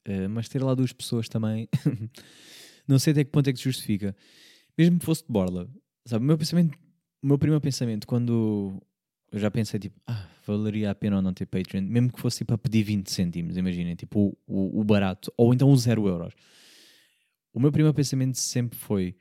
Uh, 0.07 0.29
mas 0.29 0.47
ter 0.47 0.63
lá 0.63 0.73
duas 0.73 0.93
pessoas 0.93 1.27
também, 1.27 1.67
não 2.87 2.97
sei 2.97 3.11
até 3.11 3.23
que 3.23 3.31
ponto 3.31 3.49
é 3.49 3.53
que 3.53 3.61
justifica. 3.61 4.15
Mesmo 4.77 4.99
que 4.99 5.05
fosse 5.05 5.23
de 5.23 5.31
borla, 5.31 5.69
sabe? 6.05 6.23
O 6.23 6.27
meu 6.27 6.37
pensamento, 6.37 6.77
o 7.21 7.27
meu 7.27 7.37
primeiro 7.37 7.61
pensamento 7.61 8.07
quando 8.07 8.81
eu 9.31 9.39
já 9.39 9.51
pensei 9.51 9.79
tipo, 9.79 9.99
ah, 10.07 10.27
valeria 10.45 10.91
a 10.91 10.95
pena 10.95 11.17
ou 11.17 11.21
não 11.21 11.33
ter 11.33 11.45
Patreon, 11.45 11.81
mesmo 11.81 12.11
que 12.11 12.19
fosse 12.19 12.45
para 12.45 12.55
tipo, 12.55 12.69
pedir 12.69 12.83
20 12.83 13.11
cêntimos, 13.11 13.57
imaginem, 13.57 13.95
tipo 13.95 14.19
o, 14.19 14.37
o, 14.47 14.79
o, 14.79 14.83
barato, 14.83 15.31
ou 15.35 15.53
então 15.53 15.69
o 15.69 15.75
0 15.75 16.07
euros. 16.07 16.33
O 17.53 17.59
meu 17.59 17.71
primeiro 17.71 17.93
pensamento 17.93 18.37
sempre 18.37 18.77
foi: 18.77 19.15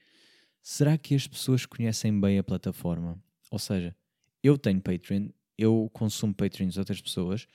será 0.63 0.97
que 0.97 1.15
as 1.15 1.27
pessoas 1.27 1.67
conhecem 1.67 2.19
bem 2.21 2.39
a 2.39 2.45
plataforma? 2.45 3.21
Ou 3.51 3.59
seja, 3.59 3.95
eu 4.43 4.57
tenho 4.57 4.81
Patreon, 4.81 5.29
eu 5.59 5.91
consumo 5.93 6.35
Patreon 6.35 6.69
de 6.69 6.79
outras 6.79 7.01
pessoas, 7.01 7.47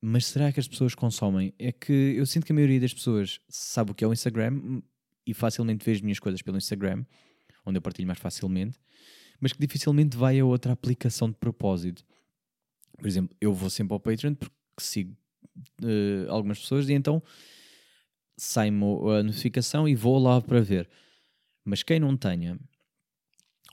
mas 0.00 0.26
será 0.26 0.52
que 0.52 0.58
as 0.58 0.66
pessoas 0.66 0.94
consomem? 0.94 1.54
É 1.58 1.70
que 1.70 1.92
eu 1.92 2.26
sinto 2.26 2.44
que 2.44 2.52
a 2.52 2.54
maioria 2.54 2.80
das 2.80 2.92
pessoas 2.92 3.40
sabe 3.48 3.92
o 3.92 3.94
que 3.94 4.04
é 4.04 4.06
o 4.08 4.12
Instagram 4.12 4.82
e 5.24 5.32
facilmente 5.32 5.84
vê 5.84 5.92
as 5.92 6.00
minhas 6.00 6.18
coisas 6.18 6.42
pelo 6.42 6.56
Instagram, 6.56 7.04
onde 7.64 7.78
eu 7.78 7.82
partilho 7.82 8.06
mais 8.06 8.18
facilmente, 8.18 8.78
mas 9.40 9.52
que 9.52 9.60
dificilmente 9.60 10.16
vai 10.16 10.40
a 10.40 10.44
outra 10.44 10.72
aplicação 10.72 11.30
de 11.30 11.36
propósito. 11.36 12.04
Por 12.98 13.06
exemplo, 13.06 13.36
eu 13.40 13.54
vou 13.54 13.70
sempre 13.70 13.94
ao 13.94 14.00
Patreon 14.00 14.34
porque 14.34 14.52
sigo 14.78 15.16
uh, 15.82 16.30
algumas 16.30 16.58
pessoas 16.58 16.88
e 16.88 16.92
então 16.94 17.22
sai-me 18.36 18.84
a 19.18 19.22
notificação 19.22 19.88
e 19.88 19.94
vou 19.94 20.18
lá 20.18 20.40
para 20.40 20.60
ver. 20.60 20.88
Mas 21.64 21.82
quem 21.82 22.00
não 22.00 22.16
tenha 22.16 22.58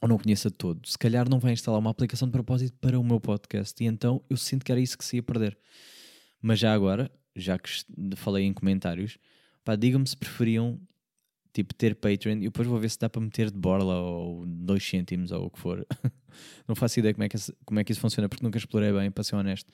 ou 0.01 0.07
não 0.07 0.17
conheça 0.17 0.49
todo, 0.49 0.88
se 0.88 0.97
calhar 0.97 1.29
não 1.29 1.39
vai 1.39 1.53
instalar 1.53 1.79
uma 1.79 1.89
aplicação 1.89 2.27
de 2.27 2.31
propósito 2.31 2.77
para 2.79 2.99
o 2.99 3.03
meu 3.03 3.19
podcast 3.19 3.83
e 3.83 3.88
então 3.88 4.23
eu 4.29 4.38
sinto 4.38 4.63
que 4.63 4.71
era 4.71 4.79
isso 4.79 4.97
que 4.97 5.03
se 5.03 5.17
ia 5.17 5.23
perder. 5.23 5.57
Mas 6.41 6.59
já 6.59 6.73
agora, 6.73 7.12
já 7.35 7.57
que 7.59 7.69
falei 8.15 8.45
em 8.45 8.53
comentários, 8.53 9.17
pá, 9.63 9.75
digam-me 9.75 10.07
se 10.07 10.15
preferiam 10.15 10.79
tipo 11.51 11.73
ter 11.73 11.95
Patreon 11.95 12.38
e 12.38 12.43
depois 12.43 12.67
vou 12.67 12.79
ver 12.79 12.89
se 12.89 12.99
dá 12.99 13.09
para 13.09 13.21
meter 13.21 13.51
de 13.51 13.57
borla 13.57 13.99
ou 13.99 14.45
2 14.45 14.83
cêntimos 14.88 15.31
ou 15.31 15.45
o 15.45 15.49
que 15.49 15.59
for. 15.59 15.85
não 16.67 16.75
faço 16.75 16.99
ideia 16.99 17.13
como 17.13 17.23
é, 17.23 17.29
que, 17.29 17.38
como 17.65 17.79
é 17.79 17.83
que 17.83 17.91
isso 17.91 18.01
funciona 18.01 18.29
porque 18.29 18.43
nunca 18.43 18.57
explorei 18.57 18.93
bem, 18.93 19.12
para 19.12 19.23
ser 19.23 19.35
honesto. 19.35 19.71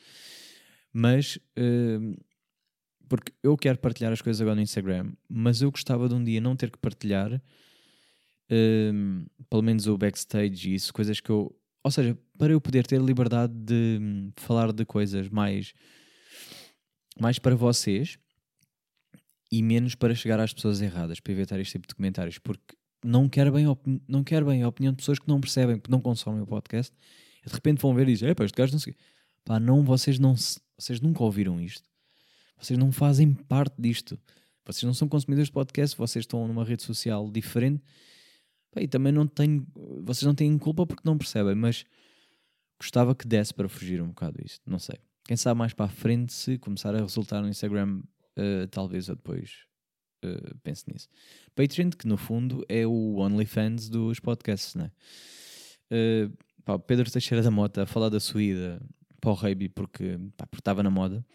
Mas 0.92 1.36
uh, 1.36 2.18
porque 3.08 3.34
eu 3.44 3.56
quero 3.58 3.78
partilhar 3.78 4.12
as 4.12 4.22
coisas 4.22 4.42
agora 4.42 4.56
no 4.56 4.62
Instagram, 4.62 5.12
mas 5.30 5.62
eu 5.62 5.70
gostava 5.70 6.08
de 6.10 6.16
um 6.16 6.24
dia 6.24 6.42
não 6.42 6.56
ter 6.56 6.72
que 6.72 6.78
partilhar 6.78 7.42
uh, 8.52 9.46
pelo 9.50 9.62
menos 9.62 9.88
o 9.88 9.98
backstage 9.98 10.70
e 10.70 10.76
isso, 10.76 10.94
coisas 10.94 11.20
que 11.20 11.30
eu. 11.30 11.56
Ou 11.84 11.92
seja, 11.92 12.18
para 12.38 12.52
eu 12.52 12.60
poder 12.60 12.86
ter 12.88 13.00
liberdade 13.00 13.54
de 13.54 14.00
um, 14.02 14.32
falar 14.36 14.72
de 14.72 14.84
coisas 14.86 15.30
mais, 15.30 15.74
mais 17.20 17.38
para 17.38 17.56
vocês 17.56 18.18
e 19.52 19.62
menos 19.62 19.94
para 19.94 20.16
chegar 20.16 20.40
às 20.40 20.52
pessoas 20.52 20.82
erradas, 20.82 21.20
para 21.20 21.32
evitar 21.32 21.60
este 21.60 21.74
tipo 21.74 21.88
de 21.88 21.94
comentários, 21.94 22.40
porque 22.40 22.76
não 23.04 23.30
quero 23.30 23.52
bem, 23.52 23.66
não 24.08 24.24
quero 24.24 24.48
bem 24.48 24.64
a 24.64 24.68
opinião 24.68 24.92
de 24.92 24.98
pessoas 24.98 25.20
que 25.20 25.28
não 25.28 25.40
percebem, 25.40 25.80
que 25.80 25.92
não 25.92 26.02
consomem 26.02 26.42
o 26.42 26.48
podcast, 26.48 26.92
de 27.46 27.54
repente 27.54 27.80
vão 27.80 27.94
ver 27.94 28.10
e 28.10 28.14
dizem, 28.14 28.30
este 28.30 28.58
gajo 28.58 28.74
não 28.74 28.80
sei 28.80 28.96
Pá, 29.46 29.60
não, 29.60 29.84
vocês, 29.84 30.18
não, 30.18 30.34
vocês 30.76 31.00
nunca 31.00 31.24
ouviram 31.24 31.62
isto. 31.62 31.88
Vocês 32.60 32.80
não 32.80 32.92
fazem 32.92 33.32
parte 33.32 33.76
disto. 33.78 34.20
Vocês 34.66 34.82
não 34.84 34.94
são 34.94 35.08
consumidores 35.08 35.50
de 35.50 35.54
podcast, 35.54 35.96
vocês 35.96 36.24
estão 36.24 36.48
numa 36.48 36.66
rede 36.66 36.82
social 36.82 37.30
diferente. 37.30 37.84
E 38.78 38.88
também 38.88 39.12
não 39.12 39.26
tenho, 39.26 39.66
vocês 40.04 40.24
não 40.24 40.36
têm 40.36 40.58
culpa 40.58 40.86
porque 40.86 41.04
não 41.06 41.18
percebem, 41.18 41.56
mas 41.56 41.86
gostava 42.80 43.16
que 43.16 43.28
desse 43.28 43.54
para 43.54 43.70
fugir 43.70 44.02
um 44.02 44.10
bocado 44.10 44.42
disto. 44.42 44.62
Não 44.70 44.80
sei. 44.80 44.98
Quem 45.26 45.38
sabe 45.38 45.58
mais 45.58 45.74
para 45.74 45.86
a 45.86 45.90
frente, 45.90 46.34
se 46.34 46.58
começar 46.58 46.94
a 46.94 47.00
resultar 47.00 47.42
no 47.42 47.50
Instagram 47.50 48.02
uh, 48.38 48.68
talvez 48.70 49.08
eu 49.08 49.16
depois 49.16 49.66
uh, 50.24 50.58
pense 50.64 50.86
nisso. 50.92 51.08
Patreon, 51.56 51.90
que 51.90 52.08
no 52.08 52.18
fundo 52.18 52.64
é 52.70 52.86
o 52.86 53.18
OnlyFans 53.18 53.90
dos 53.90 54.20
podcasts, 54.20 54.76
né? 54.76 54.92
Uh, 55.92 56.32
pá, 56.64 56.78
Pedro 56.80 57.10
Teixeira 57.10 57.44
da 57.44 57.52
Mota 57.52 57.84
a 57.84 57.86
falar 57.86 58.10
da 58.10 58.20
sua 58.20 58.44
ida 58.44 58.82
para 59.22 59.32
o 59.32 59.34
Reiby 59.34 59.70
porque, 59.70 60.20
porque 60.38 60.60
estava 60.60 60.84
na 60.84 60.90
moda. 60.90 61.26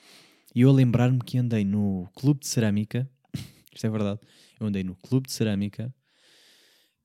E 0.54 0.62
eu 0.62 0.70
a 0.70 0.72
lembrar-me 0.72 1.20
que 1.20 1.38
andei 1.38 1.64
no 1.64 2.08
Clube 2.14 2.40
de 2.40 2.48
Cerâmica, 2.48 3.08
isto 3.72 3.86
é 3.86 3.90
verdade, 3.90 4.20
eu 4.58 4.66
andei 4.66 4.82
no 4.82 4.96
Clube 4.96 5.28
de 5.28 5.32
Cerâmica 5.32 5.94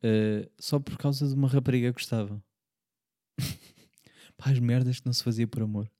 uh, 0.05 0.51
só 0.59 0.79
por 0.79 0.97
causa 0.97 1.27
de 1.27 1.33
uma 1.33 1.47
rapariga 1.47 1.87
que 1.87 1.99
gostava. 1.99 2.43
Pá, 4.37 4.51
as 4.51 4.59
merdas 4.59 4.99
que 4.99 5.05
não 5.05 5.13
se 5.13 5.23
fazia 5.23 5.47
por 5.47 5.63
amor. 5.63 5.91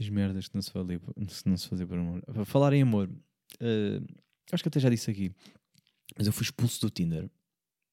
As 0.00 0.08
merdas 0.08 0.48
que 0.48 0.54
não 0.54 0.62
se, 0.62 0.70
fazia, 0.70 1.00
não 1.46 1.56
se 1.56 1.68
fazia 1.68 1.86
por 1.86 1.96
amor. 1.96 2.22
Para 2.22 2.44
falar 2.44 2.72
em 2.72 2.82
amor, 2.82 3.08
uh, 3.08 4.22
acho 4.50 4.62
que 4.62 4.68
até 4.68 4.80
já 4.80 4.90
disse 4.90 5.10
aqui, 5.10 5.32
mas 6.16 6.26
eu 6.26 6.32
fui 6.32 6.44
expulso 6.44 6.80
do 6.80 6.90
Tinder. 6.90 7.30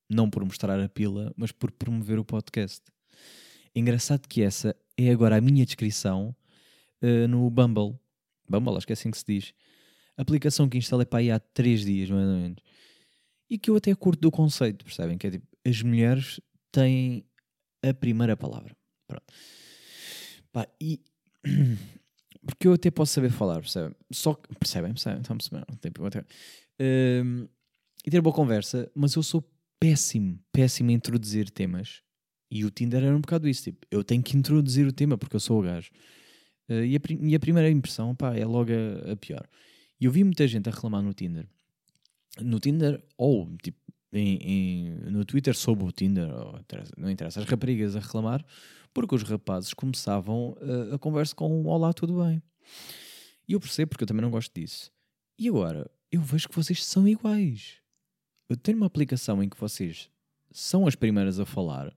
Não 0.09 0.27
por 0.27 0.43
mostrar 0.43 0.79
a 0.79 0.89
pila, 0.89 1.31
mas 1.37 1.51
por 1.51 1.71
promover 1.71 2.17
o 2.17 2.25
podcast. 2.25 2.81
Engraçado 3.75 4.27
que 4.27 4.41
essa 4.41 4.75
é 4.97 5.11
agora 5.11 5.37
a 5.37 5.41
minha 5.41 5.63
descrição 5.63 6.35
uh, 7.03 7.27
no 7.27 7.47
Bumble. 7.51 7.95
Bumble, 8.49 8.75
acho 8.77 8.87
que 8.87 8.93
é 8.93 8.95
assim 8.95 9.11
que 9.11 9.17
se 9.19 9.25
diz. 9.27 9.53
Aplicação 10.17 10.67
que 10.67 10.77
instalei 10.77 11.05
para 11.05 11.19
aí 11.19 11.29
há 11.29 11.39
3 11.39 11.85
dias, 11.85 12.09
mais 12.09 12.27
ou 12.27 12.35
menos. 12.35 12.63
E 13.49 13.57
que 13.57 13.69
eu 13.69 13.75
até 13.75 13.93
curto 13.95 14.21
do 14.21 14.31
conceito, 14.31 14.85
percebem? 14.85 15.17
Que 15.17 15.27
é 15.27 15.31
tipo, 15.31 15.47
as 15.65 15.81
mulheres 15.81 16.39
têm 16.71 17.25
a 17.83 17.93
primeira 17.93 18.37
palavra. 18.37 18.75
Pronto. 19.07 19.25
Pá, 20.51 20.67
e 20.79 21.01
porque 22.45 22.67
eu 22.67 22.73
até 22.73 22.91
posso 22.91 23.13
saber 23.13 23.31
falar, 23.31 23.59
percebem? 23.59 23.95
Só 24.11 24.33
que, 24.33 24.53
percebem, 24.55 24.93
percebem, 24.93 25.21
estão 25.21 25.35
a? 25.35 25.65
Tipo, 25.81 26.05
até, 26.05 26.23
um, 27.23 27.47
e 28.05 28.11
ter 28.11 28.21
boa 28.21 28.33
conversa, 28.33 28.89
mas 28.95 29.13
eu 29.15 29.23
sou 29.23 29.43
péssimo, 29.79 30.39
péssimo 30.51 30.89
a 30.89 30.93
introduzir 30.93 31.49
temas. 31.49 32.01
E 32.51 32.65
o 32.65 32.71
Tinder 32.71 33.03
era 33.03 33.15
um 33.15 33.21
bocado 33.21 33.47
isso, 33.47 33.63
tipo, 33.63 33.85
eu 33.91 34.03
tenho 34.03 34.23
que 34.23 34.35
introduzir 34.35 34.87
o 34.87 34.91
tema 34.91 35.17
porque 35.17 35.35
eu 35.35 35.39
sou 35.39 35.59
o 35.59 35.63
gajo. 35.63 35.91
Uh, 36.69 36.83
e, 36.83 36.95
a, 36.95 36.99
e, 37.21 37.35
a, 37.35 37.39
primeira 37.39 37.69
impressão, 37.69 38.15
pá, 38.15 38.35
é 38.35 38.45
logo 38.45 38.71
a, 38.71 39.11
a, 39.11 39.15
pior. 39.15 39.47
E 39.99 40.05
eu 40.05 40.11
vi 40.11 40.23
muita 40.23 40.47
gente 40.47 40.69
a 40.69 40.71
reclamar 40.71 41.01
no 41.01 41.13
Tinder. 41.13 41.47
No 42.41 42.59
Tinder, 42.59 43.03
ou, 43.17 43.49
tipo, 43.61 43.79
em, 44.13 44.37
em, 44.37 44.89
no 45.11 45.25
Twitter 45.25 45.55
sobre 45.55 45.85
o 45.85 45.91
Tinder, 45.91 46.27
não 46.97 47.09
interessa, 47.09 47.39
as 47.39 47.45
raparigas 47.45 47.95
a 47.95 47.99
reclamar 47.99 48.45
porque 48.93 49.15
os 49.15 49.23
rapazes 49.23 49.73
começavam 49.73 50.57
a, 50.91 50.95
a 50.95 50.99
conversa 50.99 51.35
com 51.35 51.61
um 51.61 51.67
olá, 51.67 51.93
tudo 51.93 52.23
bem. 52.23 52.41
E 53.47 53.53
eu 53.53 53.59
percebo 53.59 53.89
porque 53.89 54.03
eu 54.03 54.07
também 54.07 54.21
não 54.21 54.31
gosto 54.31 54.53
disso. 54.53 54.91
E 55.37 55.47
agora, 55.47 55.89
eu 56.11 56.21
vejo 56.21 56.49
que 56.49 56.55
vocês 56.55 56.83
são 56.85 57.07
iguais. 57.07 57.77
Eu 58.47 58.57
tenho 58.57 58.77
uma 58.77 58.87
aplicação 58.87 59.41
em 59.43 59.49
que 59.49 59.59
vocês 59.59 60.09
são 60.51 60.87
as 60.87 60.95
primeiras 60.95 61.39
a 61.39 61.45
falar 61.45 61.89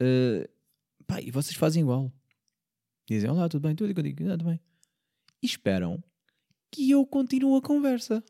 uh, 0.00 0.48
pá, 1.06 1.20
e 1.20 1.30
vocês 1.30 1.56
fazem 1.56 1.82
igual. 1.82 2.12
Dizem, 3.08 3.30
olá, 3.30 3.48
tudo 3.48 3.62
bem? 3.62 3.74
Tudo 3.74 3.94
contigo? 3.94 4.24
Tudo 4.24 4.44
bem. 4.44 4.60
E 5.42 5.46
esperam 5.46 6.02
que 6.70 6.90
eu 6.90 7.06
continue 7.06 7.58
a 7.58 7.62
conversa. 7.62 8.22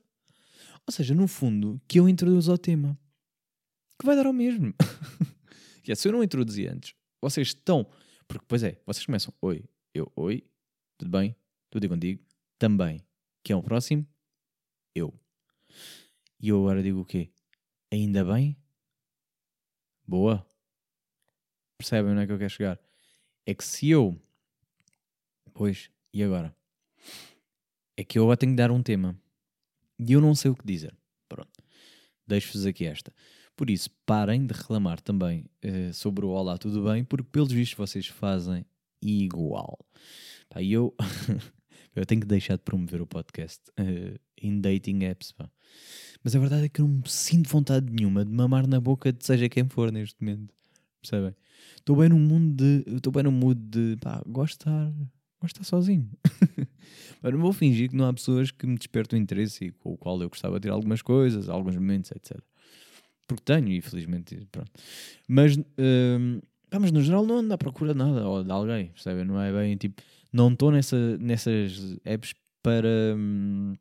Ou 0.86 0.92
seja, 0.92 1.14
no 1.14 1.26
fundo, 1.26 1.80
que 1.88 1.98
eu 1.98 2.08
introduza 2.08 2.52
o 2.52 2.58
tema. 2.58 2.96
Que 3.98 4.06
vai 4.06 4.14
dar 4.14 4.26
ao 4.26 4.32
mesmo. 4.32 4.72
que 5.82 5.90
é, 5.90 5.94
se 5.94 6.06
eu 6.06 6.12
não 6.12 6.22
introduzi 6.22 6.66
antes, 6.66 6.94
vocês 7.20 7.48
estão. 7.48 7.90
Porque, 8.28 8.44
pois 8.46 8.62
é, 8.62 8.80
vocês 8.86 9.04
começam. 9.04 9.34
Oi, 9.40 9.64
eu, 9.92 10.10
oi, 10.14 10.44
tudo 10.96 11.10
bem? 11.10 11.34
Tudo 11.70 11.84
e 11.84 11.88
contigo? 11.88 12.24
Também. 12.58 13.04
Quem 13.42 13.54
é 13.54 13.56
o 13.56 13.62
próximo? 13.62 14.06
Eu. 14.94 15.12
E 16.38 16.48
eu 16.48 16.60
agora 16.60 16.82
digo 16.82 17.00
o 17.00 17.04
quê? 17.04 17.30
Ainda 17.92 18.24
bem? 18.24 18.56
Boa. 20.06 20.46
Percebem 21.78 22.12
onde 22.12 22.22
é 22.22 22.26
que 22.26 22.32
eu 22.32 22.38
quero 22.38 22.50
chegar? 22.50 22.80
É 23.44 23.54
que 23.54 23.64
se 23.64 23.88
eu. 23.90 24.20
Pois, 25.52 25.90
e 26.12 26.22
agora? 26.22 26.54
É 27.96 28.04
que 28.04 28.18
eu 28.18 28.24
agora 28.24 28.36
tenho 28.36 28.52
que 28.52 28.56
dar 28.56 28.70
um 28.70 28.82
tema. 28.82 29.20
E 29.98 30.12
eu 30.12 30.20
não 30.20 30.34
sei 30.34 30.50
o 30.50 30.54
que 30.54 30.66
dizer. 30.66 30.94
Pronto. 31.28 31.62
Deixo-vos 32.26 32.66
aqui 32.66 32.84
esta. 32.84 33.12
Por 33.56 33.70
isso, 33.70 33.88
parem 34.04 34.46
de 34.46 34.52
reclamar 34.52 35.00
também 35.00 35.46
uh, 35.64 35.92
sobre 35.94 36.26
o 36.26 36.28
Olá, 36.28 36.58
tudo 36.58 36.84
bem, 36.84 37.04
porque 37.04 37.28
pelos 37.30 37.50
vistos 37.50 37.76
vocês 37.78 38.06
fazem 38.06 38.66
igual. 39.00 39.78
Pá, 40.48 40.62
eu, 40.62 40.94
eu 41.94 42.04
tenho 42.04 42.20
que 42.20 42.26
deixar 42.26 42.56
de 42.56 42.62
promover 42.62 43.00
o 43.00 43.06
podcast 43.06 43.62
uh, 43.80 44.18
em 44.36 44.60
dating 44.60 45.04
apps. 45.04 45.32
Pá. 45.32 45.50
Mas 46.22 46.36
a 46.36 46.38
verdade 46.38 46.66
é 46.66 46.68
que 46.68 46.80
eu 46.80 46.88
não 46.88 47.04
sinto 47.06 47.48
vontade 47.48 47.90
nenhuma 47.90 48.24
de 48.24 48.32
mamar 48.32 48.66
na 48.66 48.80
boca 48.80 49.12
de 49.12 49.24
seja 49.24 49.48
quem 49.48 49.68
for 49.68 49.90
neste 49.90 50.20
momento. 50.20 50.52
Percebem? 51.00 51.34
Estou 51.76 51.96
bem 51.96 52.08
no 52.08 52.18
mundo 52.18 52.56
de. 52.56 52.96
Estou 52.96 53.12
bem 53.12 53.22
no 53.22 53.32
mood 53.32 53.60
de. 53.60 53.96
Pá, 54.00 54.22
gosto 54.26 54.68
de 55.52 55.60
estar 55.60 55.64
sozinho. 55.64 56.08
Mas 57.22 57.32
não 57.32 57.40
vou 57.40 57.52
fingir 57.52 57.90
que 57.90 57.96
não 57.96 58.06
há 58.06 58.12
pessoas 58.12 58.50
que 58.50 58.66
me 58.66 58.76
despertam 58.76 59.18
interesse 59.18 59.66
e 59.66 59.70
com 59.72 59.92
o 59.92 59.96
qual 59.96 60.20
eu 60.20 60.28
gostava 60.28 60.60
de 60.60 60.64
ter 60.64 60.70
algumas 60.70 61.02
coisas, 61.02 61.48
alguns 61.48 61.74
momentos, 61.74 62.10
etc. 62.12 62.38
Porque 63.26 63.42
tenho, 63.44 63.72
infelizmente, 63.72 64.36
pronto. 64.52 64.70
Mas, 65.26 65.56
pá, 66.70 66.78
mas 66.78 66.92
no 66.92 67.00
geral 67.00 67.26
não 67.26 67.38
ando 67.38 67.52
à 67.52 67.58
procura 67.58 67.92
de 67.92 67.98
nada 67.98 68.26
ou 68.28 68.44
de 68.44 68.50
alguém, 68.50 68.88
percebe? 68.88 69.24
Não 69.24 69.40
é 69.40 69.52
bem 69.52 69.76
tipo. 69.76 70.02
Não 70.32 70.52
estou 70.52 70.70
nessa, 70.70 71.16
nessas 71.18 71.98
apps 72.04 72.34
para, 72.62 73.14
um, 73.16 73.74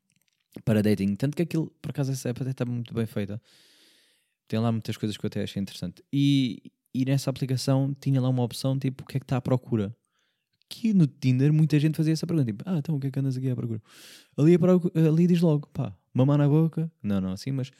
para 0.64 0.82
dating. 0.82 1.16
Tanto 1.16 1.36
que 1.36 1.44
aquilo, 1.44 1.72
por 1.82 1.92
acaso, 1.92 2.12
essa 2.12 2.30
app 2.30 2.42
até 2.42 2.52
está 2.52 2.66
muito 2.66 2.94
bem 2.94 3.06
feita. 3.06 3.42
Tem 4.48 4.60
lá 4.60 4.72
muitas 4.72 4.96
coisas 4.96 5.18
que 5.18 5.26
eu 5.26 5.28
até 5.28 5.44
achei 5.44 5.62
interessante. 5.62 6.04
E, 6.14 6.72
e 6.94 7.04
nessa 7.04 7.30
aplicação 7.30 7.96
tinha 8.00 8.22
lá 8.22 8.30
uma 8.30 8.44
opção 8.44 8.78
tipo 8.78 9.04
o 9.04 9.08
que 9.08 9.18
é 9.18 9.20
que 9.20 9.26
está 9.26 9.38
à 9.38 9.42
procura. 9.42 9.96
Que 10.68 10.94
no 10.94 11.08
Tinder 11.08 11.54
muita 11.54 11.80
gente 11.80 11.96
fazia 11.96 12.14
essa 12.14 12.26
pergunta, 12.26 12.52
tipo, 12.52 12.64
ah, 12.66 12.78
então 12.78 12.96
o 12.96 13.00
que 13.00 13.08
é 13.08 13.12
que 13.12 13.20
andas 13.20 13.38
aqui 13.38 13.50
à 13.50 13.56
procura? 13.56 13.82
Ali, 14.38 14.58
ali 15.08 15.28
diz 15.28 15.42
logo, 15.42 15.68
pá, 15.68 15.96
mamar 16.14 16.38
na 16.38 16.48
boca, 16.48 16.92
não, 17.02 17.22
não 17.22 17.32
assim, 17.32 17.52
mas 17.52 17.72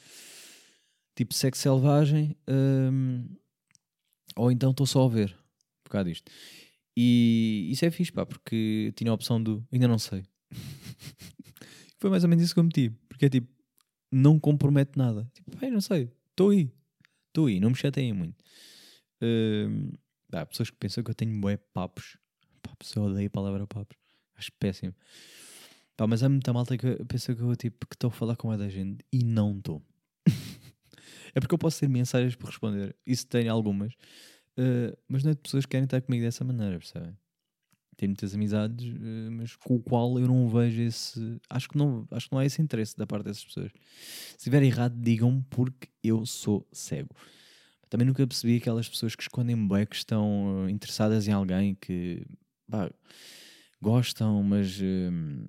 tipo 1.14 1.34
sexo 1.34 1.62
selvagem, 1.62 2.36
hum, 2.48 3.26
ou 4.36 4.50
então 4.52 4.70
estou 4.70 4.86
só 4.86 5.04
a 5.04 5.08
ver, 5.08 5.36
por 5.82 5.90
causa 5.90 6.08
disto. 6.08 6.30
E 6.96 7.68
isso 7.70 7.84
é 7.84 7.90
fixe, 7.90 8.12
pá, 8.12 8.24
porque 8.24 8.92
tinha 8.96 9.10
a 9.10 9.14
opção 9.14 9.42
do 9.42 9.66
ainda 9.72 9.88
não 9.88 9.98
sei. 9.98 10.24
Foi 11.98 12.10
mais 12.10 12.22
ou 12.22 12.30
menos 12.30 12.44
isso 12.44 12.54
que 12.54 12.60
eu 12.60 12.64
meti, 12.64 12.90
porque 13.08 13.26
é 13.26 13.28
tipo, 13.28 13.48
não 14.12 14.38
compromete 14.38 14.96
nada. 14.96 15.28
Tipo, 15.34 15.70
não 15.70 15.80
sei, 15.80 16.10
estou 16.30 16.50
aí, 16.50 16.70
Estou 17.36 17.48
aí, 17.48 17.60
não 17.60 17.68
me 17.68 17.76
chateiem 17.76 18.14
muito. 18.14 18.42
Uh, 19.22 19.92
há 20.32 20.46
pessoas 20.46 20.70
que 20.70 20.76
pensam 20.78 21.04
que 21.04 21.10
eu 21.10 21.14
tenho 21.14 21.38
bué 21.38 21.58
papos. 21.58 22.16
Papos, 22.66 22.94
eu 22.94 23.04
odeio 23.04 23.28
a 23.28 23.30
palavra 23.30 23.66
papos. 23.66 23.96
Acho 24.36 24.50
péssimo. 24.58 24.94
Pá, 25.96 26.06
mas 26.06 26.22
há 26.22 26.28
muita 26.28 26.52
malta 26.52 26.76
que 26.76 27.04
pensa 27.04 27.34
que 27.34 27.40
eu 27.40 27.56
tipo, 27.56 27.86
que 27.86 27.94
estou 27.94 28.08
a 28.08 28.10
falar 28.10 28.36
com 28.36 28.50
a 28.50 28.56
da 28.56 28.68
gente 28.68 29.04
e 29.12 29.24
não 29.24 29.56
estou. 29.56 29.82
é 31.34 31.40
porque 31.40 31.54
eu 31.54 31.58
posso 31.58 31.80
ter 31.80 31.88
mensagens 31.88 32.34
para 32.34 32.48
responder. 32.48 32.94
Isso 33.06 33.26
tenho 33.26 33.50
algumas. 33.50 33.94
Uh, 34.58 34.96
mas 35.08 35.22
não 35.22 35.30
é 35.30 35.34
de 35.34 35.40
pessoas 35.40 35.64
que 35.64 35.70
querem 35.70 35.84
estar 35.84 36.00
comigo 36.00 36.24
dessa 36.24 36.44
maneira, 36.44 36.78
percebem? 36.78 37.16
Tenho 37.96 38.10
muitas 38.10 38.34
amizades, 38.34 38.88
uh, 38.88 39.30
mas 39.30 39.56
com 39.56 39.76
o 39.76 39.80
qual 39.80 40.18
eu 40.18 40.26
não 40.26 40.48
vejo 40.48 40.82
esse. 40.82 41.40
Acho 41.48 41.68
que 41.68 41.78
não, 41.78 42.06
acho 42.10 42.28
que 42.28 42.32
não 42.32 42.40
há 42.40 42.44
esse 42.44 42.60
interesse 42.60 42.96
da 42.96 43.06
parte 43.06 43.24
dessas 43.24 43.44
pessoas. 43.44 43.70
Se 44.32 44.36
estiver 44.36 44.62
errado, 44.62 44.94
digam-me 45.00 45.42
porque 45.48 45.88
eu 46.02 46.26
sou 46.26 46.66
cego. 46.72 47.14
Também 47.88 48.06
nunca 48.06 48.26
percebi 48.26 48.56
aquelas 48.56 48.88
pessoas 48.88 49.14
que 49.14 49.22
escondem 49.22 49.56
bem 49.68 49.86
que 49.86 49.96
estão 49.96 50.68
interessadas 50.68 51.28
em 51.28 51.32
alguém 51.32 51.74
que 51.74 52.26
pá, 52.70 52.90
gostam, 53.80 54.42
mas. 54.42 54.78
Uh, 54.80 55.48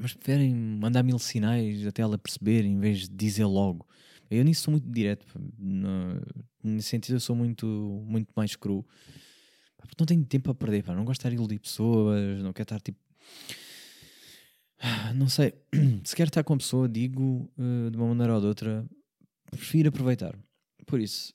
mas 0.00 0.14
preferem 0.14 0.54
mandar 0.54 1.02
mil 1.02 1.18
sinais 1.18 1.84
até 1.86 2.02
ela 2.02 2.16
perceber 2.16 2.64
em 2.64 2.78
vez 2.78 3.00
de 3.00 3.08
dizer 3.08 3.44
logo. 3.44 3.86
Eu 4.30 4.44
nisso 4.44 4.62
sou 4.62 4.72
muito 4.72 4.88
direto. 4.88 5.26
No, 5.58 6.22
nesse 6.62 6.88
sentido, 6.88 7.16
eu 7.16 7.20
sou 7.20 7.36
muito, 7.36 7.66
muito 8.06 8.32
mais 8.34 8.56
cru. 8.56 8.86
Porque 9.76 9.96
não 9.98 10.06
tenho 10.06 10.24
tempo 10.24 10.50
a 10.50 10.54
perder. 10.54 10.84
Pá. 10.84 10.94
Não 10.94 11.04
gosto 11.04 11.20
de 11.20 11.26
estar 11.28 11.32
iludir 11.32 11.58
pessoas. 11.58 12.42
Não 12.42 12.52
quero 12.52 12.64
estar 12.64 12.80
tipo. 12.80 12.98
Não 15.14 15.28
sei. 15.28 15.52
Se 16.04 16.16
quero 16.16 16.28
estar 16.28 16.44
com 16.44 16.54
a 16.54 16.56
pessoa, 16.56 16.88
digo 16.88 17.52
uh, 17.58 17.90
de 17.90 17.96
uma 17.96 18.08
maneira 18.08 18.34
ou 18.34 18.40
de 18.40 18.46
outra. 18.46 18.86
Prefiro 19.50 19.90
aproveitar. 19.90 20.34
Por 20.86 21.00
isso, 21.00 21.34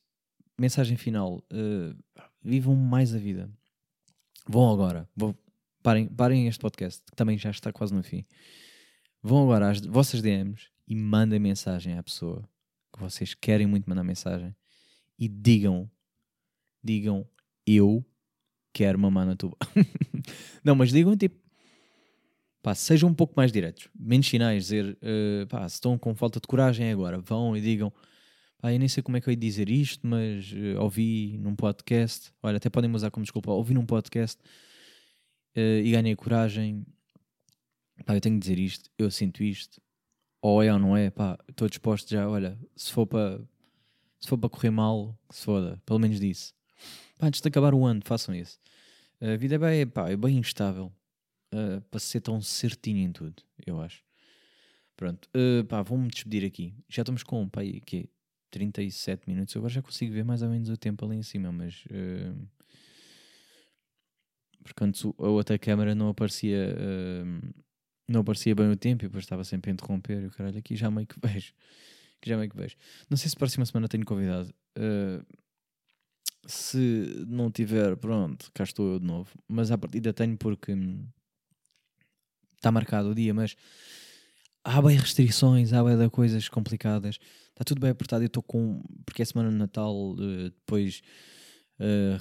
mensagem 0.60 0.98
final: 0.98 1.44
uh, 1.54 2.24
vivam 2.44 2.76
mais 2.76 3.14
a 3.14 3.20
vida. 3.20 3.50
Vão 4.48 4.72
agora. 4.72 5.08
Vou, 5.16 5.36
parem, 5.84 6.08
parem 6.08 6.48
este 6.48 6.60
podcast, 6.60 7.02
que 7.04 7.16
também 7.16 7.38
já 7.38 7.52
está 7.52 7.72
quase 7.72 7.94
no 7.94 8.04
fim. 8.04 8.26
Vão 9.22 9.44
agora 9.44 9.70
às 9.70 9.82
vossas 9.82 10.22
DMs 10.22 10.70
e 10.88 10.96
mandem 10.96 11.40
mensagem 11.40 11.98
à 11.98 12.04
pessoa 12.04 12.48
que 12.94 13.00
vocês 13.00 13.34
querem 13.34 13.68
muito 13.68 13.90
mandar 13.90 14.04
mensagem 14.04 14.56
e 15.20 15.28
digam, 15.28 15.90
digam, 16.84 17.28
eu 17.66 18.06
quero 18.72 18.98
mamar 18.98 19.26
na 19.26 19.36
tuba. 19.36 19.58
não, 20.64 20.76
mas 20.76 20.92
digam 20.92 21.18
tipo, 21.18 21.40
pá, 22.62 22.76
sejam 22.76 23.10
um 23.10 23.14
pouco 23.14 23.34
mais 23.36 23.52
diretos, 23.52 23.90
menos 23.96 24.28
sinais, 24.28 24.64
dizer, 24.64 24.98
uh, 25.02 25.48
pá, 25.48 25.68
se 25.68 25.76
estão 25.76 25.98
com 25.98 26.16
falta 26.16 26.40
de 26.40 26.48
coragem 26.48 26.92
agora, 26.92 27.20
vão 27.20 27.58
e 27.58 27.62
digam, 27.62 27.92
pá, 28.58 28.74
eu 28.74 28.80
nem 28.80 28.88
sei 28.88 29.04
como 29.04 29.18
é 29.18 29.22
que 29.22 29.28
eu 29.28 29.32
ia 29.32 29.38
dizer 29.38 29.70
isto, 29.70 30.06
mas 30.06 30.52
uh, 30.52 30.82
ouvi 30.82 31.38
num 31.40 31.56
podcast, 31.56 32.32
olha, 32.42 32.58
até 32.58 32.70
podem 32.70 32.94
usar 32.94 33.12
como 33.12 33.24
desculpa, 33.24 33.52
ouvi 33.52 33.74
num 33.74 33.86
podcast 33.86 34.42
uh, 35.56 35.80
e 35.84 35.92
ganhei 35.92 36.16
coragem, 36.16 36.86
pá, 38.06 38.16
eu 38.16 38.22
tenho 38.22 38.36
que 38.36 38.42
dizer 38.42 38.60
isto, 38.60 38.90
eu 38.98 39.10
sinto 39.12 39.44
isto, 39.44 39.82
ou 40.42 40.62
é 40.64 40.72
ou 40.72 40.80
não 40.80 40.96
é, 40.96 41.10
pá, 41.10 41.38
estou 41.50 41.68
disposto 41.68 42.10
já, 42.10 42.28
olha, 42.28 42.58
se 42.76 42.92
for 42.92 43.06
para 43.06 43.42
se 44.20 44.28
for 44.28 44.38
para 44.38 44.50
correr 44.50 44.72
mal, 44.72 45.18
que 45.30 45.36
se 45.36 45.46
foda, 45.46 45.82
pelo 45.86 46.00
menos 46.00 46.20
disso. 46.20 46.54
Pá, 47.18 47.28
antes 47.28 47.42
de 47.42 47.48
acabar 47.48 47.74
o 47.74 47.86
ano, 47.86 48.02
façam 48.04 48.34
isso. 48.34 48.60
A 49.22 49.36
vida 49.36 49.56
é 49.56 49.58
bem, 49.58 49.88
pá, 49.88 50.10
é 50.10 50.16
bem 50.16 50.38
instável 50.38 50.92
uh, 51.54 51.82
para 51.90 52.00
ser 52.00 52.22
tão 52.22 52.42
certinho 52.42 53.00
em 53.00 53.12
tudo, 53.12 53.44
eu 53.66 53.80
acho. 53.82 54.04
Pronto, 54.96 55.30
uh, 55.36 55.64
pá, 55.66 55.82
vou-me 55.82 56.08
despedir 56.08 56.46
aqui. 56.46 56.74
Já 56.90 57.04
estamos 57.04 57.24
com, 57.24 57.48
pá, 57.48 57.62
aqui, 57.62 58.10
37 58.50 59.28
minutos. 59.28 59.54
Eu 59.54 59.60
agora 59.60 59.74
já 59.74 59.82
consigo 59.82 60.14
ver 60.14 60.24
mais 60.24 60.42
ou 60.42 60.50
menos 60.50 60.70
o 60.70 60.78
tempo 60.78 61.06
ali 61.06 61.18
em 61.18 61.24
cima, 61.24 61.52
mas. 61.52 61.86
Uh, 61.86 62.48
porque 64.64 64.84
antes 64.84 65.06
a 65.06 65.28
outra 65.28 65.58
câmera 65.58 65.96
não 65.96 66.10
aparecia. 66.10 66.76
Uh, 66.76 67.54
não 68.08 68.22
aparecia 68.22 68.56
bem 68.56 68.72
o 68.72 68.78
tempo 68.78 69.04
e 69.04 69.08
depois 69.08 69.24
estava 69.24 69.44
sempre 69.44 69.72
a 69.72 69.74
interromper. 69.74 70.24
E 70.24 70.28
o 70.28 70.32
caralho, 70.32 70.58
aqui 70.58 70.76
já 70.76 70.90
meio 70.90 71.08
que 71.08 71.20
vejo. 71.26 71.54
Que 72.22 72.30
já 72.30 72.38
meio 72.38 72.50
que 72.50 72.58
vejo. 72.58 72.76
Não 73.10 73.18
sei 73.18 73.30
se 73.30 73.36
próxima 73.36 73.66
semana 73.66 73.88
tenho 73.88 74.06
convidado. 74.06 74.54
Uh, 74.78 75.26
se 76.46 77.26
não 77.28 77.52
tiver, 77.52 77.98
pronto, 77.98 78.50
cá 78.54 78.64
estou 78.64 78.94
eu 78.94 79.00
de 79.00 79.06
novo. 79.06 79.30
Mas 79.48 79.72
à 79.72 79.78
partida 79.78 80.14
tenho 80.14 80.38
porque 80.38 80.74
está 82.56 82.72
marcado 82.72 83.10
o 83.10 83.16
dia, 83.16 83.34
mas 83.34 83.56
há 84.68 84.82
bem 84.82 84.98
restrições, 84.98 85.74
há 85.74 85.84
bem 85.84 86.10
coisas 86.10 86.50
complicadas. 86.50 87.18
Está 87.50 87.64
tudo 87.66 87.82
bem 87.82 87.90
apertado. 87.90 88.24
Eu 88.24 88.28
estou 88.28 88.44
com. 88.44 88.82
Porque 89.06 89.22
é 89.22 89.26
semana 89.26 89.50
de 89.50 89.56
Natal, 89.56 89.96
uh, 90.12 90.50
depois 90.50 91.02
Uh, 91.80 92.18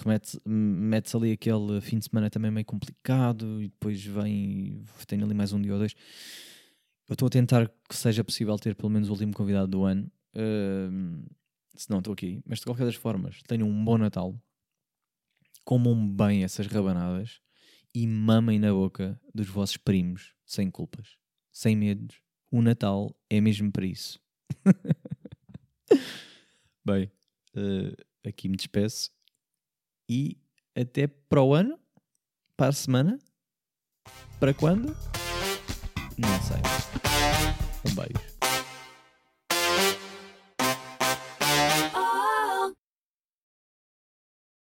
mete-se 0.46 1.16
ali 1.16 1.32
aquele 1.32 1.80
fim 1.80 1.98
de 1.98 2.04
semana 2.04 2.28
também 2.28 2.50
meio 2.50 2.66
complicado 2.66 3.62
e 3.62 3.68
depois 3.68 4.04
vem, 4.04 4.84
tem 5.06 5.22
ali 5.22 5.32
mais 5.32 5.52
um 5.54 5.60
dia 5.60 5.72
ou 5.72 5.78
dois. 5.78 5.94
Eu 7.08 7.14
estou 7.14 7.26
a 7.26 7.30
tentar 7.30 7.72
que 7.88 7.96
seja 7.96 8.22
possível 8.22 8.58
ter 8.58 8.74
pelo 8.74 8.90
menos 8.90 9.08
o 9.08 9.12
último 9.12 9.32
convidado 9.32 9.68
do 9.68 9.84
ano. 9.84 10.10
Uh, 10.34 11.24
se 11.74 11.88
não, 11.88 11.98
estou 11.98 12.12
aqui. 12.12 12.42
Mas 12.44 12.58
de 12.58 12.66
qualquer 12.66 12.84
das 12.84 12.96
formas, 12.96 13.40
tenham 13.46 13.68
um 13.68 13.84
bom 13.84 13.96
Natal. 13.96 14.38
Comam 15.64 16.06
bem 16.06 16.44
essas 16.44 16.66
rabanadas 16.66 17.40
e 17.94 18.06
mamem 18.06 18.58
na 18.58 18.72
boca 18.72 19.18
dos 19.34 19.48
vossos 19.48 19.78
primos, 19.78 20.34
sem 20.44 20.70
culpas, 20.70 21.16
sem 21.50 21.74
medos. 21.74 22.25
O 22.56 22.62
Natal 22.62 23.14
é 23.28 23.38
mesmo 23.38 23.70
para 23.70 23.84
isso. 23.84 24.18
bem, 26.82 27.12
uh, 27.54 27.94
aqui 28.26 28.48
me 28.48 28.56
despeço 28.56 29.10
e 30.08 30.38
até 30.74 31.06
para 31.06 31.42
o 31.42 31.52
ano, 31.52 31.78
para 32.56 32.68
a 32.68 32.72
semana. 32.72 33.18
Para 34.40 34.54
quando? 34.54 34.96
Não 36.16 36.42
sei. 36.42 36.56
Um 37.90 37.94
beijo. 37.94 38.35